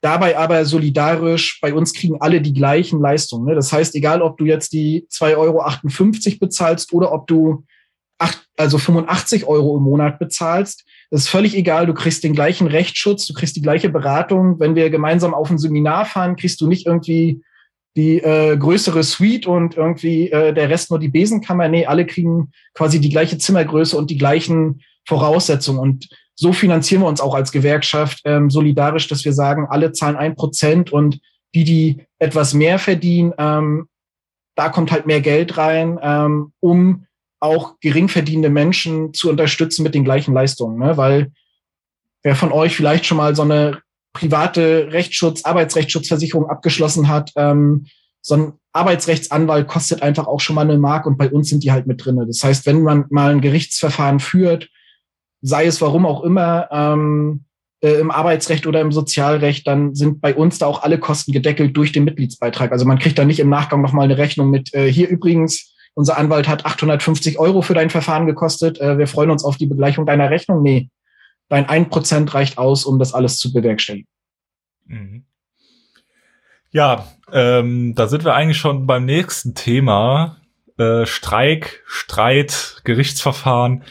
Dabei 0.01 0.37
aber 0.37 0.63
solidarisch, 0.65 1.59
bei 1.59 1.73
uns 1.73 1.93
kriegen 1.93 2.21
alle 2.21 2.39
die 2.39 2.53
gleichen 2.53 3.01
Leistungen. 3.01 3.45
Ne? 3.45 3.55
Das 3.55 3.73
heißt, 3.73 3.95
egal 3.95 4.21
ob 4.21 4.37
du 4.37 4.45
jetzt 4.45 4.73
die 4.73 5.07
2,58 5.11 5.37
Euro 5.37 6.37
bezahlst 6.39 6.93
oder 6.93 7.11
ob 7.11 7.25
du 7.25 7.65
acht, 8.17 8.47
also 8.57 8.77
85 8.77 9.45
Euro 9.45 9.77
im 9.77 9.83
Monat 9.83 10.19
bezahlst, 10.19 10.85
das 11.09 11.21
ist 11.21 11.29
völlig 11.29 11.55
egal. 11.55 11.85
Du 11.85 11.93
kriegst 11.93 12.23
den 12.23 12.33
gleichen 12.33 12.67
Rechtsschutz, 12.67 13.25
du 13.27 13.33
kriegst 13.33 13.55
die 13.55 13.61
gleiche 13.61 13.89
Beratung. 13.89 14.59
Wenn 14.59 14.75
wir 14.75 14.89
gemeinsam 14.89 15.33
auf 15.33 15.49
ein 15.49 15.57
Seminar 15.57 16.05
fahren, 16.05 16.35
kriegst 16.35 16.59
du 16.59 16.67
nicht 16.67 16.85
irgendwie 16.85 17.41
die 17.95 18.19
äh, 18.19 18.55
größere 18.57 19.03
Suite 19.03 19.47
und 19.47 19.75
irgendwie 19.75 20.29
äh, 20.29 20.53
der 20.53 20.69
Rest 20.69 20.91
nur 20.91 20.99
die 20.99 21.07
Besenkammer. 21.07 21.67
Nee, 21.67 21.85
alle 21.85 22.05
kriegen 22.05 22.51
quasi 22.73 22.99
die 22.99 23.09
gleiche 23.09 23.37
Zimmergröße 23.37 23.97
und 23.97 24.11
die 24.11 24.17
gleichen 24.17 24.81
Voraussetzungen. 25.07 25.79
Und 25.79 26.09
so 26.35 26.53
finanzieren 26.53 27.01
wir 27.01 27.07
uns 27.07 27.21
auch 27.21 27.33
als 27.33 27.51
Gewerkschaft 27.51 28.21
ähm, 28.25 28.49
solidarisch, 28.51 29.07
dass 29.07 29.25
wir 29.25 29.33
sagen, 29.33 29.65
alle 29.69 29.93
zahlen 29.93 30.15
ein 30.15 30.35
Prozent 30.35 30.91
und 30.91 31.19
die, 31.55 31.63
die 31.63 32.05
etwas 32.19 32.53
mehr 32.53 32.77
verdienen, 32.77 33.33
ähm, 33.39 33.87
da 34.55 34.69
kommt 34.69 34.91
halt 34.91 35.07
mehr 35.07 35.21
Geld 35.21 35.57
rein, 35.57 35.97
ähm, 36.01 36.51
um 36.59 37.06
auch 37.39 37.79
gering 37.79 38.07
verdienende 38.07 38.49
Menschen 38.49 39.13
zu 39.13 39.29
unterstützen 39.29 39.83
mit 39.83 39.93
den 39.95 40.03
gleichen 40.03 40.33
Leistungen. 40.33 40.79
Ne? 40.79 40.97
Weil 40.97 41.31
wer 42.23 42.35
von 42.35 42.51
euch 42.51 42.75
vielleicht 42.75 43.05
schon 43.05 43.17
mal 43.17 43.35
so 43.35 43.43
eine 43.43 43.81
private 44.13 44.91
Rechtsschutz, 44.91 45.45
Arbeitsrechtsschutzversicherung 45.45 46.49
abgeschlossen 46.49 47.07
hat, 47.07 47.31
ähm, 47.35 47.85
so 48.21 48.35
ein 48.35 48.53
Arbeitsrechtsanwalt 48.73 49.67
kostet 49.67 50.01
einfach 50.01 50.27
auch 50.27 50.39
schon 50.39 50.55
mal 50.55 50.63
eine 50.63 50.77
Mark 50.77 51.05
und 51.05 51.17
bei 51.17 51.29
uns 51.29 51.49
sind 51.49 51.63
die 51.63 51.71
halt 51.71 51.87
mit 51.87 52.03
drinne. 52.03 52.25
Das 52.25 52.43
heißt, 52.43 52.65
wenn 52.65 52.81
man 52.81 53.05
mal 53.09 53.31
ein 53.31 53.41
Gerichtsverfahren 53.41 54.19
führt, 54.19 54.69
sei 55.41 55.65
es 55.65 55.81
warum 55.81 56.05
auch 56.05 56.23
immer, 56.23 56.67
ähm, 56.71 57.45
äh, 57.81 57.99
im 57.99 58.11
Arbeitsrecht 58.11 58.65
oder 58.65 58.81
im 58.81 58.91
Sozialrecht, 58.91 59.67
dann 59.67 59.93
sind 59.93 60.19
bei 60.19 60.35
uns 60.35 60.57
da 60.57 60.65
auch 60.65 60.81
alle 60.81 60.99
Kosten 60.99 61.31
gedeckelt 61.31 61.77
durch 61.77 61.91
den 61.91 62.05
Mitgliedsbeitrag. 62.05 62.71
Also 62.71 62.85
man 62.85 62.99
kriegt 62.99 63.17
da 63.17 63.25
nicht 63.25 63.39
im 63.39 63.49
Nachgang 63.49 63.81
nochmal 63.81 64.05
eine 64.05 64.17
Rechnung 64.17 64.49
mit, 64.49 64.73
äh, 64.73 64.91
hier 64.91 65.09
übrigens, 65.09 65.75
unser 65.97 66.15
Anwalt 66.19 66.47
hat 66.47 66.63
850 66.63 67.39
Euro 67.39 67.63
für 67.63 67.73
dein 67.73 67.89
Verfahren 67.89 68.27
gekostet, 68.27 68.79
äh, 68.79 68.99
wir 68.99 69.07
freuen 69.07 69.31
uns 69.31 69.43
auf 69.43 69.57
die 69.57 69.65
Begleichung 69.65 70.05
deiner 70.05 70.29
Rechnung. 70.29 70.61
Nee, 70.61 70.91
dein 71.49 71.67
ein 71.67 71.89
Prozent 71.89 72.35
reicht 72.35 72.59
aus, 72.59 72.85
um 72.85 72.99
das 72.99 73.15
alles 73.15 73.39
zu 73.39 73.51
bewerkstelligen. 73.51 74.07
Mhm. 74.85 75.25
Ja, 76.69 77.07
ähm, 77.31 77.95
da 77.95 78.07
sind 78.07 78.25
wir 78.25 78.35
eigentlich 78.35 78.59
schon 78.59 78.85
beim 78.85 79.05
nächsten 79.05 79.55
Thema. 79.55 80.37
Äh, 80.77 81.07
Streik, 81.07 81.81
Streit, 81.87 82.81
Gerichtsverfahren 82.83 83.83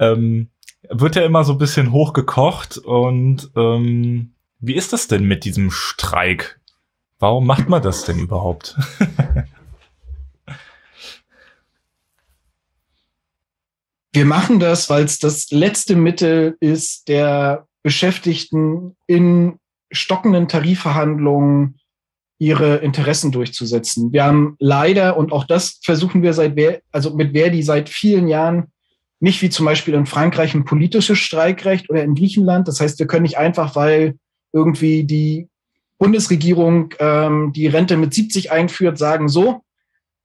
ähm, 0.00 0.50
wird 0.90 1.14
ja 1.14 1.24
immer 1.24 1.44
so 1.44 1.52
ein 1.52 1.58
bisschen 1.58 1.92
hochgekocht 1.92 2.76
und 2.78 3.52
ähm, 3.54 4.34
wie 4.58 4.74
ist 4.74 4.92
das 4.92 5.06
denn 5.06 5.22
mit 5.22 5.44
diesem 5.44 5.70
Streik? 5.70 6.58
Warum 7.20 7.46
macht 7.46 7.68
man 7.68 7.82
das 7.82 8.04
denn 8.04 8.18
überhaupt? 8.18 8.76
Wir 14.14 14.26
machen 14.26 14.60
das, 14.60 14.88
weil 14.90 15.04
es 15.04 15.18
das 15.18 15.50
letzte 15.50 15.96
Mittel 15.96 16.56
ist, 16.60 17.08
der 17.08 17.66
Beschäftigten 17.82 18.96
in 19.08 19.58
stockenden 19.90 20.46
Tarifverhandlungen 20.46 21.80
ihre 22.38 22.76
Interessen 22.76 23.32
durchzusetzen. 23.32 24.12
Wir 24.12 24.22
haben 24.22 24.54
leider, 24.60 25.16
und 25.16 25.32
auch 25.32 25.42
das 25.42 25.80
versuchen 25.82 26.22
wir 26.22 26.32
seit, 26.32 26.56
also 26.92 27.16
mit 27.16 27.32
Verdi 27.32 27.64
seit 27.64 27.88
vielen 27.88 28.28
Jahren 28.28 28.68
nicht 29.18 29.42
wie 29.42 29.50
zum 29.50 29.66
Beispiel 29.66 29.94
in 29.94 30.06
Frankreich 30.06 30.54
ein 30.54 30.64
politisches 30.64 31.18
Streikrecht 31.18 31.90
oder 31.90 32.04
in 32.04 32.14
Griechenland. 32.14 32.68
Das 32.68 32.78
heißt, 32.78 33.00
wir 33.00 33.08
können 33.08 33.24
nicht 33.24 33.38
einfach, 33.38 33.74
weil 33.74 34.16
irgendwie 34.52 35.02
die 35.02 35.48
Bundesregierung 35.98 36.94
ähm, 37.00 37.52
die 37.52 37.66
Rente 37.66 37.96
mit 37.96 38.14
70 38.14 38.52
einführt, 38.52 38.96
sagen 38.96 39.28
so, 39.28 39.62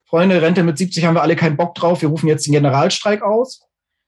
Freunde, 0.06 0.44
Rente 0.44 0.62
mit 0.62 0.78
70 0.78 1.06
haben 1.06 1.16
wir 1.16 1.24
alle 1.24 1.36
keinen 1.36 1.58
Bock 1.58 1.74
drauf, 1.74 2.04
wir 2.04 2.10
rufen 2.10 2.28
jetzt 2.28 2.46
den 2.46 2.54
Generalstreik 2.54 3.24
aus. 3.24 3.62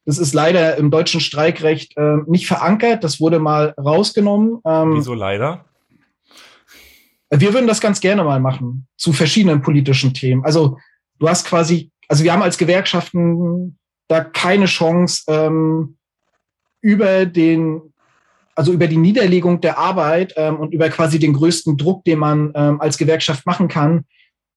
Das 0.06 0.18
ist 0.18 0.34
leider 0.34 0.78
im 0.78 0.90
deutschen 0.90 1.22
Streikrecht 1.22 1.96
äh, 1.98 2.18
nicht 2.26 2.48
verankert. 2.48 3.04
Das 3.04 3.20
wurde 3.20 3.40
mal 3.40 3.74
rausgenommen. 3.78 4.60
Ähm, 4.66 4.96
Wieso 4.96 5.14
leider? 5.14 5.66
Wir 7.30 7.54
würden 7.54 7.68
das 7.68 7.80
ganz 7.80 8.02
gerne 8.02 8.24
mal 8.24 8.40
machen 8.40 8.88
zu 8.98 9.14
verschiedenen 9.14 9.62
politischen 9.62 10.14
Themen. 10.14 10.44
Also 10.44 10.78
du 11.20 11.30
hast 11.30 11.46
quasi, 11.46 11.92
also 12.08 12.24
wir 12.24 12.34
haben 12.34 12.42
als 12.42 12.58
Gewerkschaften 12.58 13.78
da 14.08 14.22
keine 14.22 14.66
Chance, 14.66 15.24
ähm, 15.28 15.98
über 16.82 17.26
den, 17.26 17.82
also 18.56 18.74
über 18.74 18.88
die 18.88 18.98
Niederlegung 18.98 19.62
der 19.62 19.78
Arbeit 19.78 20.34
ähm, 20.36 20.58
und 20.58 20.74
über 20.74 20.90
quasi 20.90 21.20
den 21.20 21.34
größten 21.34 21.78
Druck, 21.78 22.04
den 22.04 22.20
man 22.20 22.52
ähm, 22.56 22.82
als 22.82 22.98
Gewerkschaft 22.98 23.46
machen 23.46 23.68
kann, 23.68 24.06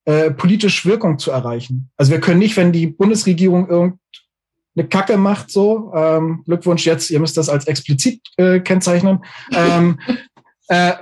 äh, 0.06 0.30
politisch 0.30 0.84
Wirkung 0.84 1.18
zu 1.18 1.30
erreichen. 1.30 1.90
Also 1.96 2.10
wir 2.10 2.20
können 2.20 2.40
nicht, 2.40 2.56
wenn 2.56 2.72
die 2.72 2.86
Bundesregierung 2.88 3.98
irgendeine 4.74 4.88
Kacke 4.88 5.16
macht, 5.16 5.50
so, 5.50 5.92
ähm, 5.94 6.42
Glückwunsch 6.44 6.84
jetzt, 6.86 7.10
ihr 7.10 7.20
müsst 7.20 7.36
das 7.36 7.48
als 7.48 7.66
explizit 7.66 8.20
äh, 8.36 8.60
kennzeichnen, 8.60 9.24
ähm, 9.52 9.98
äh, 10.68 10.92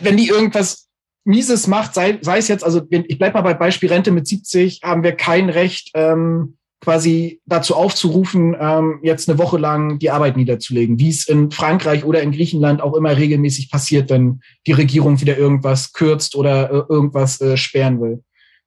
wenn 0.00 0.16
die 0.16 0.28
irgendwas 0.28 0.88
Mieses 1.24 1.66
macht, 1.66 1.94
sei, 1.94 2.18
sei 2.20 2.38
es 2.38 2.48
jetzt, 2.48 2.64
also 2.64 2.82
ich 2.90 3.18
bleib 3.18 3.34
mal 3.34 3.40
bei 3.40 3.54
Beispiel 3.54 3.90
Rente 3.90 4.10
mit 4.10 4.26
70, 4.26 4.80
haben 4.82 5.02
wir 5.02 5.12
kein 5.12 5.48
Recht, 5.48 5.90
ähm, 5.94 6.56
quasi 6.84 7.40
dazu 7.46 7.76
aufzurufen, 7.76 8.54
ähm, 8.60 9.00
jetzt 9.02 9.26
eine 9.26 9.38
Woche 9.38 9.56
lang 9.56 9.98
die 9.98 10.10
Arbeit 10.10 10.36
niederzulegen, 10.36 10.98
wie 10.98 11.08
es 11.08 11.26
in 11.26 11.50
Frankreich 11.50 12.04
oder 12.04 12.20
in 12.20 12.30
Griechenland 12.30 12.82
auch 12.82 12.94
immer 12.94 13.16
regelmäßig 13.16 13.70
passiert, 13.70 14.10
wenn 14.10 14.40
die 14.66 14.72
Regierung 14.72 15.18
wieder 15.18 15.38
irgendwas 15.38 15.94
kürzt 15.94 16.36
oder 16.36 16.70
äh, 16.70 16.82
irgendwas 16.90 17.40
äh, 17.40 17.56
sperren 17.56 18.02
will. 18.02 18.22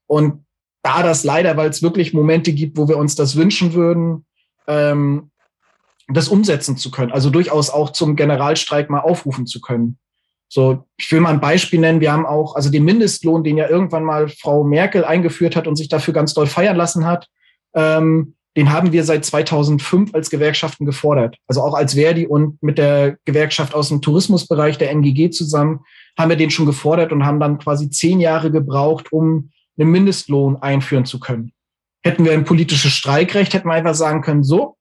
Und 0.07 0.45
da 0.81 1.03
das 1.03 1.23
leider, 1.23 1.57
weil 1.57 1.69
es 1.69 1.83
wirklich 1.83 2.13
Momente 2.13 2.53
gibt, 2.53 2.77
wo 2.77 2.87
wir 2.87 2.97
uns 2.97 3.13
das 3.13 3.35
wünschen 3.35 3.73
würden, 3.73 4.25
ähm, 4.67 5.31
das 6.07 6.29
umsetzen 6.29 6.77
zu 6.77 6.91
können, 6.91 7.11
also 7.11 7.29
durchaus 7.29 7.69
auch 7.69 7.91
zum 7.91 8.15
Generalstreik 8.15 8.89
mal 8.89 9.01
aufrufen 9.01 9.45
zu 9.45 9.59
können. 9.59 9.97
So, 10.49 10.85
ich 10.95 11.11
will 11.11 11.19
mal 11.19 11.33
ein 11.33 11.41
Beispiel 11.41 11.79
nennen. 11.79 11.99
Wir 11.99 12.13
haben 12.13 12.25
auch, 12.25 12.55
also 12.55 12.69
den 12.71 12.85
Mindestlohn, 12.85 13.43
den 13.43 13.57
ja 13.57 13.69
irgendwann 13.69 14.05
mal 14.05 14.29
Frau 14.29 14.63
Merkel 14.63 15.03
eingeführt 15.03 15.57
hat 15.57 15.67
und 15.67 15.75
sich 15.75 15.89
dafür 15.89 16.13
ganz 16.13 16.33
doll 16.33 16.47
feiern 16.47 16.77
lassen 16.77 17.05
hat, 17.05 17.27
ähm, 17.75 18.35
den 18.55 18.71
haben 18.71 18.91
wir 18.91 19.03
seit 19.03 19.23
2005 19.23 20.15
als 20.15 20.31
Gewerkschaften 20.31 20.85
gefordert. 20.85 21.37
Also 21.47 21.61
auch 21.61 21.75
als 21.75 21.93
Verdi 21.93 22.25
und 22.25 22.61
mit 22.63 22.79
der 22.79 23.17
Gewerkschaft 23.23 23.75
aus 23.75 23.89
dem 23.89 24.01
Tourismusbereich, 24.01 24.79
der 24.79 24.89
NGG 24.91 25.29
zusammen, 25.29 25.81
haben 26.17 26.29
wir 26.29 26.37
den 26.37 26.49
schon 26.49 26.65
gefordert 26.65 27.11
und 27.11 27.23
haben 27.23 27.39
dann 27.39 27.59
quasi 27.59 27.89
zehn 27.91 28.19
Jahre 28.19 28.49
gebraucht, 28.49 29.11
um 29.11 29.51
einen 29.77 29.91
Mindestlohn 29.91 30.55
einführen 30.55 31.05
zu 31.05 31.19
können. 31.19 31.51
Hätten 32.07 32.23
wir 32.23 32.31
ein 32.31 32.45
politisches 32.45 32.93
Streikrecht, 32.93 33.53
hätten 33.53 33.67
wir 33.67 33.73
einfach 33.73 33.93
sagen 33.93 34.21
können, 34.21 34.41
so, 34.41 34.77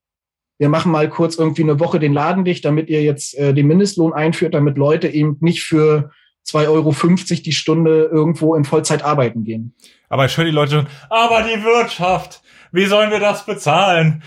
wir 0.59 0.69
machen 0.69 0.93
mal 0.93 1.09
kurz 1.09 1.35
irgendwie 1.35 1.63
eine 1.63 1.77
Woche 1.81 1.99
den 1.99 2.13
Laden 2.13 2.45
dicht, 2.45 2.63
damit 2.63 2.87
ihr 2.87 3.03
jetzt 3.03 3.37
äh, 3.37 3.53
den 3.53 3.67
Mindestlohn 3.67 4.13
einführt, 4.13 4.53
damit 4.53 4.77
Leute 4.77 5.09
eben 5.09 5.35
nicht 5.41 5.63
für 5.63 6.11
2,50 6.47 6.69
Euro 6.69 6.95
die 7.43 7.51
Stunde 7.51 8.09
irgendwo 8.09 8.55
in 8.55 8.63
Vollzeit 8.63 9.03
arbeiten 9.03 9.43
gehen. 9.43 9.75
Aber 10.07 10.25
ich 10.25 10.37
höre 10.37 10.45
die 10.45 10.51
Leute 10.51 10.71
schon, 10.71 10.87
aber 11.09 11.43
die 11.43 11.61
Wirtschaft, 11.65 12.41
wie 12.71 12.85
sollen 12.85 13.11
wir 13.11 13.19
das 13.19 13.45
bezahlen? 13.45 14.23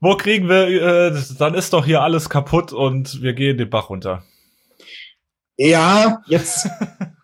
Wo 0.00 0.16
kriegen 0.16 0.48
wir, 0.48 1.12
äh, 1.12 1.22
dann 1.38 1.54
ist 1.54 1.72
doch 1.72 1.84
hier 1.84 2.02
alles 2.02 2.28
kaputt 2.28 2.72
und 2.72 3.22
wir 3.22 3.32
gehen 3.32 3.58
den 3.58 3.70
Bach 3.70 3.90
runter. 3.90 4.24
Ja, 5.56 6.18
jetzt, 6.26 6.68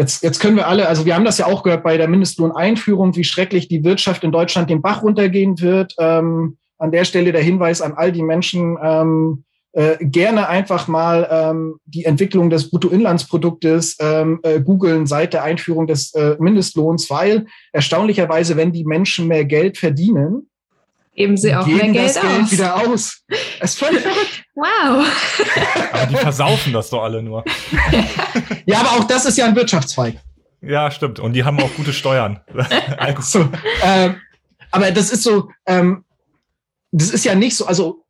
jetzt, 0.00 0.22
jetzt 0.22 0.40
können 0.40 0.56
wir 0.56 0.66
alle, 0.66 0.88
also 0.88 1.04
wir 1.04 1.14
haben 1.14 1.26
das 1.26 1.38
ja 1.38 1.46
auch 1.46 1.62
gehört 1.62 1.84
bei 1.84 1.98
der 1.98 2.08
Mindestlohneinführung, 2.08 3.14
wie 3.16 3.24
schrecklich 3.24 3.68
die 3.68 3.84
Wirtschaft 3.84 4.24
in 4.24 4.32
Deutschland 4.32 4.70
den 4.70 4.80
Bach 4.80 5.02
runtergehen 5.02 5.60
wird. 5.60 5.94
Ähm, 5.98 6.56
an 6.78 6.90
der 6.90 7.04
Stelle 7.04 7.32
der 7.32 7.42
Hinweis 7.42 7.82
an 7.82 7.92
all 7.92 8.10
die 8.10 8.22
Menschen, 8.22 8.78
ähm, 8.82 9.44
äh, 9.72 9.98
gerne 10.00 10.48
einfach 10.48 10.88
mal 10.88 11.28
ähm, 11.30 11.76
die 11.84 12.04
Entwicklung 12.04 12.50
des 12.50 12.70
Bruttoinlandsproduktes 12.70 13.98
ähm, 14.00 14.40
äh, 14.42 14.60
googeln 14.60 15.06
seit 15.06 15.32
der 15.32 15.44
Einführung 15.44 15.86
des 15.86 16.12
äh, 16.14 16.36
Mindestlohns, 16.40 17.08
weil 17.08 17.46
erstaunlicherweise, 17.72 18.56
wenn 18.56 18.72
die 18.72 18.84
Menschen 18.84 19.28
mehr 19.28 19.44
Geld 19.44 19.78
verdienen, 19.78 20.49
geben 21.14 21.36
sie 21.36 21.54
auch 21.54 21.66
mehr 21.66 21.88
Geld 21.88 22.16
das 22.16 22.22
Geld 22.22 22.42
aus. 22.42 22.52
wieder 22.52 22.76
aus. 22.76 23.24
Das 23.60 23.70
ist 23.72 23.78
völlig 23.78 24.00
verrückt. 24.02 24.44
Wow. 24.54 25.06
aber 25.92 26.06
die 26.06 26.16
versaufen 26.16 26.72
das 26.72 26.90
doch 26.90 27.02
alle 27.02 27.22
nur. 27.22 27.44
ja, 28.66 28.80
aber 28.80 28.92
auch 28.92 29.04
das 29.04 29.26
ist 29.26 29.38
ja 29.38 29.46
ein 29.46 29.56
Wirtschaftszweig. 29.56 30.16
Ja, 30.62 30.90
stimmt. 30.90 31.18
Und 31.18 31.32
die 31.32 31.44
haben 31.44 31.58
auch 31.60 31.74
gute 31.76 31.92
Steuern. 31.92 32.40
so, 33.20 33.48
ähm, 33.82 34.16
aber 34.70 34.90
das 34.90 35.10
ist 35.10 35.22
so, 35.22 35.48
ähm, 35.66 36.04
das 36.92 37.10
ist 37.10 37.24
ja 37.24 37.34
nicht 37.34 37.56
so, 37.56 37.66
also 37.66 38.04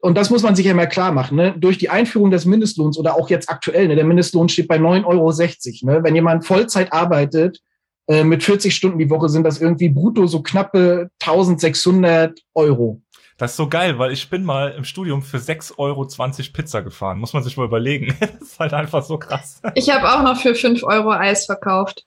und 0.00 0.16
das 0.16 0.30
muss 0.30 0.42
man 0.42 0.54
sich 0.54 0.66
ja 0.66 0.74
mal 0.74 0.88
klar 0.88 1.12
machen, 1.12 1.36
ne? 1.36 1.54
durch 1.56 1.78
die 1.78 1.88
Einführung 1.88 2.30
des 2.30 2.44
Mindestlohns 2.44 2.98
oder 2.98 3.14
auch 3.14 3.30
jetzt 3.30 3.48
aktuell, 3.48 3.88
ne? 3.88 3.94
der 3.94 4.04
Mindestlohn 4.04 4.48
steht 4.48 4.68
bei 4.68 4.76
9,60 4.76 5.06
Euro. 5.06 5.92
Ne? 5.92 6.04
Wenn 6.04 6.14
jemand 6.14 6.44
Vollzeit 6.44 6.92
arbeitet, 6.92 7.60
äh, 8.06 8.24
mit 8.24 8.42
40 8.42 8.74
Stunden 8.74 8.98
die 8.98 9.10
Woche 9.10 9.28
sind 9.28 9.44
das 9.44 9.60
irgendwie 9.60 9.88
brutto 9.88 10.26
so 10.26 10.42
knappe 10.42 11.10
1600 11.20 12.38
Euro. 12.54 13.00
Das 13.36 13.52
ist 13.52 13.56
so 13.56 13.68
geil, 13.68 13.98
weil 13.98 14.12
ich 14.12 14.30
bin 14.30 14.44
mal 14.44 14.70
im 14.72 14.84
Studium 14.84 15.22
für 15.22 15.38
6,20 15.38 15.78
Euro 15.78 16.06
Pizza 16.52 16.82
gefahren. 16.82 17.18
Muss 17.18 17.32
man 17.32 17.42
sich 17.42 17.56
mal 17.56 17.64
überlegen. 17.66 18.14
das 18.20 18.40
ist 18.40 18.58
halt 18.60 18.74
einfach 18.74 19.02
so 19.02 19.18
krass. 19.18 19.60
Ich 19.74 19.90
habe 19.90 20.08
auch 20.08 20.22
noch 20.22 20.40
für 20.40 20.54
5 20.54 20.84
Euro 20.84 21.10
Eis 21.10 21.46
verkauft. 21.46 22.04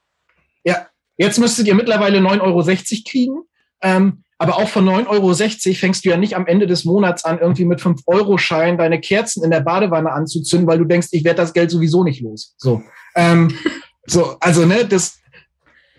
Ja, 0.63 0.87
jetzt 1.17 1.39
müsstet 1.39 1.67
ihr 1.67 1.75
mittlerweile 1.75 2.19
9,60 2.19 2.41
Euro 2.41 2.63
kriegen. 3.09 3.41
Ähm, 3.81 4.23
aber 4.39 4.57
auch 4.57 4.69
von 4.69 4.87
9,60 4.87 5.07
Euro 5.09 5.75
fängst 5.75 6.05
du 6.05 6.09
ja 6.09 6.17
nicht 6.17 6.35
am 6.35 6.45
Ende 6.45 6.67
des 6.67 6.85
Monats 6.85 7.25
an, 7.25 7.39
irgendwie 7.39 7.65
mit 7.65 7.81
5-Euro-Schein 7.81 8.77
deine 8.77 9.01
Kerzen 9.01 9.43
in 9.43 9.49
der 9.49 9.61
Badewanne 9.61 10.11
anzuzünden, 10.11 10.67
weil 10.67 10.77
du 10.77 10.85
denkst, 10.85 11.07
ich 11.11 11.23
werde 11.23 11.41
das 11.41 11.53
Geld 11.53 11.71
sowieso 11.71 12.03
nicht 12.03 12.21
los. 12.21 12.53
So, 12.57 12.83
ähm, 13.15 13.57
so 14.05 14.37
also 14.39 14.65
ne, 14.65 14.85
das, 14.85 15.16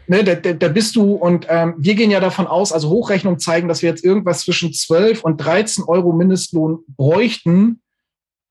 ne, 0.08 0.24
da, 0.24 0.34
da, 0.34 0.68
bist 0.68 0.96
du 0.96 1.12
und 1.12 1.46
ähm, 1.48 1.74
wir 1.78 1.94
gehen 1.94 2.10
ja 2.10 2.20
davon 2.20 2.46
aus, 2.46 2.72
also 2.72 2.88
Hochrechnungen 2.88 3.38
zeigen, 3.38 3.68
dass 3.68 3.82
wir 3.82 3.90
jetzt 3.90 4.04
irgendwas 4.04 4.42
zwischen 4.42 4.72
12 4.72 5.22
und 5.24 5.38
13 5.38 5.84
Euro 5.84 6.12
Mindestlohn 6.12 6.80
bräuchten, 6.88 7.80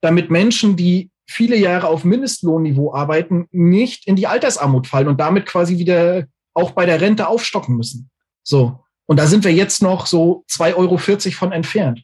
damit 0.01 0.29
Menschen, 0.31 0.75
die 0.75 1.11
viele 1.29 1.57
Jahre 1.57 1.87
auf 1.87 2.03
Mindestlohnniveau 2.03 2.93
arbeiten, 2.93 3.47
nicht 3.51 4.07
in 4.07 4.15
die 4.15 4.27
Altersarmut 4.27 4.87
fallen 4.87 5.07
und 5.07 5.19
damit 5.19 5.45
quasi 5.45 5.77
wieder 5.77 6.25
auch 6.53 6.71
bei 6.71 6.85
der 6.85 7.01
Rente 7.01 7.27
aufstocken 7.27 7.75
müssen. 7.75 8.09
So. 8.43 8.83
Und 9.05 9.17
da 9.17 9.27
sind 9.27 9.43
wir 9.43 9.53
jetzt 9.53 9.81
noch 9.81 10.05
so 10.05 10.45
2,40 10.49 10.75
Euro 10.75 10.97
von 11.31 11.51
entfernt. 11.51 12.03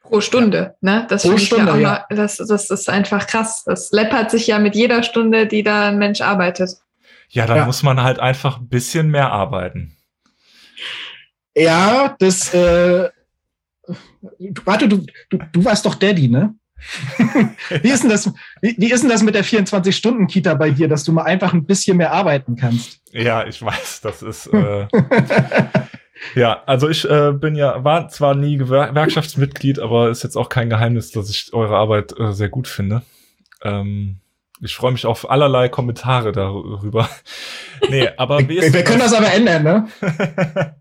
Pro 0.00 0.20
Stunde, 0.20 0.76
ja. 0.82 1.00
ne? 1.00 1.06
Das 1.08 1.22
Pro 1.22 1.38
Stunde, 1.38 1.72
ja, 1.72 1.76
ja. 1.76 2.06
Mal, 2.08 2.16
das, 2.16 2.36
das 2.36 2.70
ist 2.70 2.90
einfach 2.90 3.26
krass. 3.26 3.62
Das 3.64 3.90
läppert 3.90 4.30
sich 4.30 4.46
ja 4.46 4.58
mit 4.58 4.74
jeder 4.74 5.02
Stunde, 5.02 5.46
die 5.46 5.62
da 5.62 5.88
ein 5.88 5.98
Mensch 5.98 6.20
arbeitet. 6.20 6.76
Ja, 7.34 7.46
da 7.46 7.56
ja. 7.56 7.66
muss 7.66 7.82
man 7.82 8.00
halt 8.00 8.20
einfach 8.20 8.60
ein 8.60 8.68
bisschen 8.68 9.10
mehr 9.10 9.32
arbeiten. 9.32 9.96
Ja, 11.56 12.14
das, 12.20 12.54
äh, 12.54 13.10
warte, 14.64 14.88
du, 14.88 15.04
du, 15.30 15.38
du 15.52 15.64
warst 15.64 15.84
doch 15.84 15.96
Daddy, 15.96 16.28
ne? 16.28 16.54
wie, 17.82 17.88
ist 17.90 18.04
denn 18.04 18.10
das, 18.10 18.32
wie, 18.60 18.76
wie 18.78 18.92
ist 18.92 19.02
denn 19.02 19.10
das 19.10 19.22
mit 19.22 19.34
der 19.34 19.44
24-Stunden-Kita 19.44 20.54
bei 20.54 20.70
dir, 20.70 20.86
dass 20.86 21.02
du 21.02 21.12
mal 21.12 21.22
einfach 21.22 21.52
ein 21.52 21.64
bisschen 21.64 21.96
mehr 21.96 22.12
arbeiten 22.12 22.54
kannst? 22.54 23.00
Ja, 23.10 23.44
ich 23.46 23.60
weiß, 23.60 24.02
das 24.02 24.22
ist. 24.22 24.46
Äh, 24.48 24.86
ja, 26.36 26.62
also 26.66 26.88
ich 26.88 27.08
äh, 27.08 27.32
bin 27.32 27.56
ja, 27.56 27.82
war 27.82 28.08
zwar 28.10 28.36
nie 28.36 28.58
Gewerkschaftsmitglied, 28.58 29.80
aber 29.80 30.10
ist 30.10 30.22
jetzt 30.22 30.36
auch 30.36 30.48
kein 30.48 30.70
Geheimnis, 30.70 31.10
dass 31.10 31.30
ich 31.30 31.52
eure 31.52 31.76
Arbeit 31.76 32.14
äh, 32.16 32.32
sehr 32.32 32.48
gut 32.48 32.68
finde. 32.68 33.02
Ähm, 33.62 34.20
ich 34.64 34.74
freue 34.74 34.92
mich 34.92 35.04
auf 35.04 35.30
allerlei 35.30 35.68
Kommentare 35.68 36.32
darüber. 36.32 37.08
nee, 37.90 38.08
aber 38.16 38.40
ist 38.40 38.48
Wir, 38.48 38.72
wir 38.72 38.84
können 38.84 39.00
das 39.00 39.12
aber 39.12 39.32
ändern, 39.32 39.62
ne? 39.62 39.86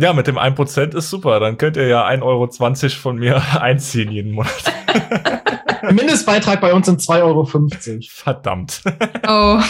Ja, 0.00 0.12
mit 0.12 0.28
dem 0.28 0.38
1% 0.38 0.96
ist 0.96 1.10
super. 1.10 1.40
Dann 1.40 1.58
könnt 1.58 1.76
ihr 1.76 1.88
ja 1.88 2.06
1,20 2.06 2.22
Euro 2.22 2.48
von 2.90 3.16
mir 3.16 3.42
einziehen 3.60 4.12
jeden 4.12 4.30
Monat. 4.30 4.72
Mindestbeitrag 5.90 6.60
bei 6.60 6.72
uns 6.72 6.86
sind 6.86 7.00
2,50 7.00 7.22
Euro. 7.24 7.44
Verdammt. 8.08 8.80
Oh. 9.26 9.60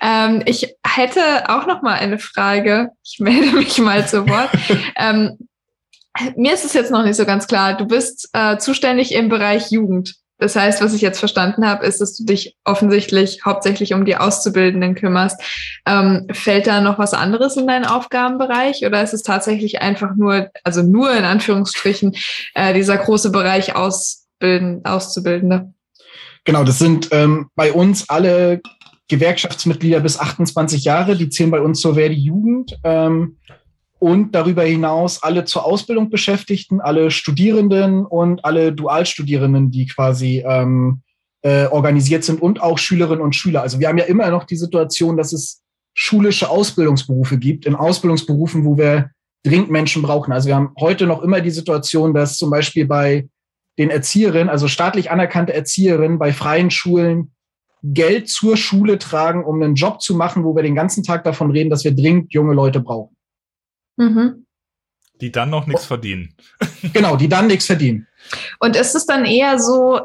ähm, 0.00 0.42
ich 0.46 0.76
hätte 0.86 1.20
auch 1.48 1.66
noch 1.66 1.82
mal 1.82 1.94
eine 1.94 2.20
Frage. 2.20 2.90
Ich 3.02 3.18
melde 3.18 3.56
mich 3.56 3.76
mal 3.78 4.06
zu 4.06 4.28
Wort. 4.28 4.50
ähm, 4.94 5.36
mir 6.36 6.54
ist 6.54 6.64
es 6.64 6.74
jetzt 6.74 6.90
noch 6.90 7.04
nicht 7.04 7.16
so 7.16 7.24
ganz 7.24 7.46
klar. 7.46 7.76
Du 7.76 7.86
bist 7.86 8.28
äh, 8.32 8.58
zuständig 8.58 9.14
im 9.14 9.28
Bereich 9.28 9.70
Jugend. 9.70 10.16
Das 10.38 10.56
heißt, 10.56 10.82
was 10.82 10.92
ich 10.92 11.00
jetzt 11.00 11.20
verstanden 11.20 11.66
habe, 11.66 11.86
ist, 11.86 12.00
dass 12.00 12.16
du 12.16 12.24
dich 12.24 12.56
offensichtlich 12.64 13.44
hauptsächlich 13.44 13.94
um 13.94 14.04
die 14.04 14.16
Auszubildenden 14.16 14.94
kümmerst. 14.94 15.40
Ähm, 15.86 16.26
fällt 16.32 16.66
da 16.66 16.80
noch 16.80 16.98
was 16.98 17.14
anderes 17.14 17.56
in 17.56 17.66
deinen 17.66 17.86
Aufgabenbereich 17.86 18.84
oder 18.84 19.02
ist 19.02 19.14
es 19.14 19.22
tatsächlich 19.22 19.80
einfach 19.80 20.16
nur, 20.16 20.50
also 20.64 20.82
nur 20.82 21.12
in 21.14 21.24
Anführungsstrichen, 21.24 22.16
äh, 22.54 22.74
dieser 22.74 22.98
große 22.98 23.30
Bereich 23.30 23.76
Ausbilden, 23.76 24.84
Auszubildende? 24.84 25.72
Genau, 26.44 26.64
das 26.64 26.78
sind 26.78 27.08
ähm, 27.12 27.48
bei 27.54 27.72
uns 27.72 28.08
alle 28.08 28.60
Gewerkschaftsmitglieder 29.08 30.00
bis 30.00 30.18
28 30.18 30.84
Jahre, 30.84 31.16
die 31.16 31.28
zählen 31.28 31.50
bei 31.50 31.60
uns 31.60 31.80
zur 31.80 31.94
Verdi 31.94 32.16
Jugend. 32.16 32.76
Ähm, 32.82 33.38
und 34.04 34.34
darüber 34.34 34.64
hinaus 34.64 35.22
alle 35.22 35.46
zur 35.46 35.64
Ausbildung 35.64 36.10
Beschäftigten, 36.10 36.82
alle 36.82 37.10
Studierenden 37.10 38.04
und 38.04 38.44
alle 38.44 38.70
Dualstudierenden, 38.70 39.70
die 39.70 39.86
quasi 39.86 40.44
ähm, 40.46 41.00
äh, 41.40 41.68
organisiert 41.68 42.22
sind 42.22 42.42
und 42.42 42.60
auch 42.60 42.76
Schülerinnen 42.76 43.22
und 43.22 43.34
Schüler. 43.34 43.62
Also 43.62 43.80
wir 43.80 43.88
haben 43.88 43.96
ja 43.96 44.04
immer 44.04 44.28
noch 44.28 44.44
die 44.44 44.56
Situation, 44.56 45.16
dass 45.16 45.32
es 45.32 45.62
schulische 45.94 46.50
Ausbildungsberufe 46.50 47.38
gibt, 47.38 47.64
in 47.64 47.74
Ausbildungsberufen, 47.74 48.66
wo 48.66 48.76
wir 48.76 49.08
dringend 49.42 49.70
Menschen 49.70 50.02
brauchen. 50.02 50.34
Also 50.34 50.48
wir 50.48 50.56
haben 50.56 50.74
heute 50.78 51.06
noch 51.06 51.22
immer 51.22 51.40
die 51.40 51.50
Situation, 51.50 52.12
dass 52.12 52.36
zum 52.36 52.50
Beispiel 52.50 52.84
bei 52.84 53.26
den 53.78 53.88
Erzieherinnen, 53.88 54.50
also 54.50 54.68
staatlich 54.68 55.10
anerkannte 55.10 55.54
Erzieherinnen 55.54 56.18
bei 56.18 56.34
freien 56.34 56.70
Schulen 56.70 57.32
Geld 57.82 58.28
zur 58.28 58.58
Schule 58.58 58.98
tragen, 58.98 59.46
um 59.46 59.62
einen 59.62 59.76
Job 59.76 60.02
zu 60.02 60.14
machen, 60.14 60.44
wo 60.44 60.54
wir 60.54 60.62
den 60.62 60.74
ganzen 60.74 61.02
Tag 61.04 61.24
davon 61.24 61.50
reden, 61.52 61.70
dass 61.70 61.84
wir 61.84 61.94
dringend 61.94 62.34
junge 62.34 62.52
Leute 62.52 62.80
brauchen. 62.80 63.13
Mhm. 63.96 64.46
Die 65.20 65.30
dann 65.30 65.50
noch 65.50 65.66
nichts 65.66 65.86
verdienen. 65.86 66.34
Genau, 66.92 67.16
die 67.16 67.28
dann 67.28 67.46
nichts 67.46 67.66
verdienen. 67.66 68.06
Und 68.60 68.76
ist 68.76 68.94
es 68.94 69.06
dann 69.06 69.24
eher 69.24 69.58
so, 69.58 70.00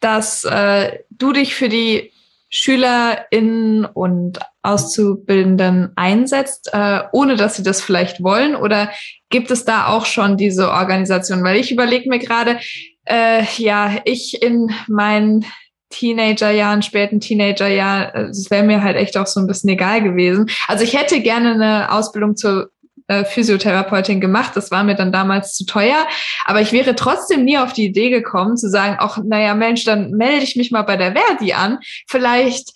dass 0.00 0.44
äh, 0.44 0.98
du 1.10 1.32
dich 1.32 1.54
für 1.54 1.68
die 1.68 2.12
SchülerInnen 2.50 3.84
und 3.86 4.38
Auszubildenden 4.62 5.92
einsetzt, 5.96 6.70
äh, 6.72 7.00
ohne 7.12 7.36
dass 7.36 7.56
sie 7.56 7.62
das 7.62 7.80
vielleicht 7.80 8.22
wollen? 8.22 8.54
Oder 8.54 8.90
gibt 9.30 9.50
es 9.50 9.64
da 9.64 9.86
auch 9.86 10.04
schon 10.04 10.36
diese 10.36 10.70
Organisation? 10.70 11.42
Weil 11.42 11.56
ich 11.56 11.72
überlege 11.72 12.08
mir 12.08 12.18
gerade, 12.18 12.58
äh, 13.04 13.44
ja, 13.56 14.00
ich 14.04 14.42
in 14.42 14.70
meinen 14.88 15.46
Teenagerjahren, 15.90 16.82
späten 16.82 17.20
Teenagerjahren, 17.20 18.14
äh, 18.14 18.28
es 18.28 18.50
wäre 18.50 18.64
mir 18.64 18.82
halt 18.82 18.96
echt 18.96 19.16
auch 19.16 19.26
so 19.26 19.40
ein 19.40 19.46
bisschen 19.46 19.70
egal 19.70 20.02
gewesen. 20.02 20.50
Also 20.66 20.84
ich 20.84 20.96
hätte 20.96 21.20
gerne 21.20 21.52
eine 21.52 21.92
Ausbildung 21.92 22.36
zur 22.36 22.70
äh, 23.10 23.24
Physiotherapeutin 23.24 24.20
gemacht. 24.20 24.52
Das 24.54 24.70
war 24.70 24.84
mir 24.84 24.94
dann 24.94 25.10
damals 25.10 25.54
zu 25.54 25.66
teuer. 25.66 26.06
Aber 26.44 26.60
ich 26.60 26.70
wäre 26.70 26.94
trotzdem 26.94 27.44
nie 27.44 27.58
auf 27.58 27.72
die 27.72 27.86
Idee 27.86 28.08
gekommen, 28.08 28.56
zu 28.56 28.70
sagen, 28.70 28.96
ach, 29.00 29.18
naja, 29.24 29.54
Mensch, 29.56 29.84
dann 29.84 30.12
melde 30.12 30.44
ich 30.44 30.54
mich 30.54 30.70
mal 30.70 30.82
bei 30.82 30.96
der 30.96 31.12
Verdi 31.12 31.52
an. 31.52 31.78
Vielleicht 32.06 32.72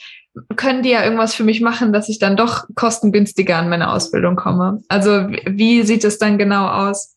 können 0.57 0.83
die 0.83 0.91
ja 0.91 1.05
irgendwas 1.05 1.37
für 1.37 1.45
mich 1.45 1.61
machen, 1.61 1.93
dass 1.93 2.09
ich 2.09 2.19
dann 2.19 2.37
doch 2.37 2.65
kostengünstiger 2.75 3.57
an 3.57 3.69
meine 3.69 3.93
Ausbildung 3.93 4.35
komme. 4.35 4.83
Also 4.89 5.29
wie 5.47 5.83
sieht 5.83 6.03
es 6.03 6.19
dann 6.19 6.37
genau 6.37 6.67
aus? 6.67 7.15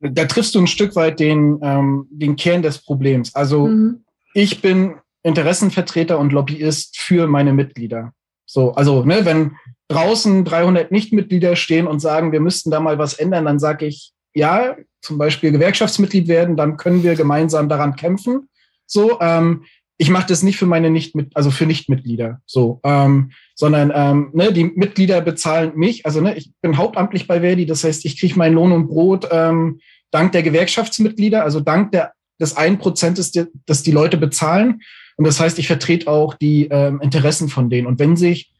Da 0.00 0.26
triffst 0.26 0.54
du 0.54 0.58
ein 0.58 0.66
Stück 0.66 0.94
weit 0.94 1.18
den, 1.18 1.60
ähm, 1.62 2.06
den 2.10 2.36
Kern 2.36 2.60
des 2.60 2.76
Problems. 2.76 3.34
Also 3.34 3.68
mhm. 3.68 4.04
ich 4.34 4.60
bin 4.60 4.96
Interessenvertreter 5.22 6.18
und 6.18 6.30
Lobbyist 6.30 6.98
für 6.98 7.26
meine 7.26 7.54
Mitglieder. 7.54 8.12
So, 8.44 8.72
also, 8.74 9.02
ne, 9.02 9.24
wenn 9.24 9.56
draußen 9.88 10.44
300 10.44 10.90
Nichtmitglieder 10.90 11.56
stehen 11.56 11.86
und 11.86 12.00
sagen, 12.00 12.32
wir 12.32 12.40
müssten 12.40 12.70
da 12.70 12.80
mal 12.80 12.98
was 12.98 13.14
ändern, 13.14 13.44
dann 13.44 13.58
sage 13.58 13.86
ich, 13.86 14.12
ja, 14.34 14.76
zum 15.00 15.18
Beispiel 15.18 15.52
Gewerkschaftsmitglied 15.52 16.28
werden, 16.28 16.56
dann 16.56 16.76
können 16.76 17.02
wir 17.02 17.14
gemeinsam 17.14 17.68
daran 17.68 17.96
kämpfen. 17.96 18.48
So, 18.86 19.20
ähm, 19.20 19.64
ich 19.98 20.10
mache 20.10 20.26
das 20.28 20.42
nicht 20.42 20.56
für 20.56 20.66
meine 20.66 20.90
nicht 20.90 21.14
mit, 21.14 21.36
also 21.36 21.50
für 21.50 21.66
Nichtmitglieder, 21.66 22.40
so, 22.46 22.80
ähm, 22.82 23.32
sondern 23.54 23.92
ähm, 23.94 24.30
ne, 24.32 24.52
die 24.52 24.64
Mitglieder 24.64 25.20
bezahlen 25.20 25.72
mich. 25.76 26.06
Also 26.06 26.20
ne, 26.20 26.34
ich 26.36 26.50
bin 26.62 26.78
hauptamtlich 26.78 27.26
bei 27.26 27.40
Verdi, 27.40 27.66
das 27.66 27.84
heißt, 27.84 28.04
ich 28.04 28.18
kriege 28.18 28.38
meinen 28.38 28.54
Lohn 28.54 28.72
und 28.72 28.88
Brot 28.88 29.28
ähm, 29.30 29.80
dank 30.10 30.32
der 30.32 30.42
Gewerkschaftsmitglieder, 30.42 31.44
also 31.44 31.60
dank 31.60 31.92
der 31.92 32.12
des 32.42 32.56
ein 32.56 32.78
Prozent, 32.78 33.18
das 33.18 33.82
die 33.82 33.90
Leute 33.90 34.16
bezahlen. 34.18 34.82
Und 35.16 35.26
das 35.26 35.40
heißt, 35.40 35.58
ich 35.58 35.68
vertrete 35.68 36.08
auch 36.08 36.34
die 36.34 36.66
ähm, 36.70 37.00
Interessen 37.00 37.48
von 37.48 37.70
denen. 37.70 37.86
Und 37.86 37.98
wenn 37.98 38.16
sich 38.16 38.51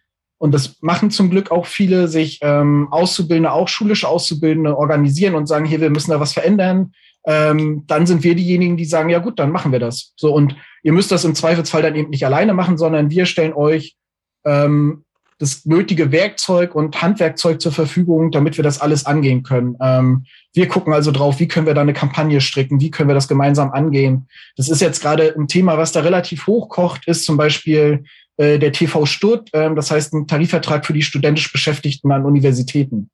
und 0.42 0.52
das 0.52 0.76
machen 0.80 1.10
zum 1.10 1.30
Glück 1.30 1.50
auch 1.50 1.66
viele, 1.66 2.08
sich 2.08 2.40
ähm, 2.42 2.88
Auszubildende, 2.90 3.52
auch 3.52 3.68
schulische 3.68 4.08
Auszubildende 4.08 4.76
organisieren 4.76 5.34
und 5.34 5.46
sagen, 5.46 5.64
hier, 5.64 5.80
wir 5.80 5.90
müssen 5.90 6.10
da 6.10 6.18
was 6.18 6.32
verändern. 6.32 6.92
Ähm, 7.24 7.84
dann 7.86 8.06
sind 8.06 8.24
wir 8.24 8.34
diejenigen, 8.34 8.76
die 8.76 8.84
sagen, 8.84 9.08
ja 9.08 9.20
gut, 9.20 9.38
dann 9.38 9.52
machen 9.52 9.70
wir 9.70 9.78
das. 9.78 10.12
So 10.16 10.34
und 10.34 10.56
Ihr 10.82 10.92
müsst 10.92 11.12
das 11.12 11.24
im 11.24 11.34
Zweifelsfall 11.34 11.82
dann 11.82 11.96
eben 11.96 12.10
nicht 12.10 12.26
alleine 12.26 12.54
machen, 12.54 12.76
sondern 12.76 13.10
wir 13.10 13.26
stellen 13.26 13.52
euch 13.52 13.96
ähm, 14.44 15.04
das 15.38 15.64
nötige 15.64 16.12
Werkzeug 16.12 16.74
und 16.74 17.00
Handwerkzeug 17.02 17.60
zur 17.60 17.72
Verfügung, 17.72 18.30
damit 18.30 18.56
wir 18.56 18.64
das 18.64 18.80
alles 18.80 19.06
angehen 19.06 19.42
können. 19.42 19.76
Ähm, 19.80 20.24
wir 20.52 20.68
gucken 20.68 20.92
also 20.92 21.10
drauf, 21.10 21.40
wie 21.40 21.48
können 21.48 21.66
wir 21.66 21.74
da 21.74 21.80
eine 21.80 21.94
Kampagne 21.94 22.40
stricken, 22.40 22.80
wie 22.80 22.90
können 22.90 23.08
wir 23.08 23.14
das 23.14 23.28
gemeinsam 23.28 23.72
angehen. 23.72 24.28
Das 24.56 24.68
ist 24.68 24.80
jetzt 24.80 25.00
gerade 25.00 25.34
ein 25.36 25.48
Thema, 25.48 25.78
was 25.78 25.92
da 25.92 26.00
relativ 26.00 26.46
hochkocht, 26.46 27.06
ist 27.06 27.24
zum 27.24 27.36
Beispiel 27.36 28.04
äh, 28.36 28.58
der 28.58 28.72
TV 28.72 29.06
Stutt, 29.06 29.50
äh, 29.52 29.74
das 29.74 29.90
heißt 29.90 30.14
ein 30.14 30.26
Tarifvertrag 30.26 30.86
für 30.86 30.92
die 30.92 31.02
studentisch 31.02 31.52
Beschäftigten 31.52 32.12
an 32.12 32.24
Universitäten, 32.24 33.10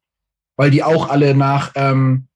weil 0.55 0.71
die 0.71 0.83
auch 0.83 1.09
alle 1.09 1.35
nach 1.35 1.71
ähm, 1.75 2.27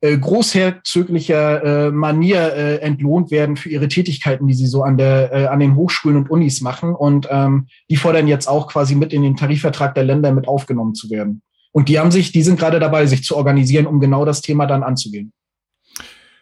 äh, 0.00 0.16
großherzöglicher 0.16 1.86
äh, 1.86 1.90
Manier 1.90 2.52
äh, 2.54 2.76
entlohnt 2.76 3.30
werden 3.30 3.56
für 3.56 3.68
ihre 3.68 3.88
Tätigkeiten, 3.88 4.46
die 4.46 4.54
sie 4.54 4.66
so 4.66 4.82
an 4.84 4.96
der 4.96 5.32
äh, 5.32 5.46
an 5.46 5.58
den 5.58 5.74
Hochschulen 5.74 6.16
und 6.16 6.30
Unis 6.30 6.60
machen. 6.60 6.94
Und 6.94 7.26
ähm, 7.30 7.66
die 7.90 7.96
fordern 7.96 8.28
jetzt 8.28 8.46
auch 8.46 8.68
quasi 8.68 8.94
mit 8.94 9.12
in 9.12 9.22
den 9.22 9.36
Tarifvertrag 9.36 9.94
der 9.94 10.04
Länder 10.04 10.32
mit 10.32 10.46
aufgenommen 10.46 10.94
zu 10.94 11.10
werden. 11.10 11.42
Und 11.72 11.88
die 11.88 11.98
haben 11.98 12.10
sich, 12.10 12.32
die 12.32 12.42
sind 12.42 12.58
gerade 12.58 12.78
dabei, 12.78 13.06
sich 13.06 13.24
zu 13.24 13.36
organisieren, 13.36 13.86
um 13.86 14.00
genau 14.00 14.24
das 14.24 14.40
Thema 14.40 14.66
dann 14.66 14.82
anzugehen. 14.82 15.32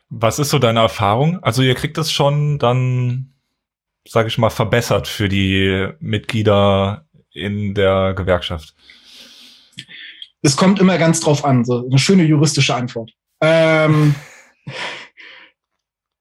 Was 0.08 0.38
ist 0.38 0.50
so 0.50 0.58
deine 0.58 0.80
Erfahrung? 0.80 1.42
Also 1.42 1.62
ihr 1.62 1.74
kriegt 1.74 1.98
es 1.98 2.12
schon 2.12 2.58
dann, 2.58 3.32
sage 4.08 4.28
ich 4.28 4.38
mal, 4.38 4.50
verbessert 4.50 5.08
für 5.08 5.28
die 5.28 5.88
Mitglieder 6.00 7.04
in 7.32 7.74
der 7.74 8.14
Gewerkschaft. 8.14 8.74
Es 10.42 10.56
kommt 10.56 10.78
immer 10.78 10.98
ganz 10.98 11.20
drauf 11.20 11.44
an, 11.44 11.64
so 11.64 11.86
eine 11.86 11.98
schöne 11.98 12.24
juristische 12.24 12.74
Antwort. 12.74 13.12
Ähm, 13.40 14.14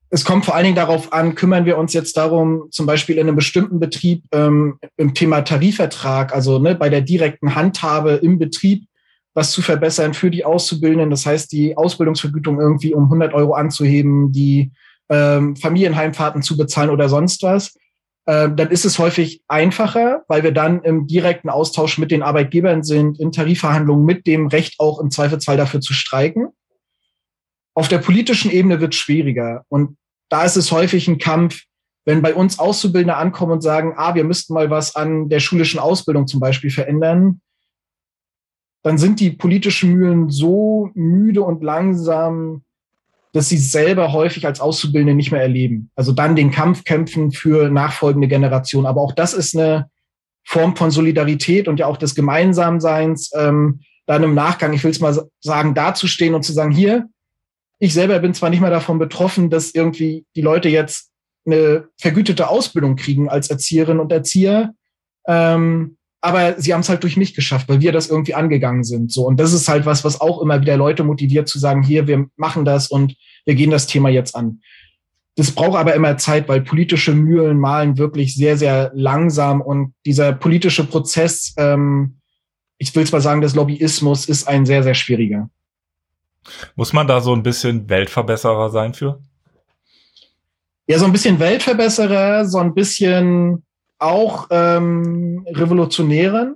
es 0.09 0.23
kommt 0.23 0.45
vor 0.45 0.55
allen 0.55 0.63
Dingen 0.63 0.75
darauf 0.75 1.13
an, 1.13 1.35
kümmern 1.35 1.65
wir 1.65 1.77
uns 1.77 1.93
jetzt 1.93 2.17
darum, 2.17 2.67
zum 2.71 2.85
Beispiel 2.85 3.17
in 3.17 3.27
einem 3.27 3.35
bestimmten 3.35 3.79
Betrieb 3.79 4.23
ähm, 4.31 4.79
im 4.97 5.13
Thema 5.13 5.41
Tarifvertrag, 5.41 6.33
also 6.33 6.59
ne, 6.59 6.75
bei 6.75 6.89
der 6.89 7.01
direkten 7.01 7.55
Handhabe 7.55 8.11
im 8.11 8.39
Betrieb, 8.39 8.87
was 9.33 9.51
zu 9.51 9.61
verbessern 9.61 10.13
für 10.13 10.31
die 10.31 10.45
Auszubildenden. 10.45 11.09
Das 11.09 11.25
heißt, 11.25 11.51
die 11.51 11.75
Ausbildungsvergütung 11.75 12.59
irgendwie 12.59 12.93
um 12.93 13.03
100 13.03 13.33
Euro 13.33 13.53
anzuheben, 13.53 14.31
die 14.31 14.71
ähm, 15.09 15.55
Familienheimfahrten 15.55 16.41
zu 16.41 16.57
bezahlen 16.57 16.89
oder 16.89 17.09
sonst 17.09 17.43
was. 17.43 17.77
Ähm, 18.27 18.55
dann 18.55 18.71
ist 18.71 18.85
es 18.85 18.97
häufig 18.97 19.43
einfacher, 19.47 20.23
weil 20.27 20.43
wir 20.43 20.51
dann 20.51 20.81
im 20.81 21.05
direkten 21.05 21.49
Austausch 21.49 21.97
mit 21.97 22.09
den 22.09 22.23
Arbeitgebern 22.23 22.83
sind, 22.83 23.19
in 23.19 23.31
Tarifverhandlungen 23.31 24.05
mit 24.05 24.25
dem 24.25 24.47
Recht 24.47 24.79
auch 24.79 24.99
im 24.99 25.11
Zweifelsfall 25.11 25.57
dafür 25.57 25.81
zu 25.81 25.93
streiken. 25.93 26.47
Auf 27.75 27.87
der 27.87 27.99
politischen 27.99 28.49
Ebene 28.49 28.79
wird 28.79 28.93
es 28.93 28.99
schwieriger. 28.99 29.63
Und 29.67 29.97
da 30.29 30.43
ist 30.43 30.55
es 30.55 30.71
häufig 30.71 31.07
ein 31.07 31.19
Kampf, 31.19 31.63
wenn 32.05 32.21
bei 32.21 32.33
uns 32.33 32.57
Auszubildende 32.57 33.15
ankommen 33.15 33.53
und 33.53 33.61
sagen, 33.61 33.93
ah, 33.97 34.15
wir 34.15 34.23
müssten 34.23 34.53
mal 34.53 34.69
was 34.69 34.95
an 34.95 35.29
der 35.29 35.39
schulischen 35.39 35.79
Ausbildung 35.79 36.27
zum 36.27 36.39
Beispiel 36.39 36.71
verändern, 36.71 37.41
dann 38.83 38.97
sind 38.99 39.19
die 39.19 39.31
politischen 39.31 39.93
Mühlen 39.93 40.29
so 40.29 40.91
müde 40.93 41.41
und 41.41 41.63
langsam, 41.63 42.63
dass 43.35 43.49
sie 43.49 43.57
selber 43.57 44.13
häufig 44.13 44.45
als 44.45 44.61
Auszubildende 44.61 45.13
nicht 45.13 45.33
mehr 45.33 45.41
erleben. 45.41 45.91
Also 45.97 46.13
dann 46.13 46.37
den 46.37 46.51
Kampf 46.51 46.85
kämpfen 46.85 47.33
für 47.33 47.69
nachfolgende 47.69 48.29
Generationen. 48.29 48.85
Aber 48.85 49.01
auch 49.01 49.11
das 49.11 49.33
ist 49.33 49.57
eine 49.57 49.89
Form 50.45 50.77
von 50.77 50.89
Solidarität 50.89 51.67
und 51.67 51.77
ja 51.77 51.87
auch 51.87 51.97
des 51.97 52.15
Gemeinsamseins, 52.15 53.31
ähm, 53.35 53.81
dann 54.05 54.23
im 54.23 54.35
Nachgang, 54.35 54.71
ich 54.71 54.85
will 54.85 54.91
es 54.91 55.01
mal 55.01 55.27
sagen, 55.41 55.73
dazustehen 55.73 56.33
und 56.33 56.43
zu 56.43 56.53
sagen, 56.53 56.71
hier, 56.71 57.09
ich 57.77 57.93
selber 57.93 58.19
bin 58.19 58.33
zwar 58.33 58.49
nicht 58.49 58.61
mehr 58.61 58.69
davon 58.69 58.99
betroffen, 58.99 59.49
dass 59.49 59.75
irgendwie 59.75 60.25
die 60.37 60.41
Leute 60.41 60.69
jetzt 60.69 61.11
eine 61.45 61.89
vergütete 61.97 62.47
Ausbildung 62.47 62.95
kriegen 62.95 63.27
als 63.27 63.49
Erzieherinnen 63.49 63.99
und 63.99 64.13
Erzieher, 64.13 64.73
ähm, 65.27 65.97
aber 66.25 66.59
sie 66.59 66.73
haben 66.73 66.81
es 66.81 66.89
halt 66.89 67.03
durch 67.03 67.17
mich 67.17 67.35
geschafft, 67.35 67.69
weil 67.69 67.81
wir 67.81 67.91
das 67.91 68.09
irgendwie 68.09 68.33
angegangen 68.33 68.83
sind. 68.83 69.11
So 69.11 69.27
und 69.27 69.39
das 69.39 69.53
ist 69.53 69.67
halt 69.67 69.85
was, 69.85 70.03
was 70.03 70.19
auch 70.19 70.41
immer 70.41 70.59
wieder 70.61 70.75
Leute 70.75 71.03
motiviert 71.03 71.47
zu 71.47 71.59
sagen: 71.59 71.83
Hier, 71.83 72.07
wir 72.07 72.25
machen 72.35 72.65
das 72.65 72.87
und 72.87 73.15
wir 73.45 73.55
gehen 73.55 73.71
das 73.71 73.87
Thema 73.87 74.09
jetzt 74.09 74.35
an. 74.35 74.61
Das 75.35 75.51
braucht 75.51 75.77
aber 75.77 75.93
immer 75.93 76.17
Zeit, 76.17 76.47
weil 76.47 76.61
politische 76.61 77.13
Mühlen 77.13 77.59
malen 77.59 77.97
wirklich 77.97 78.35
sehr, 78.35 78.57
sehr 78.57 78.91
langsam 78.95 79.61
und 79.61 79.93
dieser 80.05 80.31
politische 80.31 80.85
Prozess, 80.85 81.53
ähm, 81.57 82.19
ich 82.77 82.95
will 82.95 83.05
zwar 83.05 83.21
sagen, 83.21 83.41
des 83.41 83.53
Lobbyismus 83.53 84.27
ist 84.27 84.47
ein 84.47 84.65
sehr, 84.65 84.81
sehr 84.81 84.93
schwieriger. 84.93 85.49
Muss 86.75 86.93
man 86.93 87.07
da 87.07 87.19
so 87.19 87.33
ein 87.33 87.43
bisschen 87.43 87.89
Weltverbesserer 87.89 88.69
sein 88.69 88.93
für? 88.93 89.21
Ja, 90.87 90.99
so 90.99 91.05
ein 91.05 91.11
bisschen 91.11 91.39
Weltverbesserer, 91.39 92.45
so 92.45 92.59
ein 92.59 92.73
bisschen 92.73 93.64
auch 93.99 94.47
ähm, 94.51 95.45
Revolutionären. 95.47 96.55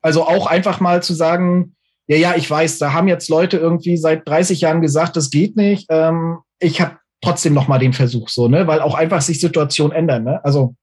Also 0.00 0.24
auch 0.24 0.46
einfach 0.46 0.80
mal 0.80 1.02
zu 1.02 1.14
sagen, 1.14 1.76
ja, 2.08 2.16
ja, 2.16 2.34
ich 2.36 2.50
weiß, 2.50 2.78
da 2.78 2.92
haben 2.92 3.08
jetzt 3.08 3.28
Leute 3.28 3.56
irgendwie 3.56 3.96
seit 3.96 4.28
30 4.28 4.60
Jahren 4.60 4.82
gesagt, 4.82 5.16
das 5.16 5.30
geht 5.30 5.56
nicht. 5.56 5.86
Ähm, 5.90 6.38
ich 6.58 6.80
habe 6.80 6.98
trotzdem 7.20 7.54
noch 7.54 7.68
mal 7.68 7.78
den 7.78 7.92
Versuch 7.92 8.28
so, 8.28 8.48
ne, 8.48 8.66
weil 8.66 8.80
auch 8.80 8.94
einfach 8.94 9.22
sich 9.22 9.40
Situationen 9.40 9.96
ändern. 9.96 10.24
Ne? 10.24 10.44
Also 10.44 10.74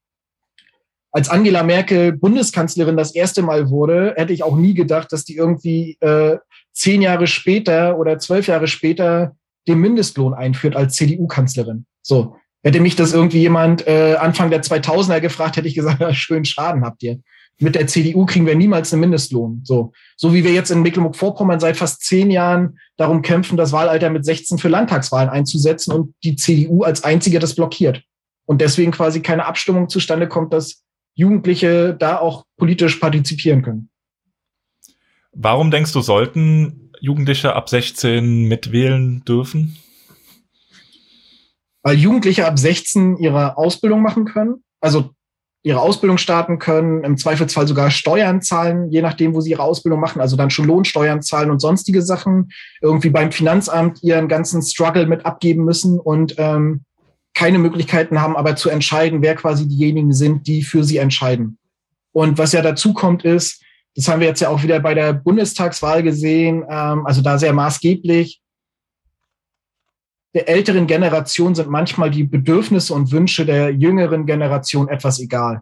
als 1.12 1.30
Angela 1.30 1.64
Merkel 1.64 2.14
Bundeskanzlerin 2.14 2.96
das 2.96 3.14
erste 3.14 3.42
Mal 3.42 3.70
wurde, 3.70 4.14
hätte 4.16 4.34
ich 4.34 4.44
auch 4.44 4.56
nie 4.56 4.74
gedacht, 4.74 5.12
dass 5.12 5.26
die 5.26 5.36
irgendwie 5.36 5.98
äh, 6.02 6.38
zehn 6.72 7.02
Jahre 7.02 7.28
später 7.28 7.98
oder 7.98 8.20
zwölf 8.20 8.48
Jahre 8.48 8.68
später 8.68 9.36
den 9.68 9.80
Mindestlohn 9.80 10.34
einführt 10.34 10.76
als 10.76 10.96
CDU-Kanzlerin. 10.96 11.86
So. 12.02 12.36
Hätte 12.62 12.82
mich 12.82 12.96
das 12.96 13.14
irgendwie 13.14 13.40
jemand 13.40 13.88
äh, 13.88 14.16
Anfang 14.20 14.50
der 14.50 14.62
2000er 14.62 15.22
gefragt, 15.22 15.58
hätte 15.58 15.68
ich 15.68 15.76
gesagt, 15.76 16.00
ja, 16.02 16.14
schön 16.14 16.46
Schaden 16.46 16.84
habt 16.84 17.04
ihr. 17.04 17.20
Mit 17.62 17.76
der 17.76 17.88
CDU 17.88 18.26
kriegen 18.26 18.46
wir 18.46 18.56
niemals 18.56 18.94
einen 18.94 19.02
Mindestlohn. 19.02 19.62
So, 19.66 19.92
so 20.16 20.34
wie 20.34 20.46
wir 20.46 20.54
jetzt 20.54 20.72
in 20.72 20.82
Mecklenburg-Vorpommern 20.82 21.60
seit 21.60 21.76
fast 21.76 22.02
zehn 22.04 22.32
Jahren 22.32 22.80
darum 22.96 23.22
kämpfen, 23.22 23.58
das 23.58 23.74
Wahlalter 23.74 24.10
mit 24.10 24.24
16 24.24 24.60
für 24.60 24.70
Landtagswahlen 24.70 25.30
einzusetzen 25.30 25.92
und 25.92 26.14
die 26.24 26.36
CDU 26.38 26.84
als 26.84 27.04
einzige 27.04 27.40
das 27.40 27.56
blockiert. 27.56 28.02
Und 28.46 28.62
deswegen 28.62 28.92
quasi 28.92 29.22
keine 29.22 29.46
Abstimmung 29.46 29.90
zustande 29.90 30.28
kommt, 30.28 30.54
dass 30.54 30.84
Jugendliche 31.16 31.96
da 32.00 32.18
auch 32.18 32.46
politisch 32.58 32.96
partizipieren 32.96 33.62
können. 33.62 33.90
Warum 35.34 35.70
denkst 35.70 35.92
du, 35.92 36.02
sollten 36.02 36.92
Jugendliche 37.02 37.56
ab 37.56 37.70
16 37.70 38.46
mitwählen 38.46 39.24
dürfen? 39.26 39.78
Weil 41.84 41.98
Jugendliche 41.98 42.46
ab 42.46 42.60
16 42.60 43.18
ihre 43.18 43.58
Ausbildung 43.58 44.02
machen 44.02 44.26
können, 44.26 44.64
also 44.82 45.12
ihre 45.62 45.82
Ausbildung 45.82 46.18
starten 46.18 46.58
können, 46.58 47.04
im 47.04 47.18
Zweifelsfall 47.18 47.68
sogar 47.68 47.92
Steuern 47.92 48.42
zahlen, 48.42 48.90
je 48.92 49.02
nachdem, 49.02 49.34
wo 49.34 49.42
sie 49.42 49.52
ihre 49.52 49.64
Ausbildung 49.64 50.00
machen, 50.00 50.22
also 50.22 50.38
dann 50.38 50.50
schon 50.50 50.66
Lohnsteuern 50.66 51.22
zahlen 51.22 51.52
und 51.52 51.60
sonstige 51.60 52.02
Sachen, 52.02 52.50
irgendwie 52.82 53.10
beim 53.10 53.32
Finanzamt 53.32 54.02
ihren 54.02 54.28
ganzen 54.28 54.62
Struggle 54.62 55.06
mit 55.06 55.26
abgeben 55.26 55.66
müssen 55.66 56.00
und 56.00 56.36
ähm, 56.38 56.82
keine 57.34 57.60
Möglichkeiten 57.60 58.22
haben, 58.22 58.36
aber 58.36 58.56
zu 58.56 58.70
entscheiden, 58.70 59.22
wer 59.22 59.36
quasi 59.36 59.68
diejenigen 59.68 60.14
sind, 60.14 60.48
die 60.48 60.64
für 60.64 60.84
sie 60.84 60.98
entscheiden. 60.98 61.58
Und 62.12 62.38
was 62.38 62.54
ja 62.54 62.62
dazu 62.62 62.94
kommt, 62.94 63.24
ist, 63.24 63.62
das 63.96 64.08
haben 64.08 64.22
wir 64.22 64.28
jetzt 64.28 64.40
ja 64.40 64.50
auch 64.50 64.64
wieder 64.64 64.80
bei 64.80 64.94
der 64.94 65.14
Bundestagswahl 65.14 66.04
gesehen, 66.04 66.64
ähm, 66.70 67.06
also 67.06 67.22
da 67.22 67.38
sehr 67.38 67.54
maßgeblich. 67.54 68.42
Der 70.40 70.48
älteren 70.48 70.88
Generation 70.88 71.54
sind 71.54 71.70
manchmal 71.70 72.10
die 72.10 72.24
Bedürfnisse 72.24 72.94
und 72.94 73.12
Wünsche 73.12 73.46
der 73.46 73.72
jüngeren 73.72 74.26
Generation 74.26 74.88
etwas 74.88 75.20
egal. 75.20 75.60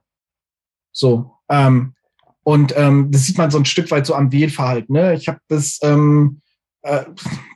So. 0.91 1.31
Ähm, 1.49 1.95
und 2.43 2.77
ähm, 2.77 3.09
das 3.09 3.25
sieht 3.25 3.39
man 3.39 3.49
so 3.49 3.57
ein 3.57 3.65
Stück 3.65 3.89
weit 3.89 4.05
so 4.05 4.13
am 4.13 4.31
Wählverhalten. 4.31 4.93
Ne? 4.93 5.15
Ich 5.15 5.27
habe 5.27 5.39
das, 5.47 5.79
ähm, 5.81 6.41
äh, 6.83 7.05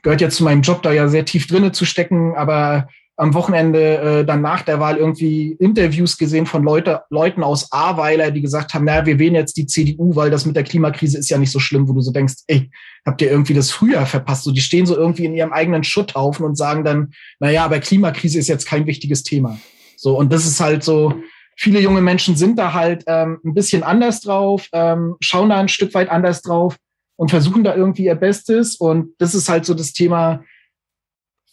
gehört 0.02 0.20
ja 0.20 0.30
zu 0.30 0.42
meinem 0.42 0.62
Job, 0.62 0.82
da 0.82 0.90
ja 0.90 1.06
sehr 1.06 1.24
tief 1.24 1.46
drinne 1.46 1.70
zu 1.70 1.84
stecken, 1.84 2.34
aber 2.34 2.88
am 3.22 3.34
Wochenende 3.34 3.98
äh, 3.98 4.24
dann 4.24 4.42
nach 4.42 4.62
der 4.62 4.80
Wahl 4.80 4.96
irgendwie 4.96 5.52
Interviews 5.60 6.18
gesehen 6.18 6.44
von 6.44 6.64
Leute, 6.64 7.02
Leuten 7.08 7.44
aus 7.44 7.70
Ahrweiler, 7.70 8.32
die 8.32 8.42
gesagt 8.42 8.74
haben, 8.74 8.84
naja, 8.84 9.06
wir 9.06 9.20
wählen 9.20 9.36
jetzt 9.36 9.56
die 9.56 9.66
CDU, 9.66 10.16
weil 10.16 10.28
das 10.28 10.44
mit 10.44 10.56
der 10.56 10.64
Klimakrise 10.64 11.18
ist 11.18 11.30
ja 11.30 11.38
nicht 11.38 11.52
so 11.52 11.60
schlimm, 11.60 11.88
wo 11.88 11.92
du 11.92 12.00
so 12.00 12.10
denkst, 12.10 12.34
ey, 12.48 12.68
habt 13.06 13.22
ihr 13.22 13.30
irgendwie 13.30 13.54
das 13.54 13.70
Frühjahr 13.70 14.06
verpasst? 14.06 14.42
So, 14.42 14.50
die 14.50 14.60
stehen 14.60 14.86
so 14.86 14.96
irgendwie 14.96 15.24
in 15.24 15.36
ihrem 15.36 15.52
eigenen 15.52 15.84
Schutthaufen 15.84 16.44
und 16.44 16.56
sagen 16.56 16.82
dann, 16.82 17.12
naja, 17.38 17.64
aber 17.64 17.78
Klimakrise 17.78 18.40
ist 18.40 18.48
jetzt 18.48 18.66
kein 18.66 18.86
wichtiges 18.86 19.22
Thema. 19.22 19.56
So, 19.96 20.18
und 20.18 20.32
das 20.32 20.44
ist 20.44 20.58
halt 20.58 20.82
so, 20.82 21.14
viele 21.56 21.78
junge 21.78 22.00
Menschen 22.00 22.34
sind 22.34 22.58
da 22.58 22.72
halt 22.72 23.04
ähm, 23.06 23.38
ein 23.44 23.54
bisschen 23.54 23.84
anders 23.84 24.20
drauf, 24.20 24.66
ähm, 24.72 25.14
schauen 25.20 25.50
da 25.50 25.60
ein 25.60 25.68
Stück 25.68 25.94
weit 25.94 26.10
anders 26.10 26.42
drauf 26.42 26.76
und 27.14 27.30
versuchen 27.30 27.62
da 27.62 27.76
irgendwie 27.76 28.06
ihr 28.06 28.16
Bestes. 28.16 28.74
Und 28.74 29.14
das 29.18 29.36
ist 29.36 29.48
halt 29.48 29.64
so 29.64 29.74
das 29.74 29.92
Thema, 29.92 30.42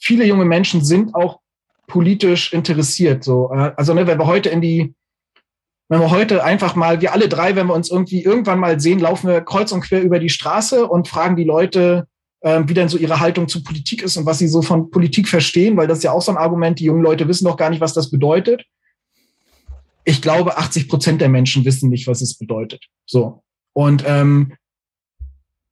viele 0.02 0.26
junge 0.26 0.46
Menschen 0.46 0.84
sind 0.84 1.14
auch 1.14 1.42
politisch 1.90 2.54
interessiert. 2.54 3.26
So, 3.26 3.52
äh, 3.54 3.74
also 3.76 3.94
ne, 3.94 4.08
wenn 4.08 4.18
wir 4.18 4.28
heute 4.28 4.48
in 4.48 4.62
die, 4.62 4.96
wenn 5.90 6.00
wir 6.00 6.12
heute 6.12 6.44
einfach 6.44 6.76
mal, 6.76 7.02
wir 7.02 7.12
alle 7.12 7.28
drei, 7.28 7.58
wenn 7.58 7.68
wir 7.68 7.74
uns 7.74 7.92
irgendwie 7.92 8.24
irgendwann 8.24 8.60
mal 8.60 8.80
sehen, 8.80 9.00
laufen 9.00 9.28
wir 9.28 9.42
kreuz 9.42 9.74
und 9.74 9.82
quer 9.82 10.02
über 10.02 10.20
die 10.20 10.30
Straße 10.30 10.88
und 10.88 11.10
fragen 11.10 11.36
die 11.36 11.44
Leute, 11.44 12.08
äh, 12.42 12.62
wie 12.66 12.74
denn 12.74 12.88
so 12.88 12.98
ihre 12.98 13.20
Haltung 13.20 13.50
zu 13.50 13.64
Politik 13.64 14.02
ist 14.04 14.16
und 14.16 14.26
was 14.26 14.38
sie 14.38 14.48
so 14.48 14.62
von 14.62 14.92
Politik 14.92 15.28
verstehen, 15.28 15.76
weil 15.76 15.88
das 15.88 15.98
ist 15.98 16.04
ja 16.06 16.14
auch 16.14 16.22
so 16.22 16.32
ein 16.32 16.38
Argument, 16.38 16.80
die 16.80 16.86
jungen 16.86 17.04
Leute 17.04 17.28
wissen 17.28 17.46
doch 17.46 17.58
gar 17.58 17.70
nicht, 17.70 17.82
was 17.82 17.94
das 17.94 18.10
bedeutet. 18.10 18.64
Ich 20.06 20.22
glaube, 20.22 20.58
80 20.58 20.88
Prozent 20.88 21.22
der 21.22 21.30
Menschen 21.30 21.66
wissen 21.66 21.90
nicht, 21.90 22.08
was 22.08 22.22
es 22.22 22.38
bedeutet. 22.38 22.86
So. 23.06 23.44
Und 23.74 24.04
ähm, 24.08 24.54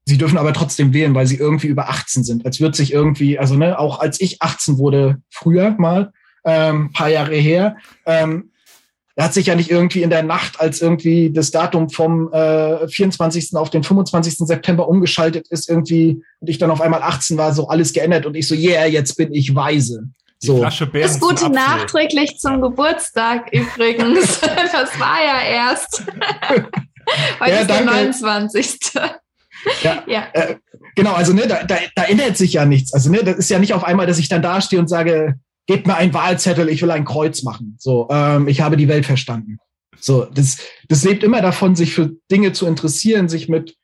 Sie 0.07 0.17
dürfen 0.17 0.37
aber 0.37 0.53
trotzdem 0.53 0.93
wählen, 0.93 1.13
weil 1.15 1.27
sie 1.27 1.35
irgendwie 1.35 1.67
über 1.67 1.89
18 1.89 2.23
sind. 2.23 2.45
Als 2.45 2.61
wird 2.61 2.77
sich 2.77 2.93
irgendwie, 2.93 3.37
also 3.37 3.55
ne, 3.57 3.77
auch 3.77 3.99
als 3.99 4.21
ich 4.21 4.41
18 4.41 4.77
wurde, 4.77 5.17
früher 5.29 5.71
mal, 5.77 6.13
ähm, 6.45 6.93
paar 6.93 7.09
Jahre 7.09 7.35
her, 7.35 7.75
ähm, 8.05 8.51
da 9.17 9.25
hat 9.25 9.33
sich 9.33 9.47
ja 9.47 9.55
nicht 9.55 9.69
irgendwie 9.69 10.03
in 10.03 10.09
der 10.09 10.23
Nacht, 10.23 10.61
als 10.61 10.81
irgendwie 10.81 11.29
das 11.29 11.51
Datum 11.51 11.89
vom 11.89 12.31
äh, 12.31 12.87
24. 12.87 13.57
auf 13.57 13.69
den 13.69 13.83
25. 13.83 14.47
September 14.47 14.87
umgeschaltet 14.87 15.49
ist, 15.49 15.67
irgendwie, 15.67 16.23
und 16.39 16.49
ich 16.49 16.57
dann 16.57 16.71
auf 16.71 16.79
einmal 16.79 17.01
18 17.01 17.37
war, 17.37 17.53
so 17.53 17.67
alles 17.67 17.91
geändert 17.91 18.25
und 18.25 18.35
ich 18.37 18.47
so, 18.47 18.55
yeah, 18.55 18.85
jetzt 18.85 19.17
bin 19.17 19.33
ich 19.33 19.53
weise. 19.55 20.07
So. 20.39 20.63
Das 20.63 21.19
gute 21.19 21.49
nachträglich 21.49 22.37
zum 22.37 22.61
Geburtstag 22.61 23.51
übrigens. 23.51 24.39
das 24.71 24.97
war 25.01 25.17
ja 25.21 25.41
erst. 25.41 26.03
Heute 27.41 27.51
ja, 27.51 27.59
ist 27.59 27.69
der 27.69 27.83
29. 27.83 28.79
Ja, 29.83 30.03
ja. 30.07 30.27
Äh, 30.33 30.55
genau, 30.95 31.13
also 31.13 31.33
ne, 31.33 31.47
da, 31.47 31.63
da, 31.63 31.77
da 31.95 32.03
ändert 32.03 32.37
sich 32.37 32.53
ja 32.53 32.65
nichts. 32.65 32.93
Also 32.93 33.11
ne, 33.11 33.23
das 33.23 33.37
ist 33.37 33.49
ja 33.49 33.59
nicht 33.59 33.73
auf 33.73 33.83
einmal, 33.83 34.07
dass 34.07 34.19
ich 34.19 34.29
dann 34.29 34.41
dastehe 34.41 34.79
und 34.79 34.87
sage, 34.87 35.35
gebt 35.67 35.85
mir 35.87 35.95
einen 35.95 36.13
Wahlzettel, 36.13 36.69
ich 36.69 36.81
will 36.81 36.91
ein 36.91 37.05
Kreuz 37.05 37.43
machen. 37.43 37.75
So, 37.79 38.07
ähm, 38.09 38.47
ich 38.47 38.61
habe 38.61 38.77
die 38.77 38.87
Welt 38.87 39.05
verstanden. 39.05 39.57
So, 39.99 40.25
das, 40.25 40.57
das 40.87 41.03
lebt 41.03 41.23
immer 41.23 41.41
davon, 41.41 41.75
sich 41.75 41.93
für 41.93 42.11
Dinge 42.31 42.53
zu 42.53 42.65
interessieren, 42.65 43.29
sich 43.29 43.49
mit 43.49 43.75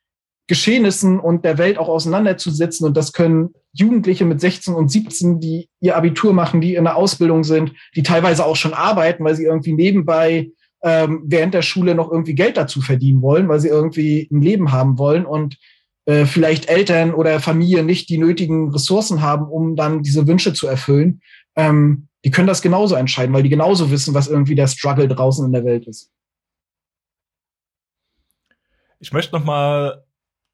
Geschehnissen 0.46 1.18
und 1.18 1.44
der 1.44 1.58
Welt 1.58 1.78
auch 1.78 1.88
auseinanderzusetzen. 1.88 2.86
Und 2.86 2.96
das 2.96 3.12
können 3.12 3.50
Jugendliche 3.72 4.24
mit 4.24 4.40
16 4.40 4.74
und 4.74 4.90
17, 4.90 5.40
die 5.40 5.68
ihr 5.80 5.96
Abitur 5.96 6.32
machen, 6.32 6.60
die 6.60 6.74
in 6.74 6.84
der 6.84 6.96
Ausbildung 6.96 7.44
sind, 7.44 7.72
die 7.96 8.02
teilweise 8.02 8.44
auch 8.44 8.56
schon 8.56 8.74
arbeiten, 8.74 9.24
weil 9.24 9.34
sie 9.34 9.44
irgendwie 9.44 9.72
nebenbei 9.72 10.50
ähm, 10.82 11.22
während 11.24 11.54
der 11.54 11.62
Schule 11.62 11.94
noch 11.94 12.12
irgendwie 12.12 12.34
Geld 12.34 12.56
dazu 12.58 12.82
verdienen 12.82 13.22
wollen, 13.22 13.48
weil 13.48 13.58
sie 13.58 13.68
irgendwie 13.68 14.28
ein 14.30 14.42
Leben 14.42 14.70
haben 14.70 14.98
wollen 14.98 15.24
und 15.24 15.56
äh, 16.06 16.26
vielleicht 16.26 16.68
Eltern 16.68 17.14
oder 17.14 17.40
Familie 17.40 17.82
nicht 17.82 18.08
die 18.08 18.18
nötigen 18.18 18.70
Ressourcen 18.70 19.22
haben, 19.22 19.46
um 19.46 19.76
dann 19.76 20.02
diese 20.02 20.26
Wünsche 20.26 20.52
zu 20.52 20.66
erfüllen. 20.66 21.20
Ähm, 21.56 22.08
die 22.24 22.30
können 22.30 22.46
das 22.46 22.62
genauso 22.62 22.94
entscheiden, 22.94 23.34
weil 23.34 23.42
die 23.42 23.48
genauso 23.48 23.90
wissen, 23.90 24.14
was 24.14 24.28
irgendwie 24.28 24.54
der 24.54 24.66
Struggle 24.66 25.08
draußen 25.08 25.44
in 25.44 25.52
der 25.52 25.64
Welt 25.64 25.86
ist. 25.86 26.10
Ich 28.98 29.12
möchte 29.12 29.34
noch 29.34 29.44
mal 29.44 30.04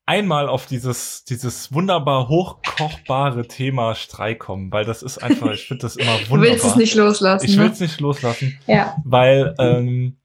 einmal 0.07 0.48
auf 0.48 0.66
dieses, 0.66 1.24
dieses 1.24 1.72
wunderbar 1.72 2.28
hochkochbare 2.28 3.46
Thema 3.46 3.94
Streik 3.94 4.40
kommen, 4.40 4.72
weil 4.72 4.84
das 4.84 5.03
ist 5.03 5.18
einfach, 5.18 5.53
ich 5.53 5.68
finde 5.68 5.82
das 5.82 5.94
immer 5.94 6.12
wunderbar. 6.28 6.38
Du 6.38 6.42
willst 6.42 6.64
es 6.64 6.76
nicht 6.76 6.94
loslassen. 6.96 7.46
Ich 7.46 7.57
will 7.57 7.70
es 7.70 7.78
ne? 7.78 7.86
nicht 7.86 8.01
loslassen. 8.01 8.59
Ja. 8.66 8.96
Weil 9.05 9.55
ähm, 9.59 10.19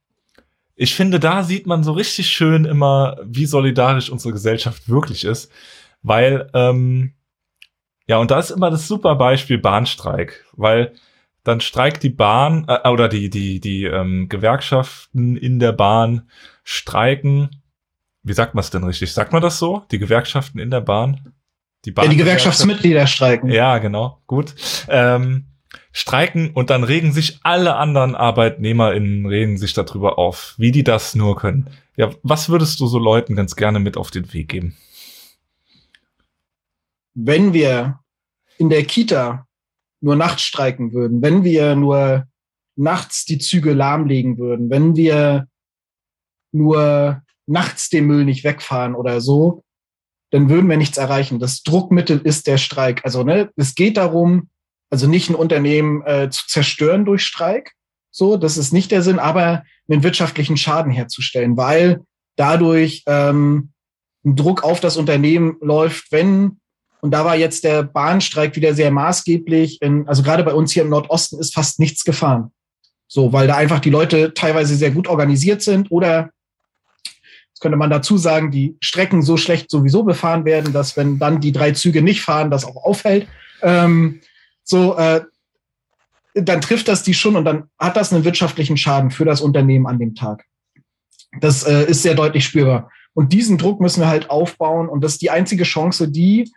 ich 0.76 0.94
finde, 0.94 1.20
da 1.20 1.44
sieht 1.44 1.68
man 1.68 1.84
so 1.84 1.94
richtig 1.94 2.28
schön 2.28 2.66
immer, 2.66 3.18
wie 3.24 3.46
solidarisch 3.46 4.10
unsere 4.10 4.34
Gesellschaft 4.34 4.90
wirklich 4.90 5.24
ist. 5.24 5.52
Weil, 6.02 6.50
ähm, 6.54 7.14
ja, 8.08 8.18
und 8.18 8.30
da 8.30 8.40
ist 8.40 8.52
immer 8.52 8.70
das 8.70 8.88
super 8.88 9.16
Beispiel 9.16 9.58
Bahnstreik, 9.58 10.46
weil 10.54 10.94
dann 11.44 11.62
streikt 11.62 12.04
die 12.04 12.10
Bahn 12.10 12.66
äh, 12.68 12.88
oder 12.90 13.08
die, 13.08 13.30
die, 13.30 13.60
die 13.60 13.86
ähm, 13.86 14.28
Gewerkschaften 14.30 15.38
in 15.38 15.60
der 15.60 15.72
Bahn 15.72 16.30
streiken. 16.64 17.62
Wie 18.24 18.34
sagt 18.34 18.54
man 18.54 18.62
es 18.62 18.70
denn 18.70 18.84
richtig? 18.84 19.14
Sagt 19.14 19.32
man 19.32 19.42
das 19.42 19.60
so? 19.60 19.84
Die 19.92 20.00
Gewerkschaften 20.00 20.60
in 20.60 20.72
der 20.72 20.82
Bahn? 20.82 21.34
Die, 21.86 21.92
Bahn 21.92 22.06
ja, 22.06 22.12
die 22.12 22.18
Gewerkschaftsmitglieder 22.18 23.08
streiken. 23.08 23.50
Ja, 23.50 23.78
genau, 23.78 24.22
gut. 24.28 24.56
Ähm, 24.90 25.46
streiken 25.96 26.52
und 26.52 26.70
dann 26.70 26.84
regen 26.84 27.14
sich 27.14 27.40
alle 27.44 27.78
anderen 27.78 28.16
ArbeitnehmerInnen 28.16 29.26
regen 29.28 29.58
sich 29.58 29.74
darüber 29.74 30.20
auf, 30.20 30.54
wie 30.58 30.74
die 30.74 30.84
das 30.84 31.16
nur 31.16 31.38
können. 31.38 31.70
Ja, 31.96 32.12
was 32.22 32.50
würdest 32.50 32.82
du 32.82 32.88
so 32.88 33.00
Leuten 33.00 33.38
ganz 33.38 33.56
gerne 33.56 33.80
mit 33.80 33.96
auf 33.96 34.12
den 34.12 34.34
Weg 34.34 34.50
geben? 34.50 34.76
Wenn 37.14 37.54
wir 37.54 38.02
in 38.58 38.70
der 38.70 38.84
Kita 38.84 39.48
nur 40.02 40.18
nachts 40.18 40.42
streiken 40.42 40.92
würden, 40.92 41.22
wenn 41.22 41.46
wir 41.46 41.78
nur 41.78 42.26
nachts 42.76 43.24
die 43.24 43.40
Züge 43.40 43.72
lahmlegen 43.72 44.38
würden, 44.38 44.70
wenn 44.70 44.98
wir 44.98 45.48
nur 46.52 47.22
nachts 47.48 47.88
den 47.88 48.06
Müll 48.06 48.26
nicht 48.26 48.44
wegfahren 48.44 48.96
oder 48.96 49.22
so, 49.22 49.64
dann 50.32 50.50
würden 50.50 50.70
wir 50.70 50.76
nichts 50.76 50.98
erreichen. 50.98 51.40
Das 51.40 51.64
Druckmittel 51.64 52.20
ist 52.20 52.48
der 52.48 52.58
Streik. 52.58 53.06
Also 53.06 53.24
ne, 53.24 53.50
es 53.56 53.76
geht 53.76 53.96
darum, 53.96 54.50
also 54.96 55.08
nicht 55.08 55.30
ein 55.30 55.36
Unternehmen 55.36 56.04
äh, 56.06 56.30
zu 56.30 56.48
zerstören 56.48 57.04
durch 57.04 57.26
Streik, 57.26 57.74
so, 58.12 58.38
das 58.38 58.56
ist 58.56 58.72
nicht 58.72 58.92
der 58.92 59.02
Sinn, 59.02 59.20
aber 59.20 59.66
einen 59.90 60.04
wirtschaftlichen 60.04 60.56
Schaden 60.56 60.90
herzustellen, 60.90 61.58
weil 61.58 62.00
dadurch 62.38 63.04
ähm, 63.08 63.72
ein 64.24 64.38
Druck 64.38 64.64
auf 64.64 64.80
das 64.80 64.96
Unternehmen 64.96 65.58
läuft, 65.60 66.14
wenn, 66.14 66.62
und 67.02 67.12
da 67.12 67.26
war 67.26 67.36
jetzt 67.36 67.66
der 67.66 67.84
Bahnstreik 67.84 68.56
wieder 68.56 68.74
sehr 68.74 68.90
maßgeblich, 68.90 69.82
in, 69.82 70.08
also 70.08 70.24
gerade 70.24 70.46
bei 70.46 70.54
uns 70.54 70.72
hier 70.72 70.84
im 70.84 70.90
Nordosten 70.92 71.40
ist 71.40 71.54
fast 71.54 71.78
nichts 71.82 72.06
gefahren. 72.06 72.54
So, 73.06 73.34
weil 73.34 73.48
da 73.48 73.58
einfach 73.58 73.82
die 73.82 73.90
Leute 73.90 74.34
teilweise 74.34 74.78
sehr 74.78 74.92
gut 74.92 75.10
organisiert 75.10 75.62
sind 75.62 75.92
oder 75.92 76.30
das 77.04 77.60
könnte 77.60 77.78
man 77.78 77.90
dazu 77.90 78.18
sagen, 78.18 78.50
die 78.50 78.78
Strecken 78.80 79.24
so 79.24 79.36
schlecht 79.36 79.70
sowieso 79.70 80.04
befahren 80.04 80.46
werden, 80.46 80.72
dass 80.72 80.96
wenn 80.96 81.20
dann 81.20 81.42
die 81.42 81.52
drei 81.52 81.72
Züge 81.72 82.02
nicht 82.02 82.22
fahren, 82.22 82.50
das 82.50 82.64
auch 82.64 82.78
auffällt. 82.78 83.28
Ähm, 83.62 84.22
so, 84.66 84.98
äh, 84.98 85.22
dann 86.34 86.60
trifft 86.60 86.90
das 86.90 87.04
die 87.04 87.14
schon 87.14 87.38
und 87.38 87.46
dann 87.46 87.70
hat 87.80 87.96
das 87.96 88.12
einen 88.12 88.26
wirtschaftlichen 88.26 88.76
Schaden 88.76 89.12
für 89.12 89.24
das 89.24 89.40
Unternehmen 89.40 89.88
an 89.88 90.00
dem 90.00 90.16
Tag. 90.16 90.44
Das 91.40 91.64
äh, 91.64 91.86
ist 91.86 92.02
sehr 92.02 92.16
deutlich 92.16 92.46
spürbar. 92.46 92.92
Und 93.14 93.32
diesen 93.32 93.58
Druck 93.58 93.80
müssen 93.80 94.02
wir 94.02 94.10
halt 94.10 94.30
aufbauen 94.30 94.90
und 94.90 95.02
das 95.02 95.14
ist 95.14 95.22
die 95.22 95.30
einzige 95.30 95.64
Chance, 95.64 96.10
die 96.10 96.52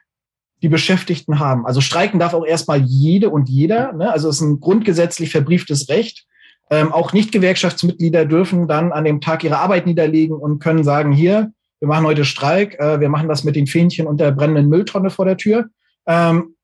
die 0.63 0.69
Beschäftigten 0.69 1.39
haben. 1.39 1.67
Also 1.67 1.81
streiken 1.81 2.19
darf 2.19 2.35
auch 2.35 2.45
erstmal 2.45 2.81
jede 2.81 3.31
und 3.31 3.49
jeder. 3.49 3.93
Ne? 3.93 4.11
Also 4.11 4.29
es 4.29 4.37
ist 4.37 4.43
ein 4.43 4.59
grundgesetzlich 4.59 5.31
verbrieftes 5.31 5.89
Recht. 5.89 6.27
Ähm, 6.71 6.93
auch 6.93 7.13
Nicht-Gewerkschaftsmitglieder 7.13 8.27
dürfen 8.27 8.67
dann 8.67 8.91
an 8.91 9.05
dem 9.05 9.21
Tag 9.21 9.45
ihre 9.45 9.59
Arbeit 9.59 9.87
niederlegen 9.87 10.37
und 10.37 10.59
können 10.59 10.83
sagen, 10.83 11.13
hier, 11.13 11.53
wir 11.79 11.87
machen 11.87 12.07
heute 12.07 12.25
Streik, 12.25 12.79
äh, 12.81 12.99
wir 12.99 13.09
machen 13.09 13.29
das 13.29 13.45
mit 13.45 13.55
den 13.55 13.69
Fähnchen 13.69 14.09
und 14.09 14.19
der 14.19 14.33
brennenden 14.33 14.69
Mülltonne 14.69 15.11
vor 15.11 15.25
der 15.25 15.37
Tür. 15.37 15.67
Ähm, 16.07 16.57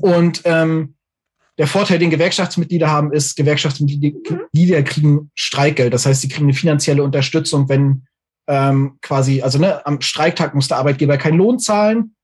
und 0.00 0.42
ähm, 0.44 0.94
der 1.58 1.66
Vorteil, 1.66 1.98
den 1.98 2.10
Gewerkschaftsmitglieder 2.10 2.90
haben, 2.90 3.12
ist, 3.12 3.36
Gewerkschaftsmitglieder 3.36 4.82
kriegen 4.82 5.30
Streikgeld. 5.34 5.94
Das 5.94 6.04
heißt, 6.04 6.22
sie 6.22 6.28
kriegen 6.28 6.46
eine 6.46 6.54
finanzielle 6.54 7.02
Unterstützung, 7.02 7.68
wenn 7.68 8.06
ähm, 8.48 8.98
quasi, 9.02 9.40
also 9.40 9.58
ne, 9.58 9.86
am 9.86 10.00
Streiktag 10.00 10.54
muss 10.54 10.68
der 10.68 10.78
Arbeitgeber 10.78 11.16
keinen 11.16 11.38
Lohn 11.38 11.58
zahlen. 11.58 12.14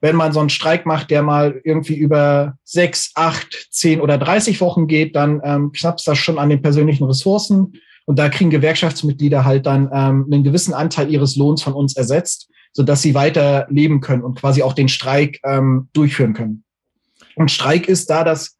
Wenn 0.00 0.16
man 0.16 0.32
so 0.32 0.40
einen 0.40 0.50
Streik 0.50 0.84
macht, 0.84 1.10
der 1.10 1.22
mal 1.22 1.60
irgendwie 1.64 1.96
über 1.96 2.58
sechs, 2.64 3.12
acht, 3.14 3.68
zehn 3.70 4.00
oder 4.00 4.18
dreißig 4.18 4.60
Wochen 4.60 4.86
geht, 4.86 5.16
dann 5.16 5.40
ähm, 5.42 5.72
knappst 5.72 6.06
das 6.06 6.18
schon 6.18 6.38
an 6.38 6.50
den 6.50 6.62
persönlichen 6.62 7.04
Ressourcen. 7.04 7.74
Und 8.04 8.18
da 8.18 8.28
kriegen 8.28 8.50
Gewerkschaftsmitglieder 8.50 9.44
halt 9.44 9.66
dann 9.66 9.90
ähm, 9.92 10.28
einen 10.30 10.44
gewissen 10.44 10.74
Anteil 10.74 11.10
ihres 11.10 11.36
Lohns 11.36 11.62
von 11.62 11.72
uns 11.72 11.96
ersetzt, 11.96 12.50
sodass 12.72 13.02
sie 13.02 13.14
weiter 13.14 13.66
leben 13.70 14.00
können 14.00 14.22
und 14.22 14.38
quasi 14.38 14.62
auch 14.62 14.74
den 14.74 14.88
Streik 14.88 15.40
ähm, 15.44 15.88
durchführen 15.92 16.34
können. 16.34 16.62
Und 17.36 17.50
Streik 17.50 17.88
ist 17.88 18.10
da 18.10 18.24
das 18.24 18.58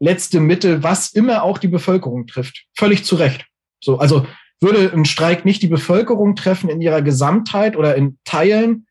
letzte 0.00 0.40
Mittel, 0.40 0.82
was 0.82 1.12
immer 1.12 1.42
auch 1.42 1.58
die 1.58 1.68
Bevölkerung 1.68 2.26
trifft. 2.26 2.66
Völlig 2.76 3.04
zu 3.04 3.16
Recht. 3.16 3.46
So, 3.82 3.98
also 3.98 4.26
würde 4.60 4.92
ein 4.92 5.04
Streik 5.04 5.44
nicht 5.44 5.62
die 5.62 5.68
Bevölkerung 5.68 6.36
treffen 6.36 6.70
in 6.70 6.80
ihrer 6.80 7.02
Gesamtheit 7.02 7.76
oder 7.76 7.96
in 7.96 8.18
Teilen, 8.24 8.86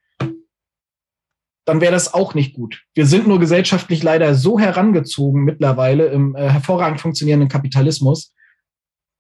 dann 1.65 1.82
wäre 1.82 1.93
das 1.93 2.13
auch 2.13 2.34
nicht 2.34 2.53
gut. 2.55 2.84
Wir 2.93 3.05
sind 3.05 3.28
nur 3.28 3.39
gesellschaftlich 3.39 4.03
leider 4.03 4.36
so 4.36 4.59
herangezogen 4.59 5.43
mittlerweile 5.43 6.07
im 6.07 6.36
äh, 6.36 6.49
hervorragend 6.49 6.99
funktionierenden 6.99 7.49
Kapitalismus, 7.49 8.34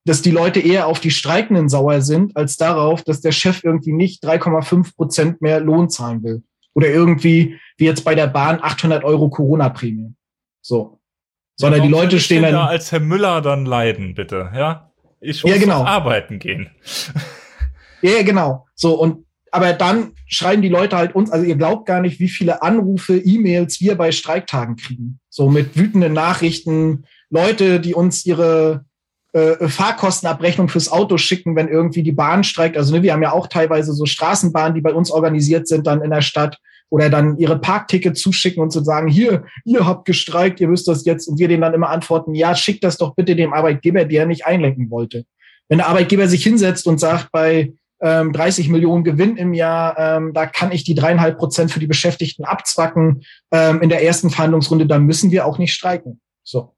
dass 0.05 0.21
die 0.21 0.31
Leute 0.31 0.59
eher 0.59 0.87
auf 0.87 0.99
die 0.99 1.11
Streikenden 1.11 1.69
sauer 1.69 2.01
sind, 2.01 2.35
als 2.35 2.57
darauf, 2.57 3.03
dass 3.03 3.21
der 3.21 3.31
Chef 3.31 3.63
irgendwie 3.63 3.93
nicht 3.93 4.23
3,5 4.23 4.95
Prozent 4.95 5.41
mehr 5.41 5.61
Lohn 5.61 5.89
zahlen 5.89 6.23
will. 6.23 6.43
Oder 6.75 6.87
irgendwie, 6.89 7.59
wie 7.77 7.85
jetzt 7.85 8.03
bei 8.03 8.15
der 8.15 8.27
Bahn, 8.27 8.59
800 8.61 9.03
Euro 9.03 9.29
Corona-Prämie. 9.29 10.13
So. 10.61 10.99
Sondern 11.55 11.81
ja, 11.81 11.85
die 11.85 11.91
Leute 11.91 12.19
stehen 12.19 12.41
dann. 12.41 12.53
Da 12.53 12.65
als 12.65 12.91
Herr 12.91 12.99
Müller 12.99 13.41
dann 13.41 13.65
leiden, 13.65 14.15
bitte, 14.15 14.51
ja? 14.55 14.91
Ich 15.19 15.43
muss 15.43 15.53
ja, 15.53 15.57
genau. 15.57 15.83
arbeiten 15.83 16.39
gehen. 16.39 16.69
Ja, 18.01 18.21
genau. 18.23 18.65
So, 18.75 18.99
und 18.99 19.25
aber 19.53 19.71
dann 19.73 20.13
schreiben 20.25 20.63
die 20.63 20.69
Leute 20.69 20.97
halt 20.97 21.13
uns, 21.13 21.29
also 21.29 21.45
ihr 21.45 21.55
glaubt 21.55 21.85
gar 21.85 22.01
nicht, 22.01 22.19
wie 22.19 22.27
viele 22.27 22.63
Anrufe, 22.63 23.15
E-Mails 23.15 23.79
wir 23.81 23.95
bei 23.95 24.11
Streiktagen 24.11 24.75
kriegen. 24.75 25.19
So 25.29 25.47
mit 25.47 25.77
wütenden 25.77 26.11
Nachrichten, 26.11 27.05
Leute, 27.29 27.79
die 27.79 27.93
uns 27.93 28.25
ihre 28.25 28.83
äh, 29.33 29.67
Fahrkostenabrechnung 29.67 30.69
fürs 30.69 30.91
Auto 30.91 31.17
schicken, 31.17 31.55
wenn 31.55 31.67
irgendwie 31.67 32.03
die 32.03 32.11
Bahn 32.11 32.43
streikt. 32.43 32.77
Also 32.77 32.95
ne, 32.95 33.03
wir 33.03 33.13
haben 33.13 33.23
ja 33.23 33.31
auch 33.31 33.47
teilweise 33.47 33.93
so 33.93 34.05
Straßenbahnen, 34.05 34.75
die 34.75 34.81
bei 34.81 34.93
uns 34.93 35.11
organisiert 35.11 35.67
sind 35.67 35.87
dann 35.87 36.01
in 36.01 36.11
der 36.11 36.21
Stadt 36.21 36.59
oder 36.89 37.09
dann 37.09 37.37
ihre 37.37 37.57
Parktickets 37.57 38.21
zuschicken 38.21 38.61
und 38.61 38.69
zu 38.69 38.83
sagen, 38.83 39.07
hier, 39.07 39.45
ihr 39.65 39.87
habt 39.87 40.05
gestreikt, 40.05 40.59
ihr 40.59 40.67
müsst 40.67 40.87
das 40.87 41.05
jetzt 41.05 41.27
und 41.27 41.39
wir 41.39 41.47
denen 41.47 41.63
dann 41.63 41.73
immer 41.73 41.89
antworten, 41.89 42.35
ja, 42.35 42.55
schickt 42.55 42.83
das 42.83 42.97
doch 42.97 43.15
bitte 43.15 43.35
dem 43.35 43.53
Arbeitgeber, 43.53 44.05
der 44.05 44.27
nicht 44.27 44.45
einlenken 44.45 44.91
wollte. 44.91 45.25
Wenn 45.67 45.79
der 45.79 45.87
Arbeitgeber 45.87 46.27
sich 46.27 46.43
hinsetzt 46.43 46.85
und 46.85 46.99
sagt, 46.99 47.31
bei 47.31 47.73
ähm, 47.99 48.33
30 48.33 48.69
Millionen 48.69 49.03
Gewinn 49.03 49.37
im 49.37 49.55
Jahr, 49.55 49.97
ähm, 49.97 50.33
da 50.33 50.45
kann 50.45 50.71
ich 50.71 50.83
die 50.83 50.93
dreieinhalb 50.93 51.39
Prozent 51.39 51.71
für 51.71 51.79
die 51.79 51.87
Beschäftigten 51.87 52.45
abzwacken 52.45 53.23
ähm, 53.51 53.81
in 53.81 53.89
der 53.89 54.03
ersten 54.03 54.29
Verhandlungsrunde, 54.29 54.85
dann 54.85 55.05
müssen 55.05 55.31
wir 55.31 55.47
auch 55.47 55.57
nicht 55.57 55.73
streiken. 55.73 56.21
So. 56.43 56.75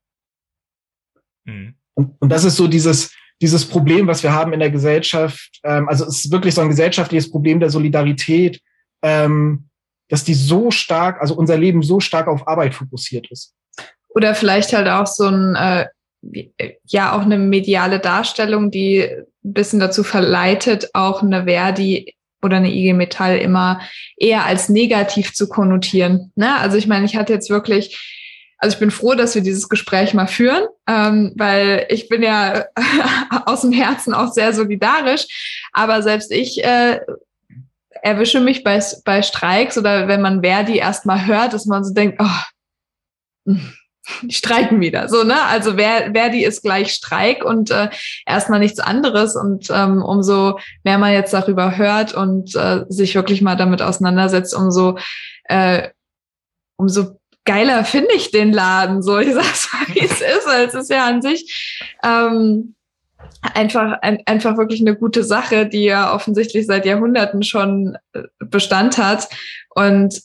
Mhm. 1.44 1.76
Und, 1.96 2.16
und 2.20 2.30
das 2.30 2.44
ist 2.44 2.56
so 2.56 2.68
dieses, 2.68 3.12
dieses 3.42 3.66
Problem, 3.66 4.08
was 4.08 4.24
wir 4.24 4.34
haben 4.34 4.54
in 4.54 4.60
der 4.60 4.70
Gesellschaft. 4.70 5.60
Ähm, 5.64 5.90
also 5.90 6.06
es 6.06 6.26
ist 6.26 6.32
wirklich 6.32 6.54
so 6.54 6.62
ein 6.62 6.70
gesellschaftliches 6.70 7.32
Problem 7.32 7.60
der 7.60 7.70
Solidarität, 7.70 8.62
ähm, 9.02 9.70
dass 10.10 10.24
die 10.24 10.34
so 10.34 10.72
stark, 10.72 11.20
also 11.20 11.36
unser 11.36 11.58
Leben 11.58 11.82
so 11.82 12.00
stark 12.00 12.28
auf 12.28 12.48
Arbeit 12.48 12.76
fokussiert 12.76 13.30
ist. 13.32 13.54
Oder 14.10 14.36
vielleicht 14.36 14.72
halt 14.74 14.88
auch 14.88 15.08
so 15.08 15.28
ein, 15.28 15.56
äh, 15.56 15.88
ja, 16.86 17.16
auch 17.16 17.22
eine 17.22 17.38
mediale 17.38 18.00
Darstellung, 18.00 18.72
die 18.72 19.02
ein 19.02 19.26
bisschen 19.54 19.80
dazu 19.80 20.04
verleitet, 20.04 20.90
auch 20.94 21.22
eine 21.22 21.46
Verdi 21.46 22.16
oder 22.42 22.58
eine 22.58 22.72
IG 22.72 22.94
Metall 22.94 23.38
immer 23.38 23.82
eher 24.18 24.46
als 24.46 24.70
negativ 24.70 25.34
zu 25.34 25.50
konnotieren. 25.50 26.32
Ne? 26.36 26.56
Also 26.58 26.78
ich 26.78 26.88
meine, 26.88 27.06
ich 27.06 27.16
hatte 27.16 27.34
jetzt 27.34 27.50
wirklich, 27.50 28.15
also 28.66 28.74
ich 28.74 28.80
bin 28.80 28.90
froh, 28.90 29.14
dass 29.14 29.36
wir 29.36 29.44
dieses 29.44 29.70
Gespräch 29.70 30.16
mal 30.16 30.26
führen, 30.26 30.64
ähm, 30.88 31.34
weil 31.36 31.86
ich 31.90 32.10
bin 32.10 32.24
ja 32.24 32.66
aus 33.46 33.62
dem 33.62 33.72
Herzen 33.72 34.12
auch 34.16 34.34
sehr 34.34 34.54
solidarisch, 34.54 35.68
aber 35.72 36.02
selbst 36.02 36.32
ich 36.32 36.64
äh, 36.64 37.00
erwische 38.02 38.40
mich 38.40 38.64
bei, 38.64 38.84
bei 39.06 39.22
Streiks 39.22 39.78
oder 39.78 40.08
wenn 40.08 40.22
man 40.22 40.42
Verdi 40.42 40.78
erstmal 40.78 41.28
hört, 41.28 41.54
dass 41.54 41.68
man 41.68 41.84
so 41.84 41.94
denkt, 41.94 42.20
oh, 42.20 43.46
hm, 43.48 43.72
die 44.24 44.34
streiken 44.34 44.82
wieder. 44.82 45.10
So, 45.10 45.24
ne? 45.24 45.40
Also 45.44 45.76
Verdi 45.76 46.44
ist 46.44 46.64
gleich 46.64 46.92
Streik 46.92 47.46
und 47.46 47.70
äh, 47.70 47.90
erstmal 48.26 48.60
nichts 48.60 48.80
anderes. 48.80 49.36
Und 49.36 49.70
ähm, 49.70 50.02
umso 50.02 50.58
mehr 50.84 50.98
man 50.98 51.14
jetzt 51.14 51.34
darüber 51.34 51.78
hört 51.78 52.16
und 52.16 52.56
äh, 52.56 52.86
sich 52.90 53.14
wirklich 53.14 53.44
mal 53.44 53.56
damit 53.58 53.84
auseinandersetzt, 53.84 54.56
umso, 54.56 54.98
äh, 55.44 55.90
umso 56.78 57.20
geiler 57.46 57.86
finde 57.86 58.14
ich 58.16 58.32
den 58.32 58.52
Laden. 58.52 59.02
So, 59.02 59.20
ich 59.20 59.34
sag's 59.34 59.70
mal, 59.72 59.96
wie 59.96 60.02
es 60.02 60.22
ist. 60.22 60.48
Es 60.48 60.74
ist 60.74 60.90
ja 60.90 61.06
an 61.06 61.22
sich 61.22 61.94
ähm, 62.04 62.76
einfach, 63.54 64.00
ein, 64.02 64.22
einfach 64.26 64.58
wirklich 64.58 64.82
eine 64.82 64.96
gute 64.96 65.24
Sache, 65.24 65.68
die 65.68 65.86
ja 65.86 66.14
offensichtlich 66.14 66.66
seit 66.66 66.86
Jahrhunderten 66.86 67.44
schon 67.44 67.98
äh, 68.14 68.24
Bestand 68.40 68.98
hat. 68.98 69.30
Und 69.70 70.22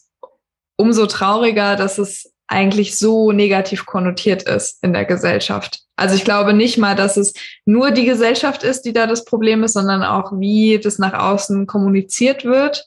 umso 0.77 1.07
trauriger, 1.07 1.77
dass 1.77 1.99
es 1.99 2.33
eigentlich 2.47 2.99
so 2.99 3.31
negativ 3.31 3.87
konnotiert 3.87 4.43
ist 4.43 4.83
in 4.83 4.93
der 4.93 5.05
Gesellschaft. 5.05 5.83
Also 5.95 6.17
ich 6.17 6.25
glaube 6.25 6.53
nicht 6.53 6.79
mal, 6.79 6.97
dass 6.97 7.17
es 7.17 7.35
nur 7.65 7.93
die 7.93 8.07
Gesellschaft 8.07 8.65
ist, 8.65 8.83
die 8.83 8.93
da 8.93 9.07
das 9.07 9.25
Problem 9.25 9.63
ist, 9.63 9.75
sondern 9.75 10.03
auch, 10.03 10.33
wie 10.41 10.81
das 10.83 10.99
nach 10.99 11.13
außen 11.13 11.67
kommuniziert 11.67 12.45
wird. 12.45 12.87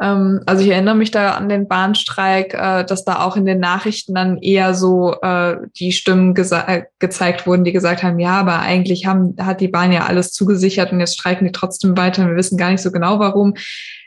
Ähm, 0.00 0.40
also 0.46 0.64
ich 0.64 0.70
erinnere 0.70 0.94
mich 0.94 1.10
da 1.10 1.32
an 1.32 1.48
den 1.48 1.68
Bahnstreik, 1.68 2.54
äh, 2.54 2.84
dass 2.84 3.04
da 3.04 3.24
auch 3.24 3.36
in 3.36 3.46
den 3.46 3.60
Nachrichten 3.60 4.14
dann 4.14 4.38
eher 4.38 4.74
so 4.74 5.14
äh, 5.22 5.56
die 5.76 5.92
Stimmen 5.92 6.34
äh, 6.36 6.82
gezeigt 6.98 7.46
wurden, 7.46 7.64
die 7.64 7.72
gesagt 7.72 8.02
haben, 8.02 8.18
ja, 8.18 8.40
aber 8.40 8.60
eigentlich 8.60 9.06
haben, 9.06 9.36
hat 9.40 9.60
die 9.60 9.68
Bahn 9.68 9.92
ja 9.92 10.06
alles 10.06 10.32
zugesichert 10.32 10.92
und 10.92 11.00
jetzt 11.00 11.14
streiken 11.14 11.46
die 11.46 11.52
trotzdem 11.52 11.96
weiter. 11.96 12.26
Wir 12.26 12.36
wissen 12.36 12.58
gar 12.58 12.70
nicht 12.70 12.82
so 12.82 12.90
genau 12.90 13.18
warum 13.18 13.54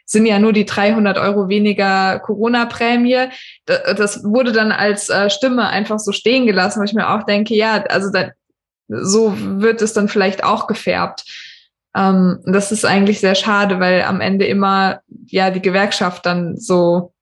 sind 0.09 0.25
ja 0.25 0.39
nur 0.39 0.53
die 0.53 0.65
300 0.65 1.17
Euro 1.17 1.49
weniger 1.49 2.19
Corona-Prämie. 2.19 3.27
Das 3.65 4.23
wurde 4.23 4.53
dann 4.53 4.71
als 4.71 5.09
äh, 5.09 5.29
Stimme 5.29 5.67
einfach 5.67 5.99
so 5.99 6.13
stehen 6.13 6.45
gelassen, 6.45 6.79
wo 6.79 6.85
ich 6.85 6.93
mir 6.93 7.09
auch 7.09 7.23
denke, 7.23 7.53
ja, 7.53 7.83
also 7.89 8.09
da, 8.09 8.31
so 8.87 9.33
wird 9.37 9.81
es 9.81 9.91
dann 9.91 10.07
vielleicht 10.07 10.45
auch 10.45 10.67
gefärbt. 10.67 11.25
Ähm, 11.95 12.39
das 12.45 12.71
ist 12.71 12.85
eigentlich 12.85 13.19
sehr 13.19 13.35
schade, 13.35 13.79
weil 13.79 14.03
am 14.03 14.21
Ende 14.21 14.45
immer 14.45 15.01
ja 15.25 15.49
die 15.49 15.61
Gewerkschaft 15.61 16.25
dann 16.25 16.57
so 16.57 17.13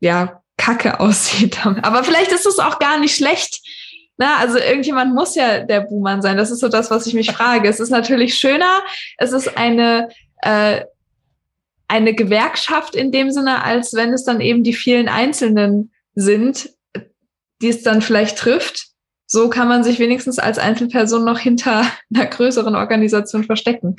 ja 0.00 0.42
kacke 0.56 1.00
aussieht. 1.00 1.64
Aber 1.64 2.04
vielleicht 2.04 2.32
ist 2.32 2.46
es 2.46 2.58
auch 2.58 2.78
gar 2.78 2.98
nicht 2.98 3.16
schlecht. 3.16 3.60
Na, 4.16 4.38
also 4.38 4.58
irgendjemand 4.58 5.14
muss 5.14 5.36
ja 5.36 5.60
der 5.60 5.82
Buhmann 5.82 6.22
sein. 6.22 6.36
Das 6.36 6.50
ist 6.50 6.58
so 6.58 6.68
das, 6.68 6.90
was 6.90 7.06
ich 7.06 7.14
mich 7.14 7.30
frage. 7.30 7.68
Es 7.68 7.78
ist 7.78 7.90
natürlich 7.90 8.34
schöner. 8.34 8.80
Es 9.16 9.32
ist 9.32 9.56
eine 9.56 10.08
äh, 10.42 10.82
eine 11.88 12.14
Gewerkschaft 12.14 12.94
in 12.94 13.10
dem 13.10 13.30
Sinne, 13.30 13.64
als 13.64 13.94
wenn 13.94 14.12
es 14.12 14.22
dann 14.22 14.40
eben 14.40 14.62
die 14.62 14.74
vielen 14.74 15.08
Einzelnen 15.08 15.90
sind, 16.14 16.70
die 17.62 17.68
es 17.68 17.82
dann 17.82 18.02
vielleicht 18.02 18.38
trifft. 18.38 18.87
So 19.30 19.50
kann 19.50 19.68
man 19.68 19.84
sich 19.84 19.98
wenigstens 19.98 20.38
als 20.38 20.58
Einzelperson 20.58 21.24
noch 21.24 21.38
hinter 21.38 21.84
einer 22.14 22.26
größeren 22.26 22.74
Organisation 22.74 23.44
verstecken. 23.44 23.96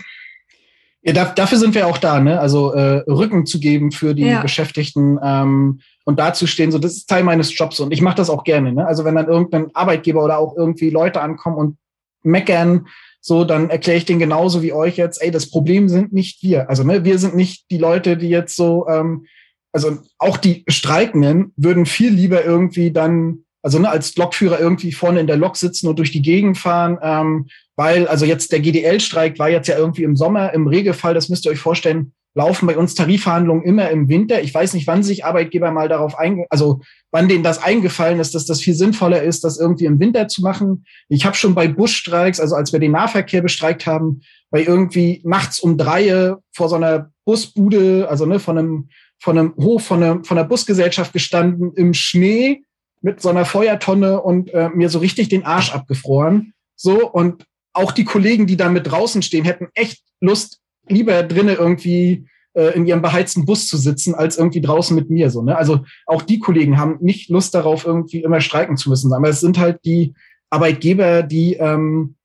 Ja, 1.01 1.13
da, 1.13 1.25
dafür 1.25 1.57
sind 1.57 1.75
wir 1.75 1.87
auch 1.87 1.97
da, 1.97 2.19
ne? 2.19 2.41
Also 2.41 2.73
äh, 2.73 3.03
Rücken 3.09 3.45
zu 3.45 3.61
geben 3.61 3.93
für 3.93 4.13
die 4.13 4.25
ja. 4.25 4.41
Beschäftigten 4.41 5.17
ähm, 5.23 5.79
und 6.03 6.19
da 6.19 6.33
zu 6.33 6.45
stehen, 6.45 6.73
so 6.73 6.79
das 6.79 6.93
ist 6.97 7.09
Teil 7.09 7.23
meines 7.23 7.57
Jobs 7.57 7.79
und 7.79 7.93
ich 7.93 8.01
mache 8.01 8.17
das 8.17 8.29
auch 8.29 8.43
gerne. 8.43 8.73
Ne? 8.73 8.85
Also 8.85 9.05
wenn 9.05 9.15
dann 9.15 9.27
irgendein 9.27 9.73
Arbeitgeber 9.73 10.23
oder 10.25 10.39
auch 10.39 10.57
irgendwie 10.57 10.89
Leute 10.89 11.21
ankommen 11.21 11.55
und 11.55 11.77
meckern, 12.23 12.87
so, 13.21 13.43
dann 13.45 13.69
erkläre 13.69 13.97
ich 13.97 14.05
den 14.05 14.19
genauso 14.19 14.61
wie 14.61 14.73
euch 14.73 14.97
jetzt, 14.97 15.21
ey, 15.21 15.31
das 15.31 15.49
Problem 15.49 15.87
sind 15.87 16.11
nicht 16.11 16.41
wir. 16.41 16.69
Also 16.69 16.83
ne, 16.83 17.03
wir 17.05 17.17
sind 17.19 17.35
nicht 17.35 17.69
die 17.69 17.77
Leute, 17.77 18.17
die 18.17 18.29
jetzt 18.29 18.55
so, 18.55 18.87
ähm, 18.89 19.25
also 19.71 19.99
auch 20.17 20.37
die 20.37 20.65
Streikenden 20.67 21.53
würden 21.55 21.85
viel 21.85 22.11
lieber 22.11 22.43
irgendwie 22.43 22.91
dann, 22.91 23.45
also 23.61 23.79
ne, 23.79 23.89
als 23.89 24.15
Lokführer 24.15 24.59
irgendwie 24.59 24.91
vorne 24.91 25.19
in 25.19 25.27
der 25.27 25.37
Lok 25.37 25.57
sitzen 25.57 25.87
und 25.87 25.99
durch 25.99 26.11
die 26.11 26.21
Gegend 26.21 26.57
fahren, 26.57 26.97
ähm, 27.01 27.47
weil, 27.75 28.07
also 28.07 28.25
jetzt 28.25 28.51
der 28.51 28.59
GDL-Streik 28.59 29.39
war 29.39 29.49
jetzt 29.49 29.67
ja 29.67 29.77
irgendwie 29.77 30.03
im 30.03 30.15
Sommer, 30.15 30.53
im 30.53 30.67
Regelfall, 30.67 31.13
das 31.13 31.29
müsst 31.29 31.45
ihr 31.45 31.51
euch 31.51 31.59
vorstellen, 31.59 32.13
laufen 32.35 32.67
bei 32.67 32.77
uns 32.77 32.93
Tarifverhandlungen 32.93 33.63
immer 33.63 33.89
im 33.89 34.07
Winter. 34.07 34.41
Ich 34.41 34.53
weiß 34.53 34.73
nicht, 34.73 34.87
wann 34.87 35.03
sich 35.03 35.25
Arbeitgeber 35.25 35.71
mal 35.71 35.89
darauf 35.89 36.17
ein, 36.17 36.45
also 36.49 36.81
wann 37.11 37.27
denen 37.27 37.43
das 37.43 37.61
eingefallen 37.61 38.19
ist, 38.19 38.35
dass 38.35 38.45
das 38.45 38.61
viel 38.61 38.75
sinnvoller 38.75 39.23
ist, 39.23 39.43
das 39.43 39.59
irgendwie 39.59 39.85
im 39.85 39.99
Winter 39.99 40.27
zu 40.27 40.41
machen. 40.41 40.85
Ich 41.09 41.25
habe 41.25 41.35
schon 41.35 41.55
bei 41.55 41.67
Busstreiks, 41.67 42.39
also 42.39 42.55
als 42.55 42.71
wir 42.71 42.79
den 42.79 42.91
Nahverkehr 42.91 43.41
bestreikt 43.41 43.85
haben, 43.87 44.21
bei 44.51 44.63
irgendwie 44.63 45.21
nachts 45.25 45.59
um 45.59 45.77
drei 45.77 46.35
vor 46.53 46.69
so 46.69 46.75
einer 46.75 47.11
Busbude, 47.25 48.07
also 48.09 48.25
ne, 48.25 48.39
von 48.39 48.57
einem 48.57 48.89
von 49.21 49.37
einem 49.37 49.53
Hof 49.57 49.85
von 49.85 50.01
einer, 50.01 50.23
von 50.23 50.37
einer 50.37 50.47
Busgesellschaft 50.47 51.11
gestanden 51.11 51.73
im 51.75 51.93
Schnee 51.93 52.63
mit 53.01 53.21
so 53.21 53.29
einer 53.29 53.45
Feuertonne 53.45 54.21
und 54.21 54.53
äh, 54.53 54.69
mir 54.69 54.89
so 54.89 54.99
richtig 54.99 55.29
den 55.29 55.45
Arsch 55.45 55.73
abgefroren. 55.73 56.53
So 56.75 57.09
und 57.09 57.45
auch 57.73 57.91
die 57.91 58.05
Kollegen, 58.05 58.47
die 58.47 58.57
da 58.57 58.69
mit 58.69 58.87
draußen 58.87 59.21
stehen, 59.21 59.45
hätten 59.45 59.67
echt 59.73 60.01
Lust, 60.19 60.59
lieber 60.87 61.23
drinnen 61.23 61.55
irgendwie 61.57 62.27
äh, 62.53 62.75
in 62.75 62.85
ihrem 62.85 63.01
beheizten 63.01 63.45
Bus 63.45 63.67
zu 63.67 63.77
sitzen, 63.77 64.15
als 64.15 64.37
irgendwie 64.37 64.61
draußen 64.61 64.95
mit 64.95 65.09
mir. 65.09 65.29
So, 65.29 65.41
ne? 65.41 65.57
Also 65.57 65.85
auch 66.05 66.23
die 66.23 66.39
Kollegen 66.39 66.77
haben 66.77 66.97
nicht 66.99 67.29
Lust 67.29 67.55
darauf, 67.55 67.85
irgendwie 67.85 68.21
immer 68.21 68.41
streiken 68.41 68.75
zu 68.75 68.89
müssen. 68.89 69.13
Aber 69.13 69.29
es 69.29 69.39
sind 69.39 69.57
halt 69.57 69.79
die 69.85 70.13
Arbeitgeber, 70.49 71.23
die, 71.23 71.53
ähm, 71.53 72.15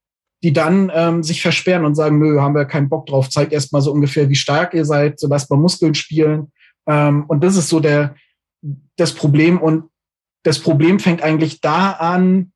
die 0.42 0.52
dann 0.52 0.90
ähm, 0.94 1.22
sich 1.22 1.40
versperren 1.42 1.84
und 1.84 1.94
sagen, 1.94 2.18
nö, 2.18 2.40
haben 2.40 2.54
wir 2.54 2.64
keinen 2.64 2.88
Bock 2.88 3.06
drauf, 3.06 3.28
zeigt 3.30 3.52
erst 3.52 3.72
mal 3.72 3.80
so 3.80 3.92
ungefähr, 3.92 4.28
wie 4.28 4.34
stark 4.34 4.74
ihr 4.74 4.84
seid, 4.84 5.20
so 5.20 5.28
lasst 5.28 5.50
mal 5.50 5.56
Muskeln 5.56 5.94
spielen. 5.94 6.52
Ähm, 6.86 7.24
und 7.28 7.44
das 7.44 7.56
ist 7.56 7.68
so 7.68 7.80
der, 7.80 8.14
das 8.96 9.12
Problem. 9.12 9.60
Und 9.60 9.84
das 10.44 10.60
Problem 10.60 11.00
fängt 11.00 11.22
eigentlich 11.22 11.60
da 11.60 11.92
an, 11.92 12.52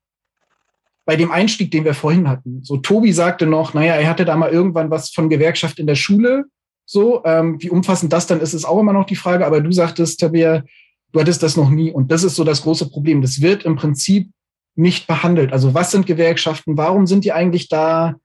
bei 1.05 1.15
dem 1.15 1.31
Einstieg, 1.31 1.71
den 1.71 1.85
wir 1.85 1.95
vorhin 1.95 2.29
hatten. 2.29 2.63
So, 2.63 2.77
Tobi 2.77 3.11
sagte 3.11 3.47
noch, 3.47 3.73
naja, 3.73 3.95
er 3.95 4.07
hatte 4.07 4.25
da 4.25 4.35
mal 4.37 4.51
irgendwann 4.51 4.91
was 4.91 5.09
von 5.09 5.27
Gewerkschaft 5.27 5.79
in 5.79 5.87
der 5.87 5.95
Schule. 5.95 6.45
So, 6.85 7.23
ähm, 7.25 7.57
wie 7.59 7.71
umfassend 7.71 8.13
das 8.13 8.27
dann 8.27 8.39
ist, 8.41 8.53
ist 8.53 8.65
auch 8.65 8.79
immer 8.79 8.93
noch 8.93 9.07
die 9.07 9.15
Frage. 9.15 9.45
Aber 9.45 9.59
du 9.59 9.71
sagtest, 9.71 10.19
Tabea, 10.19 10.63
du 11.11 11.19
hattest 11.19 11.41
das 11.41 11.57
noch 11.57 11.71
nie. 11.71 11.91
Und 11.91 12.11
das 12.11 12.23
ist 12.23 12.35
so 12.35 12.43
das 12.43 12.61
große 12.61 12.91
Problem. 12.91 13.23
Das 13.23 13.41
wird 13.41 13.65
im 13.65 13.75
Prinzip 13.75 14.29
nicht 14.75 15.07
behandelt. 15.07 15.51
Also 15.51 15.73
was 15.73 15.89
sind 15.89 16.05
Gewerkschaften? 16.05 16.77
Warum 16.77 17.07
sind 17.07 17.25
die 17.25 17.31
eigentlich 17.31 17.69
da? 17.69 18.15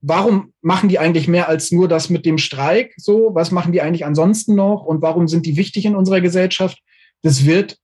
Warum 0.00 0.52
machen 0.62 0.88
die 0.88 0.98
eigentlich 0.98 1.28
mehr 1.28 1.48
als 1.48 1.70
nur 1.70 1.86
das 1.86 2.10
mit 2.10 2.26
dem 2.26 2.38
Streik? 2.38 2.92
So, 2.96 3.30
was 3.34 3.52
machen 3.52 3.70
die 3.70 3.82
eigentlich 3.82 4.04
ansonsten 4.04 4.56
noch? 4.56 4.84
Und 4.84 5.00
warum 5.00 5.28
sind 5.28 5.46
die 5.46 5.56
wichtig 5.56 5.84
in 5.84 5.94
unserer 5.94 6.20
Gesellschaft? 6.20 6.80
Das 7.22 7.44
wird 7.44 7.78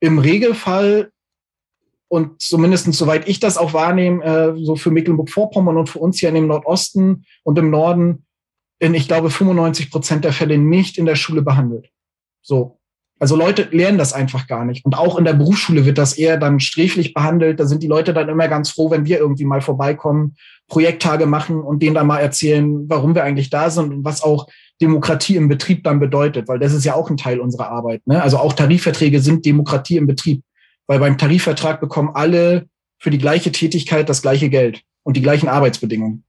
im 0.00 0.18
Regelfall 0.18 1.12
und 2.08 2.42
zumindest 2.42 2.92
soweit 2.92 3.28
ich 3.28 3.38
das 3.38 3.56
auch 3.56 3.72
wahrnehme, 3.72 4.24
äh, 4.24 4.64
so 4.64 4.74
für 4.74 4.90
Mecklenburg-Vorpommern 4.90 5.76
und 5.76 5.88
für 5.88 6.00
uns 6.00 6.18
hier 6.18 6.30
in 6.30 6.34
dem 6.34 6.48
Nordosten 6.48 7.24
und 7.44 7.58
im 7.58 7.70
Norden, 7.70 8.26
in, 8.80 8.94
ich 8.94 9.06
glaube, 9.06 9.30
95 9.30 9.90
Prozent 9.90 10.24
der 10.24 10.32
Fälle 10.32 10.58
nicht 10.58 10.98
in 10.98 11.06
der 11.06 11.14
Schule 11.14 11.42
behandelt. 11.42 11.90
So. 12.42 12.78
Also 13.20 13.36
Leute 13.36 13.68
lernen 13.70 13.98
das 13.98 14.14
einfach 14.14 14.46
gar 14.46 14.64
nicht. 14.64 14.84
Und 14.84 14.96
auch 14.96 15.18
in 15.18 15.26
der 15.26 15.34
Berufsschule 15.34 15.84
wird 15.84 15.98
das 15.98 16.14
eher 16.14 16.38
dann 16.38 16.58
sträflich 16.58 17.12
behandelt. 17.12 17.60
Da 17.60 17.66
sind 17.66 17.82
die 17.82 17.86
Leute 17.86 18.14
dann 18.14 18.30
immer 18.30 18.48
ganz 18.48 18.70
froh, 18.70 18.90
wenn 18.90 19.04
wir 19.04 19.18
irgendwie 19.18 19.44
mal 19.44 19.60
vorbeikommen, 19.60 20.36
Projekttage 20.68 21.26
machen 21.26 21.60
und 21.60 21.82
denen 21.82 21.94
dann 21.94 22.06
mal 22.06 22.20
erzählen, 22.20 22.88
warum 22.88 23.14
wir 23.14 23.22
eigentlich 23.22 23.50
da 23.50 23.68
sind 23.68 23.92
und 23.92 24.04
was 24.04 24.22
auch 24.22 24.48
Demokratie 24.80 25.36
im 25.36 25.48
Betrieb 25.48 25.84
dann 25.84 26.00
bedeutet, 26.00 26.48
weil 26.48 26.58
das 26.58 26.72
ist 26.72 26.84
ja 26.84 26.94
auch 26.94 27.10
ein 27.10 27.16
Teil 27.16 27.40
unserer 27.40 27.68
Arbeit. 27.68 28.06
Ne? 28.06 28.22
Also 28.22 28.38
auch 28.38 28.52
Tarifverträge 28.52 29.20
sind 29.20 29.44
Demokratie 29.44 29.96
im 29.96 30.06
Betrieb, 30.06 30.42
weil 30.86 30.98
beim 30.98 31.18
Tarifvertrag 31.18 31.80
bekommen 31.80 32.10
alle 32.14 32.68
für 32.98 33.10
die 33.10 33.18
gleiche 33.18 33.52
Tätigkeit 33.52 34.08
das 34.08 34.22
gleiche 34.22 34.48
Geld 34.48 34.82
und 35.02 35.16
die 35.16 35.22
gleichen 35.22 35.48
Arbeitsbedingungen. 35.48 36.24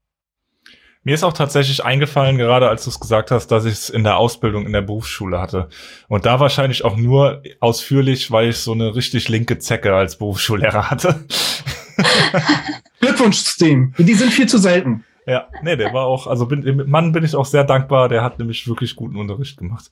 Mir 1.04 1.16
ist 1.16 1.24
auch 1.24 1.34
tatsächlich 1.34 1.84
eingefallen, 1.84 2.38
gerade 2.38 2.70
als 2.70 2.84
du 2.84 2.91
es 2.91 2.99
gesagt 2.99 3.32
hast, 3.32 3.47
dass 3.47 3.66
ich 3.66 3.74
es 3.74 3.89
in 3.89 4.04
der 4.04 4.18
Ausbildung 4.18 4.68
in 4.68 4.74
der 4.74 4.84
Berufsschule 4.84 5.41
hatte. 5.41 5.70
Und 6.08 6.28
da 6.28 6.39
wahrscheinlich 6.39 6.86
auch 6.86 6.95
nur 6.95 7.41
ausführlich, 7.60 8.30
weil 8.30 8.49
ich 8.49 8.58
so 8.58 8.74
eine 8.74 8.95
richtig 8.95 9.28
linke 9.28 9.58
Zecke 9.58 9.95
als 9.95 10.18
Berufsschullehrer 10.18 10.91
hatte. 10.91 11.26
Glückwunsch, 12.99 13.38
System. 13.38 13.93
Die 13.97 14.14
sind 14.14 14.32
viel 14.32 14.47
zu 14.47 14.58
selten. 14.58 15.04
Ja, 15.26 15.48
nee, 15.62 15.76
der 15.76 15.94
war 15.94 16.06
auch, 16.06 16.28
also 16.28 16.48
bin, 16.48 16.62
dem 16.62 16.90
Mann 16.90 17.12
bin 17.12 17.24
ich 17.24 17.36
auch 17.36 17.46
sehr 17.46 17.64
dankbar, 17.64 18.10
der 18.10 18.24
hat 18.24 18.40
nämlich 18.40 18.68
wirklich 18.68 18.96
guten 18.96 19.18
Unterricht 19.18 19.58
gemacht. 19.58 19.92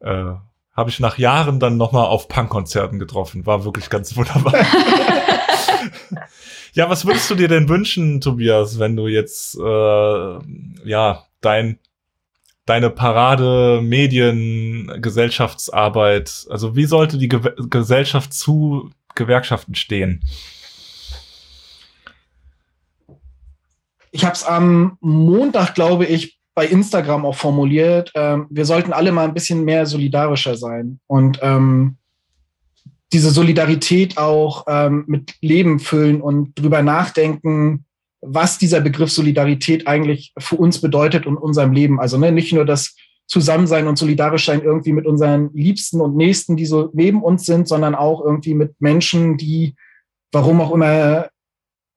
Äh, 0.00 0.34
Habe 0.74 0.90
ich 0.90 1.00
nach 1.00 1.18
Jahren 1.18 1.58
dann 1.58 1.76
nochmal 1.76 2.06
auf 2.06 2.28
Punkkonzerten 2.28 2.98
getroffen, 2.98 3.46
war 3.46 3.64
wirklich 3.64 3.88
ganz 3.88 4.16
wunderbar. 4.16 4.54
Ja, 6.72 6.88
was 6.88 7.04
würdest 7.04 7.28
du 7.30 7.34
dir 7.34 7.48
denn 7.48 7.68
wünschen, 7.68 8.20
Tobias, 8.20 8.78
wenn 8.78 8.94
du 8.94 9.08
jetzt 9.08 9.58
äh, 9.58 10.38
ja 10.88 11.24
dein 11.40 11.78
deine 12.64 12.90
Parade 12.90 13.80
Medien 13.82 14.92
Gesellschaftsarbeit, 15.02 16.46
also 16.48 16.76
wie 16.76 16.84
sollte 16.84 17.18
die 17.18 17.28
Ge 17.28 17.40
Gesellschaft 17.68 18.32
zu 18.32 18.90
Gewerkschaften 19.16 19.74
stehen? 19.74 20.22
Ich 24.12 24.24
habe 24.24 24.34
es 24.34 24.44
am 24.44 24.96
Montag, 25.00 25.74
glaube 25.74 26.06
ich, 26.06 26.40
bei 26.54 26.66
Instagram 26.66 27.24
auch 27.24 27.36
formuliert. 27.36 28.10
Ähm, 28.14 28.46
wir 28.50 28.64
sollten 28.64 28.92
alle 28.92 29.12
mal 29.12 29.24
ein 29.24 29.34
bisschen 29.34 29.64
mehr 29.64 29.86
solidarischer 29.86 30.56
sein 30.56 31.00
und 31.06 31.38
ähm, 31.42 31.96
diese 33.12 33.30
Solidarität 33.30 34.18
auch 34.18 34.64
ähm, 34.68 35.04
mit 35.06 35.34
Leben 35.40 35.80
füllen 35.80 36.20
und 36.20 36.58
drüber 36.58 36.82
nachdenken, 36.82 37.84
was 38.20 38.58
dieser 38.58 38.80
Begriff 38.80 39.10
Solidarität 39.10 39.86
eigentlich 39.86 40.32
für 40.38 40.56
uns 40.56 40.80
bedeutet 40.80 41.26
und 41.26 41.36
unserem 41.36 41.72
Leben. 41.72 41.98
Also 41.98 42.18
ne, 42.18 42.30
nicht 42.30 42.52
nur 42.52 42.64
das 42.64 42.94
Zusammensein 43.26 43.86
und 43.86 43.96
solidarisch 43.96 44.46
sein 44.46 44.62
irgendwie 44.62 44.92
mit 44.92 45.06
unseren 45.06 45.50
Liebsten 45.54 46.00
und 46.00 46.16
Nächsten, 46.16 46.56
die 46.56 46.66
so 46.66 46.90
neben 46.92 47.22
uns 47.22 47.46
sind, 47.46 47.68
sondern 47.68 47.94
auch 47.94 48.24
irgendwie 48.24 48.54
mit 48.54 48.74
Menschen, 48.80 49.36
die, 49.36 49.74
warum 50.32 50.60
auch 50.60 50.72
immer, 50.72 51.29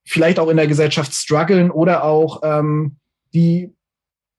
vielleicht 0.06 0.40
auch 0.40 0.50
in 0.50 0.58
der 0.58 0.68
Gesellschaft 0.68 1.14
strugglen 1.14 1.72
oder 1.72 2.04
auch 2.04 2.42
ähm, 2.44 2.98
die 3.34 3.74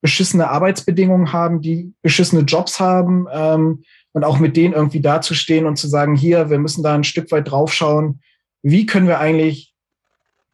beschissene 0.00 0.50
Arbeitsbedingungen 0.50 1.32
haben, 1.32 1.62
die 1.62 1.94
beschissene 2.02 2.42
Jobs 2.42 2.78
haben, 2.78 3.26
ähm, 3.32 3.84
und 4.14 4.24
auch 4.24 4.38
mit 4.38 4.56
denen 4.56 4.72
irgendwie 4.72 5.00
dazustehen 5.00 5.66
und 5.66 5.76
zu 5.76 5.88
sagen, 5.88 6.14
hier, 6.14 6.48
wir 6.48 6.58
müssen 6.58 6.82
da 6.82 6.94
ein 6.94 7.04
Stück 7.04 7.30
weit 7.32 7.50
draufschauen, 7.50 8.20
wie 8.62 8.86
können 8.86 9.08
wir 9.08 9.18
eigentlich 9.18 9.74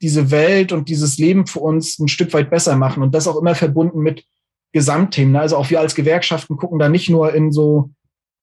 diese 0.02 0.30
Welt 0.30 0.72
und 0.72 0.88
dieses 0.88 1.18
Leben 1.18 1.46
für 1.46 1.61
uns 1.61 1.98
ein 1.98 2.08
Stück 2.08 2.32
weit 2.32 2.50
besser 2.50 2.74
machen 2.74 3.02
und 3.02 3.14
das 3.14 3.28
auch 3.28 3.36
immer 3.36 3.54
verbunden 3.54 4.00
mit 4.00 4.24
Gesamtthemen. 4.72 5.36
Also 5.36 5.58
auch 5.58 5.68
wir 5.68 5.78
als 5.78 5.94
Gewerkschaften 5.94 6.56
gucken 6.56 6.78
da 6.78 6.88
nicht 6.88 7.11
nur 7.11 7.34
in 7.34 7.52
so 7.52 7.90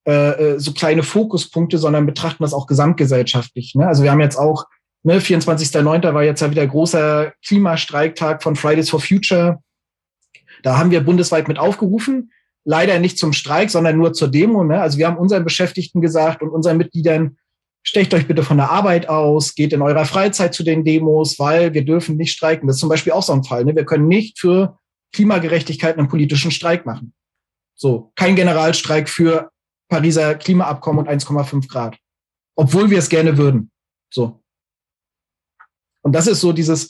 äh, 0.08 0.54
äh 0.54 0.60
so 0.60 0.72
kleine 0.74 1.02
Fokuspunkte, 1.02 1.80
sondern 1.80 2.06
betrachten 2.06 2.44
das 2.44 2.54
auch 2.54 2.68
gesamtgesellschaftlich. 2.68 3.74
Ne? 3.74 3.88
Also 3.88 4.04
wir 4.04 4.12
haben 4.12 4.22
jetzt 4.22 4.38
auch, 4.38 4.66
ne, 5.04 5.20
24.09. 5.20 6.14
war 6.14 6.24
jetzt 6.24 6.42
ja 6.42 6.52
wieder 6.52 6.66
großer 6.66 7.34
Klimastreiktag 7.46 8.44
von 8.44 8.56
Fridays 8.56 8.90
for 8.90 9.00
Future. 9.00 9.60
Da 10.64 10.78
haben 10.78 10.92
wir 10.92 11.02
bundesweit 11.02 11.48
mit 11.48 11.60
aufgerufen 11.60 12.32
leider 12.68 13.00
nicht 13.00 13.18
zum 13.18 13.32
Streik, 13.32 13.70
sondern 13.70 13.98
nur 13.98 14.12
zur 14.12 14.28
Demo. 14.28 14.64
Ne? 14.64 14.80
Also 14.82 14.98
wir 14.98 15.08
haben 15.08 15.18
unseren 15.18 15.46
Beschäftigten 15.46 16.02
gesagt 16.02 16.42
und 16.42 16.50
unseren 16.50 16.78
Mitgliedern, 16.78 17.38
stecht 17.82 18.14
euch 18.14 18.28
bitte 18.28 18.44
von 18.44 18.58
der 18.58 18.70
Arbeit 18.70 19.08
aus, 19.08 19.56
geht 19.56 19.72
in 19.72 19.82
eurer 19.82 20.04
Freizeit 20.04 20.54
zu 20.54 20.64
den 20.64 20.84
Demos, 20.84 21.40
weil 21.40 21.74
wir 21.74 21.86
dürfen 21.86 22.18
nicht 22.18 22.34
streiken. 22.34 22.68
Das 22.68 22.76
ist 22.76 22.82
zum 22.82 22.90
Beispiel 22.90 23.14
auch 23.14 23.24
so 23.24 23.32
ein 23.32 23.46
Fall. 23.46 23.64
Ne? 23.64 23.74
Wir 23.74 23.86
können 23.86 24.10
nicht 24.10 24.38
für 24.38 24.78
Klimagerechtigkeit 25.14 25.98
einen 25.98 26.10
politischen 26.10 26.52
Streik 26.52 26.86
machen. 26.86 27.14
So, 27.74 28.12
kein 28.16 28.36
Generalstreik 28.36 29.08
für 29.08 29.50
Pariser 29.88 30.36
Klimaabkommen 30.36 31.08
und 31.08 31.10
1,5 31.10 31.70
Grad. 31.70 31.98
Obwohl 32.58 32.90
wir 32.90 32.98
es 32.98 33.08
gerne 33.08 33.38
würden. 33.38 33.72
So. 34.14 34.42
Und 36.02 36.14
das 36.14 36.28
ist 36.28 36.42
so 36.42 36.54
dieses, 36.54 36.90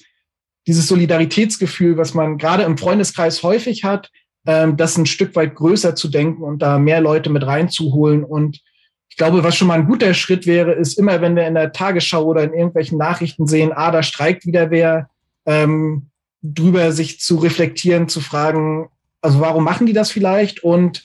dieses 0.67 0.87
Solidaritätsgefühl, 0.87 1.97
was 1.97 2.13
man 2.13 2.37
gerade 2.37 2.63
im 2.63 2.77
Freundeskreis 2.77 3.41
häufig 3.43 3.83
hat, 3.83 4.11
ähm, 4.45 4.77
das 4.77 4.97
ein 4.97 5.05
Stück 5.05 5.35
weit 5.35 5.55
größer 5.55 5.95
zu 5.95 6.07
denken 6.07 6.43
und 6.43 6.61
da 6.61 6.79
mehr 6.79 7.01
Leute 7.01 7.29
mit 7.29 7.45
reinzuholen. 7.45 8.23
Und 8.23 8.61
ich 9.09 9.17
glaube, 9.17 9.43
was 9.43 9.55
schon 9.55 9.67
mal 9.67 9.79
ein 9.79 9.87
guter 9.87 10.13
Schritt 10.13 10.45
wäre, 10.45 10.73
ist 10.73 10.99
immer, 10.99 11.21
wenn 11.21 11.35
wir 11.35 11.47
in 11.47 11.55
der 11.55 11.71
Tagesschau 11.71 12.23
oder 12.23 12.43
in 12.43 12.53
irgendwelchen 12.53 12.97
Nachrichten 12.97 13.47
sehen, 13.47 13.71
ah, 13.73 13.91
da 13.91 14.03
streikt 14.03 14.45
wieder 14.45 14.69
wer, 14.69 15.09
ähm, 15.45 16.07
drüber 16.43 16.91
sich 16.91 17.19
zu 17.19 17.37
reflektieren, 17.37 18.09
zu 18.09 18.21
fragen, 18.21 18.89
also 19.21 19.39
warum 19.39 19.63
machen 19.63 19.87
die 19.87 19.93
das 19.93 20.11
vielleicht? 20.11 20.63
Und 20.63 21.03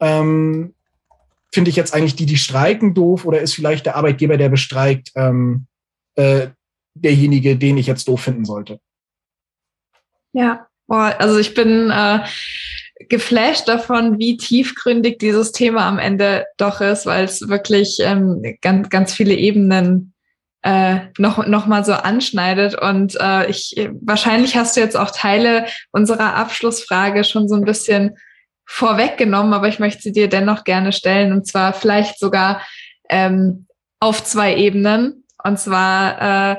ähm, 0.00 0.74
finde 1.52 1.70
ich 1.70 1.76
jetzt 1.76 1.94
eigentlich 1.94 2.16
die, 2.16 2.26
die 2.26 2.36
streiken, 2.36 2.94
doof 2.94 3.24
oder 3.24 3.40
ist 3.40 3.54
vielleicht 3.54 3.86
der 3.86 3.96
Arbeitgeber, 3.96 4.36
der 4.36 4.48
bestreikt, 4.48 5.12
ähm, 5.16 5.66
äh, 6.16 6.48
derjenige, 7.00 7.56
den 7.56 7.78
ich 7.78 7.86
jetzt 7.86 8.08
doof 8.08 8.22
finden 8.22 8.44
sollte? 8.44 8.80
Ja, 10.32 10.68
Boah, 10.88 11.14
also 11.18 11.38
ich 11.38 11.52
bin 11.52 11.90
äh, 11.90 12.20
geflasht 13.10 13.68
davon, 13.68 14.18
wie 14.18 14.38
tiefgründig 14.38 15.18
dieses 15.18 15.52
Thema 15.52 15.86
am 15.86 15.98
Ende 15.98 16.46
doch 16.56 16.80
ist, 16.80 17.04
weil 17.04 17.24
es 17.24 17.46
wirklich 17.46 17.98
ähm, 18.00 18.42
ganz, 18.62 18.88
ganz 18.88 19.12
viele 19.12 19.34
Ebenen 19.34 20.14
äh, 20.62 21.00
noch, 21.18 21.46
noch 21.46 21.66
mal 21.66 21.84
so 21.84 21.92
anschneidet. 21.92 22.74
Und 22.80 23.18
äh, 23.20 23.50
ich, 23.50 23.76
wahrscheinlich 24.00 24.56
hast 24.56 24.76
du 24.76 24.80
jetzt 24.80 24.96
auch 24.96 25.10
Teile 25.10 25.66
unserer 25.92 26.34
Abschlussfrage 26.34 27.22
schon 27.22 27.48
so 27.48 27.54
ein 27.54 27.66
bisschen 27.66 28.16
vorweggenommen, 28.64 29.52
aber 29.52 29.68
ich 29.68 29.78
möchte 29.78 30.00
sie 30.02 30.12
dir 30.12 30.28
dennoch 30.28 30.64
gerne 30.64 30.92
stellen 30.92 31.32
und 31.32 31.46
zwar 31.46 31.74
vielleicht 31.74 32.18
sogar 32.18 32.62
ähm, 33.10 33.66
auf 34.00 34.24
zwei 34.24 34.56
Ebenen. 34.56 35.24
Und 35.44 35.58
zwar 35.60 36.52
äh, 36.52 36.56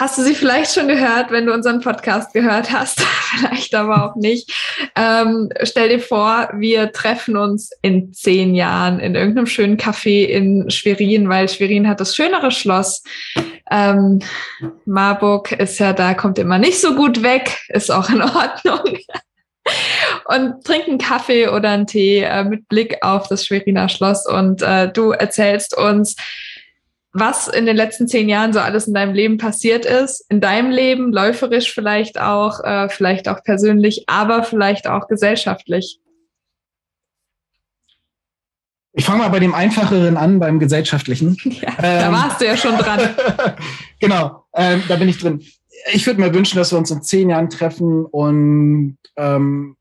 hast 0.00 0.16
du 0.16 0.22
sie 0.22 0.34
vielleicht 0.34 0.72
schon 0.72 0.88
gehört, 0.88 1.30
wenn 1.30 1.44
du 1.44 1.52
unseren 1.52 1.82
Podcast 1.82 2.32
gehört 2.32 2.72
hast, 2.72 3.00
vielleicht 3.38 3.74
aber 3.74 4.06
auch 4.06 4.16
nicht. 4.16 4.50
Ähm, 4.96 5.50
stell 5.62 5.90
dir 5.90 6.00
vor, 6.00 6.48
wir 6.54 6.90
treffen 6.90 7.36
uns 7.36 7.70
in 7.82 8.10
zehn 8.14 8.54
Jahren 8.54 8.98
in 8.98 9.14
irgendeinem 9.14 9.46
schönen 9.46 9.76
Café 9.76 10.24
in 10.24 10.70
Schwerin, 10.70 11.28
weil 11.28 11.50
Schwerin 11.50 11.86
hat 11.86 12.00
das 12.00 12.16
schönere 12.16 12.50
Schloss. 12.50 13.02
Ähm, 13.70 14.20
Marburg 14.86 15.52
ist 15.52 15.78
ja 15.78 15.92
da, 15.92 16.14
kommt 16.14 16.38
immer 16.38 16.56
nicht 16.56 16.80
so 16.80 16.94
gut 16.94 17.22
weg, 17.22 17.58
ist 17.68 17.92
auch 17.92 18.08
in 18.08 18.22
Ordnung. 18.22 18.96
und 20.24 20.64
trinken 20.64 20.96
Kaffee 20.96 21.48
oder 21.48 21.68
einen 21.68 21.86
Tee 21.86 22.22
äh, 22.22 22.42
mit 22.42 22.66
Blick 22.68 22.96
auf 23.02 23.28
das 23.28 23.44
Schweriner 23.44 23.90
Schloss 23.90 24.26
und 24.26 24.62
äh, 24.62 24.90
du 24.90 25.10
erzählst 25.10 25.76
uns, 25.76 26.16
was 27.12 27.48
in 27.48 27.66
den 27.66 27.76
letzten 27.76 28.06
zehn 28.06 28.28
Jahren 28.28 28.52
so 28.52 28.60
alles 28.60 28.86
in 28.86 28.94
deinem 28.94 29.14
Leben 29.14 29.36
passiert 29.38 29.84
ist, 29.84 30.24
in 30.30 30.40
deinem 30.40 30.70
Leben, 30.70 31.12
läuferisch 31.12 31.72
vielleicht 31.72 32.20
auch, 32.20 32.62
äh, 32.62 32.88
vielleicht 32.88 33.28
auch 33.28 33.42
persönlich, 33.42 34.04
aber 34.06 34.44
vielleicht 34.44 34.86
auch 34.86 35.08
gesellschaftlich. 35.08 35.98
Ich 38.92 39.04
fange 39.04 39.18
mal 39.18 39.28
bei 39.28 39.38
dem 39.38 39.54
Einfacheren 39.54 40.16
an, 40.16 40.38
beim 40.38 40.58
Gesellschaftlichen. 40.58 41.36
Ja, 41.44 41.70
ähm, 41.82 42.00
da 42.00 42.12
warst 42.12 42.40
du 42.40 42.46
ja 42.46 42.56
schon 42.56 42.76
dran. 42.76 43.00
genau, 44.00 44.44
ähm, 44.54 44.82
da 44.88 44.96
bin 44.96 45.08
ich 45.08 45.18
drin. 45.18 45.42
Ich 45.92 46.06
würde 46.06 46.20
mir 46.20 46.34
wünschen, 46.34 46.56
dass 46.56 46.72
wir 46.72 46.78
uns 46.78 46.90
in 46.90 47.02
zehn 47.02 47.30
Jahren 47.30 47.50
treffen 47.50 48.04
und 48.04 48.98
ähm, 49.16 49.76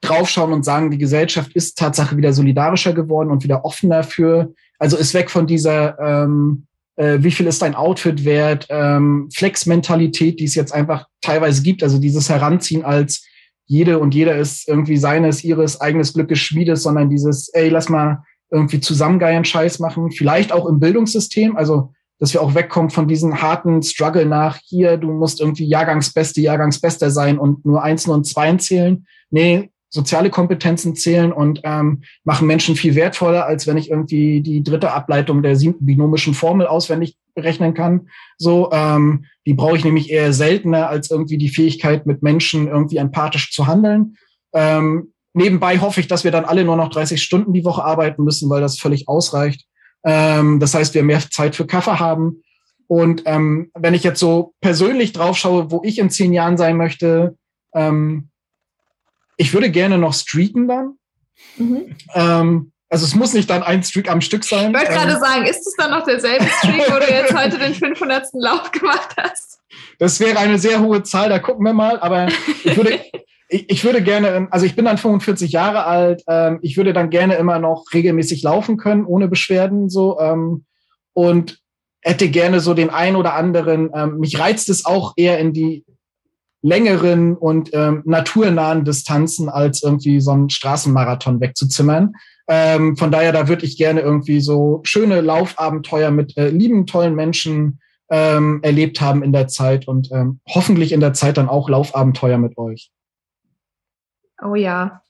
draufschauen 0.00 0.52
und 0.52 0.64
sagen, 0.64 0.90
die 0.90 0.98
Gesellschaft 0.98 1.52
ist 1.54 1.78
Tatsache 1.78 2.16
wieder 2.16 2.32
solidarischer 2.32 2.92
geworden 2.92 3.30
und 3.30 3.44
wieder 3.44 3.64
offener 3.64 4.02
für, 4.02 4.54
also 4.78 4.96
ist 4.96 5.14
weg 5.14 5.30
von 5.30 5.46
dieser, 5.46 5.98
ähm, 5.98 6.66
äh, 6.96 7.18
wie 7.20 7.30
viel 7.30 7.46
ist 7.46 7.62
dein 7.62 7.74
Outfit 7.74 8.24
wert, 8.24 8.66
ähm, 8.70 9.28
Flex-Mentalität, 9.34 10.40
die 10.40 10.44
es 10.44 10.54
jetzt 10.54 10.72
einfach 10.72 11.06
teilweise 11.20 11.62
gibt, 11.62 11.82
also 11.82 11.98
dieses 11.98 12.28
Heranziehen 12.28 12.84
als 12.84 13.24
jede 13.66 13.98
und 13.98 14.14
jeder 14.14 14.36
ist 14.36 14.68
irgendwie 14.68 14.96
seines, 14.96 15.42
ihres 15.42 15.80
eigenes 15.80 16.14
Glückes 16.14 16.38
Schmiedes, 16.38 16.82
sondern 16.82 17.10
dieses, 17.10 17.48
ey, 17.48 17.68
lass 17.68 17.88
mal 17.88 18.22
irgendwie 18.50 18.80
zusammengeiern 18.80 19.44
Scheiß 19.44 19.80
machen, 19.80 20.10
vielleicht 20.12 20.52
auch 20.52 20.66
im 20.66 20.78
Bildungssystem, 20.78 21.56
also 21.56 21.92
dass 22.18 22.32
wir 22.32 22.40
auch 22.40 22.54
wegkommen 22.54 22.90
von 22.90 23.08
diesem 23.08 23.42
harten 23.42 23.82
Struggle 23.82 24.24
nach 24.24 24.58
hier, 24.64 24.96
du 24.96 25.12
musst 25.12 25.40
irgendwie 25.40 25.66
Jahrgangsbeste, 25.66 26.40
Jahrgangsbester 26.40 27.10
sein 27.10 27.38
und 27.38 27.66
nur 27.66 27.82
Einsen 27.82 28.10
und 28.10 28.24
Zweien 28.24 28.58
zählen. 28.58 29.06
Nee, 29.30 29.70
soziale 29.96 30.30
Kompetenzen 30.30 30.94
zählen 30.94 31.32
und 31.32 31.62
ähm, 31.64 32.02
machen 32.22 32.46
Menschen 32.46 32.76
viel 32.76 32.94
wertvoller, 32.94 33.46
als 33.46 33.66
wenn 33.66 33.78
ich 33.78 33.90
irgendwie 33.90 34.42
die 34.42 34.62
dritte 34.62 34.92
Ableitung 34.92 35.42
der 35.42 35.56
siebten 35.56 35.86
binomischen 35.86 36.34
Formel 36.34 36.66
auswendig 36.66 37.16
berechnen 37.34 37.74
kann. 37.74 38.08
So, 38.38 38.70
ähm, 38.72 39.24
die 39.46 39.54
brauche 39.54 39.76
ich 39.76 39.84
nämlich 39.84 40.10
eher 40.10 40.32
seltener 40.32 40.88
als 40.88 41.10
irgendwie 41.10 41.38
die 41.38 41.48
Fähigkeit, 41.48 42.06
mit 42.06 42.22
Menschen 42.22 42.68
irgendwie 42.68 42.98
empathisch 42.98 43.50
zu 43.50 43.66
handeln. 43.66 44.16
Ähm, 44.52 45.12
nebenbei 45.32 45.78
hoffe 45.78 46.00
ich, 46.00 46.08
dass 46.08 46.24
wir 46.24 46.30
dann 46.30 46.44
alle 46.44 46.64
nur 46.64 46.76
noch 46.76 46.90
30 46.90 47.20
Stunden 47.22 47.52
die 47.52 47.64
Woche 47.64 47.82
arbeiten 47.82 48.22
müssen, 48.22 48.48
weil 48.50 48.60
das 48.60 48.78
völlig 48.78 49.08
ausreicht. 49.08 49.64
Ähm, 50.04 50.60
das 50.60 50.74
heißt, 50.74 50.94
wir 50.94 51.02
mehr 51.02 51.20
Zeit 51.30 51.56
für 51.56 51.66
Kaffee 51.66 51.98
haben. 51.98 52.42
Und 52.86 53.22
ähm, 53.24 53.70
wenn 53.74 53.94
ich 53.94 54.04
jetzt 54.04 54.20
so 54.20 54.52
persönlich 54.60 55.12
drauf 55.12 55.36
schaue, 55.36 55.70
wo 55.70 55.80
ich 55.84 55.98
in 55.98 56.10
zehn 56.10 56.32
Jahren 56.32 56.56
sein 56.56 56.76
möchte, 56.76 57.36
ähm, 57.74 58.28
ich 59.36 59.52
würde 59.52 59.70
gerne 59.70 59.98
noch 59.98 60.14
streaken 60.14 60.68
dann. 60.68 60.98
Mhm. 61.56 61.96
Ähm, 62.14 62.72
also 62.88 63.04
es 63.04 63.14
muss 63.14 63.34
nicht 63.34 63.50
dann 63.50 63.62
ein 63.62 63.82
Streak 63.82 64.10
am 64.10 64.20
Stück 64.20 64.44
sein. 64.44 64.70
Ich 64.70 64.76
wollte 64.76 64.92
gerade 64.92 65.12
ähm, 65.12 65.20
sagen, 65.20 65.46
ist 65.46 65.66
es 65.66 65.74
dann 65.76 65.90
noch 65.90 66.04
derselbe 66.04 66.46
Streak, 66.46 66.84
wo 66.88 66.98
du 66.98 67.12
jetzt 67.12 67.36
heute 67.36 67.58
den 67.58 67.74
500. 67.74 68.28
Lauf 68.34 68.70
gemacht 68.70 69.10
hast? 69.18 69.60
Das 69.98 70.20
wäre 70.20 70.38
eine 70.38 70.58
sehr 70.58 70.80
hohe 70.80 71.02
Zahl, 71.02 71.28
da 71.28 71.38
gucken 71.38 71.64
wir 71.64 71.72
mal. 71.72 71.98
Aber 71.98 72.28
ich 72.28 72.76
würde, 72.76 73.00
ich, 73.48 73.68
ich 73.68 73.84
würde 73.84 74.02
gerne, 74.02 74.46
also 74.50 74.66
ich 74.66 74.76
bin 74.76 74.84
dann 74.84 74.98
45 74.98 75.50
Jahre 75.50 75.84
alt, 75.84 76.22
ähm, 76.28 76.60
ich 76.62 76.76
würde 76.76 76.92
dann 76.92 77.10
gerne 77.10 77.34
immer 77.34 77.58
noch 77.58 77.86
regelmäßig 77.92 78.42
laufen 78.42 78.76
können, 78.76 79.04
ohne 79.04 79.26
Beschwerden 79.26 79.90
so. 79.90 80.20
Ähm, 80.20 80.64
und 81.12 81.58
hätte 82.02 82.28
gerne 82.28 82.60
so 82.60 82.72
den 82.72 82.90
ein 82.90 83.16
oder 83.16 83.34
anderen, 83.34 83.90
ähm, 83.92 84.18
mich 84.18 84.38
reizt 84.38 84.68
es 84.68 84.84
auch 84.84 85.14
eher 85.16 85.38
in 85.40 85.52
die 85.52 85.84
längeren 86.66 87.36
und 87.36 87.70
ähm, 87.72 88.02
naturnahen 88.04 88.84
Distanzen 88.84 89.48
als 89.48 89.84
irgendwie 89.84 90.20
so 90.20 90.32
einen 90.32 90.50
Straßenmarathon 90.50 91.40
wegzuzimmern. 91.40 92.14
Ähm, 92.48 92.96
von 92.96 93.12
daher, 93.12 93.32
da 93.32 93.46
würde 93.46 93.64
ich 93.64 93.76
gerne 93.78 94.00
irgendwie 94.00 94.40
so 94.40 94.80
schöne 94.82 95.20
Laufabenteuer 95.20 96.10
mit 96.10 96.36
äh, 96.36 96.48
lieben, 96.48 96.86
tollen 96.86 97.14
Menschen 97.14 97.80
ähm, 98.10 98.60
erlebt 98.62 99.00
haben 99.00 99.22
in 99.22 99.32
der 99.32 99.46
Zeit 99.46 99.86
und 99.86 100.10
ähm, 100.12 100.40
hoffentlich 100.48 100.90
in 100.90 101.00
der 101.00 101.12
Zeit 101.12 101.36
dann 101.36 101.48
auch 101.48 101.68
Laufabenteuer 101.68 102.38
mit 102.38 102.58
euch. 102.58 102.90
Oh 104.42 104.56
ja. 104.56 105.02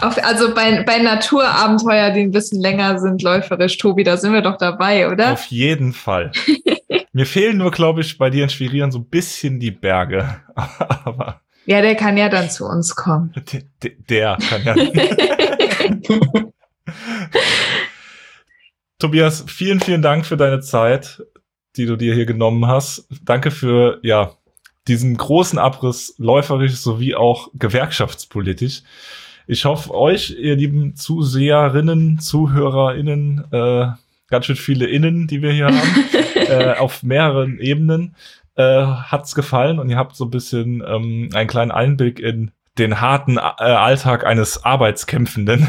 Auf, 0.00 0.16
also 0.24 0.54
bei, 0.54 0.84
bei 0.84 0.98
Naturabenteuer, 0.98 2.10
die 2.10 2.20
ein 2.20 2.30
bisschen 2.30 2.60
länger 2.60 3.00
sind, 3.00 3.20
läuferisch, 3.22 3.78
Tobi, 3.78 4.04
da 4.04 4.16
sind 4.16 4.32
wir 4.32 4.42
doch 4.42 4.56
dabei, 4.56 5.10
oder? 5.10 5.32
Auf 5.32 5.46
jeden 5.46 5.92
Fall. 5.92 6.30
Mir 7.18 7.26
fehlen 7.26 7.56
nur, 7.56 7.72
glaube 7.72 8.00
ich, 8.02 8.16
bei 8.16 8.30
dir 8.30 8.44
inspirieren 8.44 8.92
so 8.92 9.00
ein 9.00 9.06
bisschen 9.06 9.58
die 9.58 9.72
Berge. 9.72 10.36
Aber 10.54 11.40
ja, 11.66 11.82
der 11.82 11.96
kann 11.96 12.16
ja 12.16 12.28
dann 12.28 12.48
zu 12.48 12.64
uns 12.64 12.94
kommen. 12.94 13.34
Der, 13.82 13.96
der 14.08 14.38
kann 14.38 14.62
ja. 14.64 14.76
Tobias, 19.00 19.44
vielen, 19.48 19.80
vielen 19.80 20.00
Dank 20.00 20.26
für 20.26 20.36
deine 20.36 20.60
Zeit, 20.60 21.20
die 21.74 21.86
du 21.86 21.96
dir 21.96 22.14
hier 22.14 22.24
genommen 22.24 22.68
hast. 22.68 23.08
Danke 23.24 23.50
für 23.50 23.98
ja 24.04 24.34
diesen 24.86 25.16
großen 25.16 25.58
Abriss 25.58 26.14
läuferisch 26.18 26.76
sowie 26.76 27.16
auch 27.16 27.48
gewerkschaftspolitisch. 27.54 28.82
Ich 29.48 29.64
hoffe, 29.64 29.92
euch, 29.92 30.36
ihr 30.38 30.54
lieben 30.54 30.94
Zuseherinnen, 30.94 32.20
ZuhörerInnen, 32.20 33.44
äh, 33.50 33.88
ganz 34.28 34.46
schön 34.46 34.54
viele 34.54 34.86
Innen, 34.86 35.26
die 35.26 35.42
wir 35.42 35.50
hier 35.50 35.66
haben, 35.66 35.80
äh, 36.48 36.74
auf 36.78 37.02
mehreren 37.02 37.58
Ebenen. 37.58 38.16
Äh, 38.56 38.84
hat's 38.84 39.34
gefallen 39.34 39.78
und 39.78 39.88
ihr 39.88 39.96
habt 39.96 40.16
so 40.16 40.24
ein 40.24 40.30
bisschen 40.30 40.82
ähm, 40.86 41.30
einen 41.32 41.48
kleinen 41.48 41.70
Einblick 41.70 42.18
in 42.18 42.50
den 42.78 43.00
harten 43.00 43.36
äh, 43.36 43.40
Alltag 43.40 44.26
eines 44.26 44.64
Arbeitskämpfenden 44.64 45.68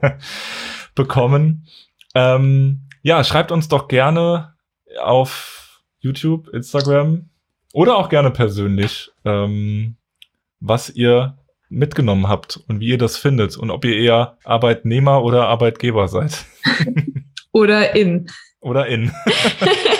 bekommen. 0.94 1.66
Ähm, 2.14 2.82
ja, 3.02 3.22
schreibt 3.24 3.52
uns 3.52 3.68
doch 3.68 3.88
gerne 3.88 4.54
auf 5.00 5.82
YouTube, 6.00 6.48
Instagram 6.48 7.28
oder 7.72 7.96
auch 7.96 8.08
gerne 8.08 8.30
persönlich, 8.30 9.10
ähm, 9.24 9.96
was 10.60 10.90
ihr 10.90 11.36
mitgenommen 11.68 12.28
habt 12.28 12.60
und 12.68 12.80
wie 12.80 12.88
ihr 12.88 12.98
das 12.98 13.16
findet 13.16 13.56
und 13.56 13.70
ob 13.70 13.84
ihr 13.84 13.96
eher 13.96 14.38
Arbeitnehmer 14.44 15.22
oder 15.22 15.48
Arbeitgeber 15.48 16.08
seid. 16.08 16.44
Oder 17.52 17.96
in. 17.96 18.28
Oder 18.60 18.86
in. 18.86 19.12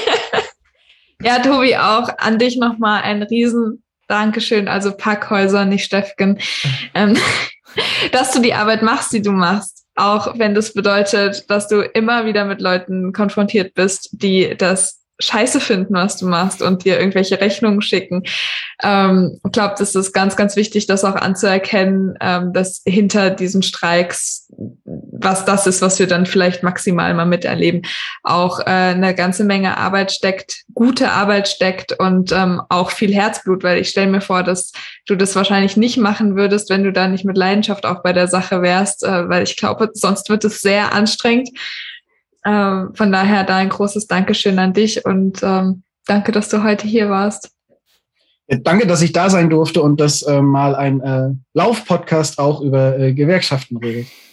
ja, 1.22 1.38
Tobi, 1.40 1.76
auch 1.76 2.08
an 2.18 2.38
dich 2.38 2.56
nochmal 2.56 3.02
ein 3.02 3.22
riesen 3.22 3.82
Dankeschön, 4.08 4.68
also 4.68 4.96
Packhäuser, 4.96 5.64
nicht 5.64 5.84
Steffgen, 5.84 6.38
ähm, 6.94 7.16
dass 8.12 8.32
du 8.32 8.40
die 8.40 8.54
Arbeit 8.54 8.82
machst, 8.82 9.12
die 9.12 9.22
du 9.22 9.32
machst. 9.32 9.84
Auch 9.94 10.38
wenn 10.38 10.54
das 10.54 10.72
bedeutet, 10.72 11.50
dass 11.50 11.68
du 11.68 11.80
immer 11.80 12.24
wieder 12.24 12.44
mit 12.44 12.60
Leuten 12.60 13.12
konfrontiert 13.12 13.74
bist, 13.74 14.10
die 14.12 14.54
das 14.56 14.98
scheiße 15.20 15.60
finden, 15.60 15.94
was 15.94 16.16
du 16.16 16.26
machst 16.26 16.62
und 16.62 16.84
dir 16.84 16.98
irgendwelche 16.98 17.40
Rechnungen 17.40 17.82
schicken. 17.82 18.22
Ähm, 18.82 19.40
ich 19.44 19.52
glaube, 19.52 19.74
das 19.78 19.94
ist 19.94 20.12
ganz, 20.12 20.36
ganz 20.36 20.54
wichtig, 20.56 20.86
das 20.86 21.04
auch 21.04 21.16
anzuerkennen, 21.16 22.14
ähm, 22.20 22.52
dass 22.52 22.82
hinter 22.86 23.30
diesen 23.30 23.62
Streiks, 23.62 24.47
was 24.86 25.44
das 25.44 25.66
ist, 25.66 25.82
was 25.82 25.98
wir 25.98 26.06
dann 26.06 26.26
vielleicht 26.26 26.62
maximal 26.62 27.14
mal 27.14 27.26
miterleben, 27.26 27.82
auch 28.24 28.60
äh, 28.60 28.64
eine 28.64 29.14
ganze 29.14 29.44
Menge 29.44 29.76
Arbeit 29.76 30.10
steckt, 30.10 30.64
gute 30.74 31.10
Arbeit 31.12 31.48
steckt 31.48 31.98
und 31.98 32.32
ähm, 32.32 32.60
auch 32.68 32.90
viel 32.90 33.14
Herzblut, 33.14 33.62
weil 33.62 33.78
ich 33.78 33.88
stelle 33.88 34.10
mir 34.10 34.20
vor, 34.20 34.42
dass 34.42 34.72
du 35.06 35.14
das 35.14 35.36
wahrscheinlich 35.36 35.76
nicht 35.76 35.96
machen 35.96 36.36
würdest, 36.36 36.70
wenn 36.70 36.82
du 36.82 36.92
da 36.92 37.06
nicht 37.06 37.24
mit 37.24 37.36
Leidenschaft 37.36 37.86
auch 37.86 38.02
bei 38.02 38.12
der 38.12 38.26
Sache 38.26 38.62
wärst, 38.62 39.04
äh, 39.04 39.28
weil 39.28 39.44
ich 39.44 39.56
glaube, 39.56 39.90
sonst 39.92 40.28
wird 40.28 40.44
es 40.44 40.60
sehr 40.60 40.92
anstrengend. 40.92 41.50
Ähm, 42.44 42.90
von 42.94 43.12
daher 43.12 43.44
da 43.44 43.56
ein 43.56 43.68
großes 43.68 44.06
Dankeschön 44.06 44.58
an 44.58 44.72
dich 44.72 45.04
und 45.04 45.40
ähm, 45.42 45.82
danke, 46.06 46.32
dass 46.32 46.48
du 46.48 46.64
heute 46.64 46.86
hier 46.86 47.10
warst. 47.10 47.52
Danke, 48.48 48.86
dass 48.86 49.02
ich 49.02 49.12
da 49.12 49.28
sein 49.28 49.50
durfte 49.50 49.82
und 49.82 50.00
dass 50.00 50.22
äh, 50.22 50.40
mal 50.40 50.74
ein 50.74 51.00
äh, 51.02 51.30
Lauf-Podcast 51.52 52.38
auch 52.38 52.62
über 52.62 52.98
äh, 52.98 53.12
Gewerkschaften 53.12 53.76
redet. 53.76 54.06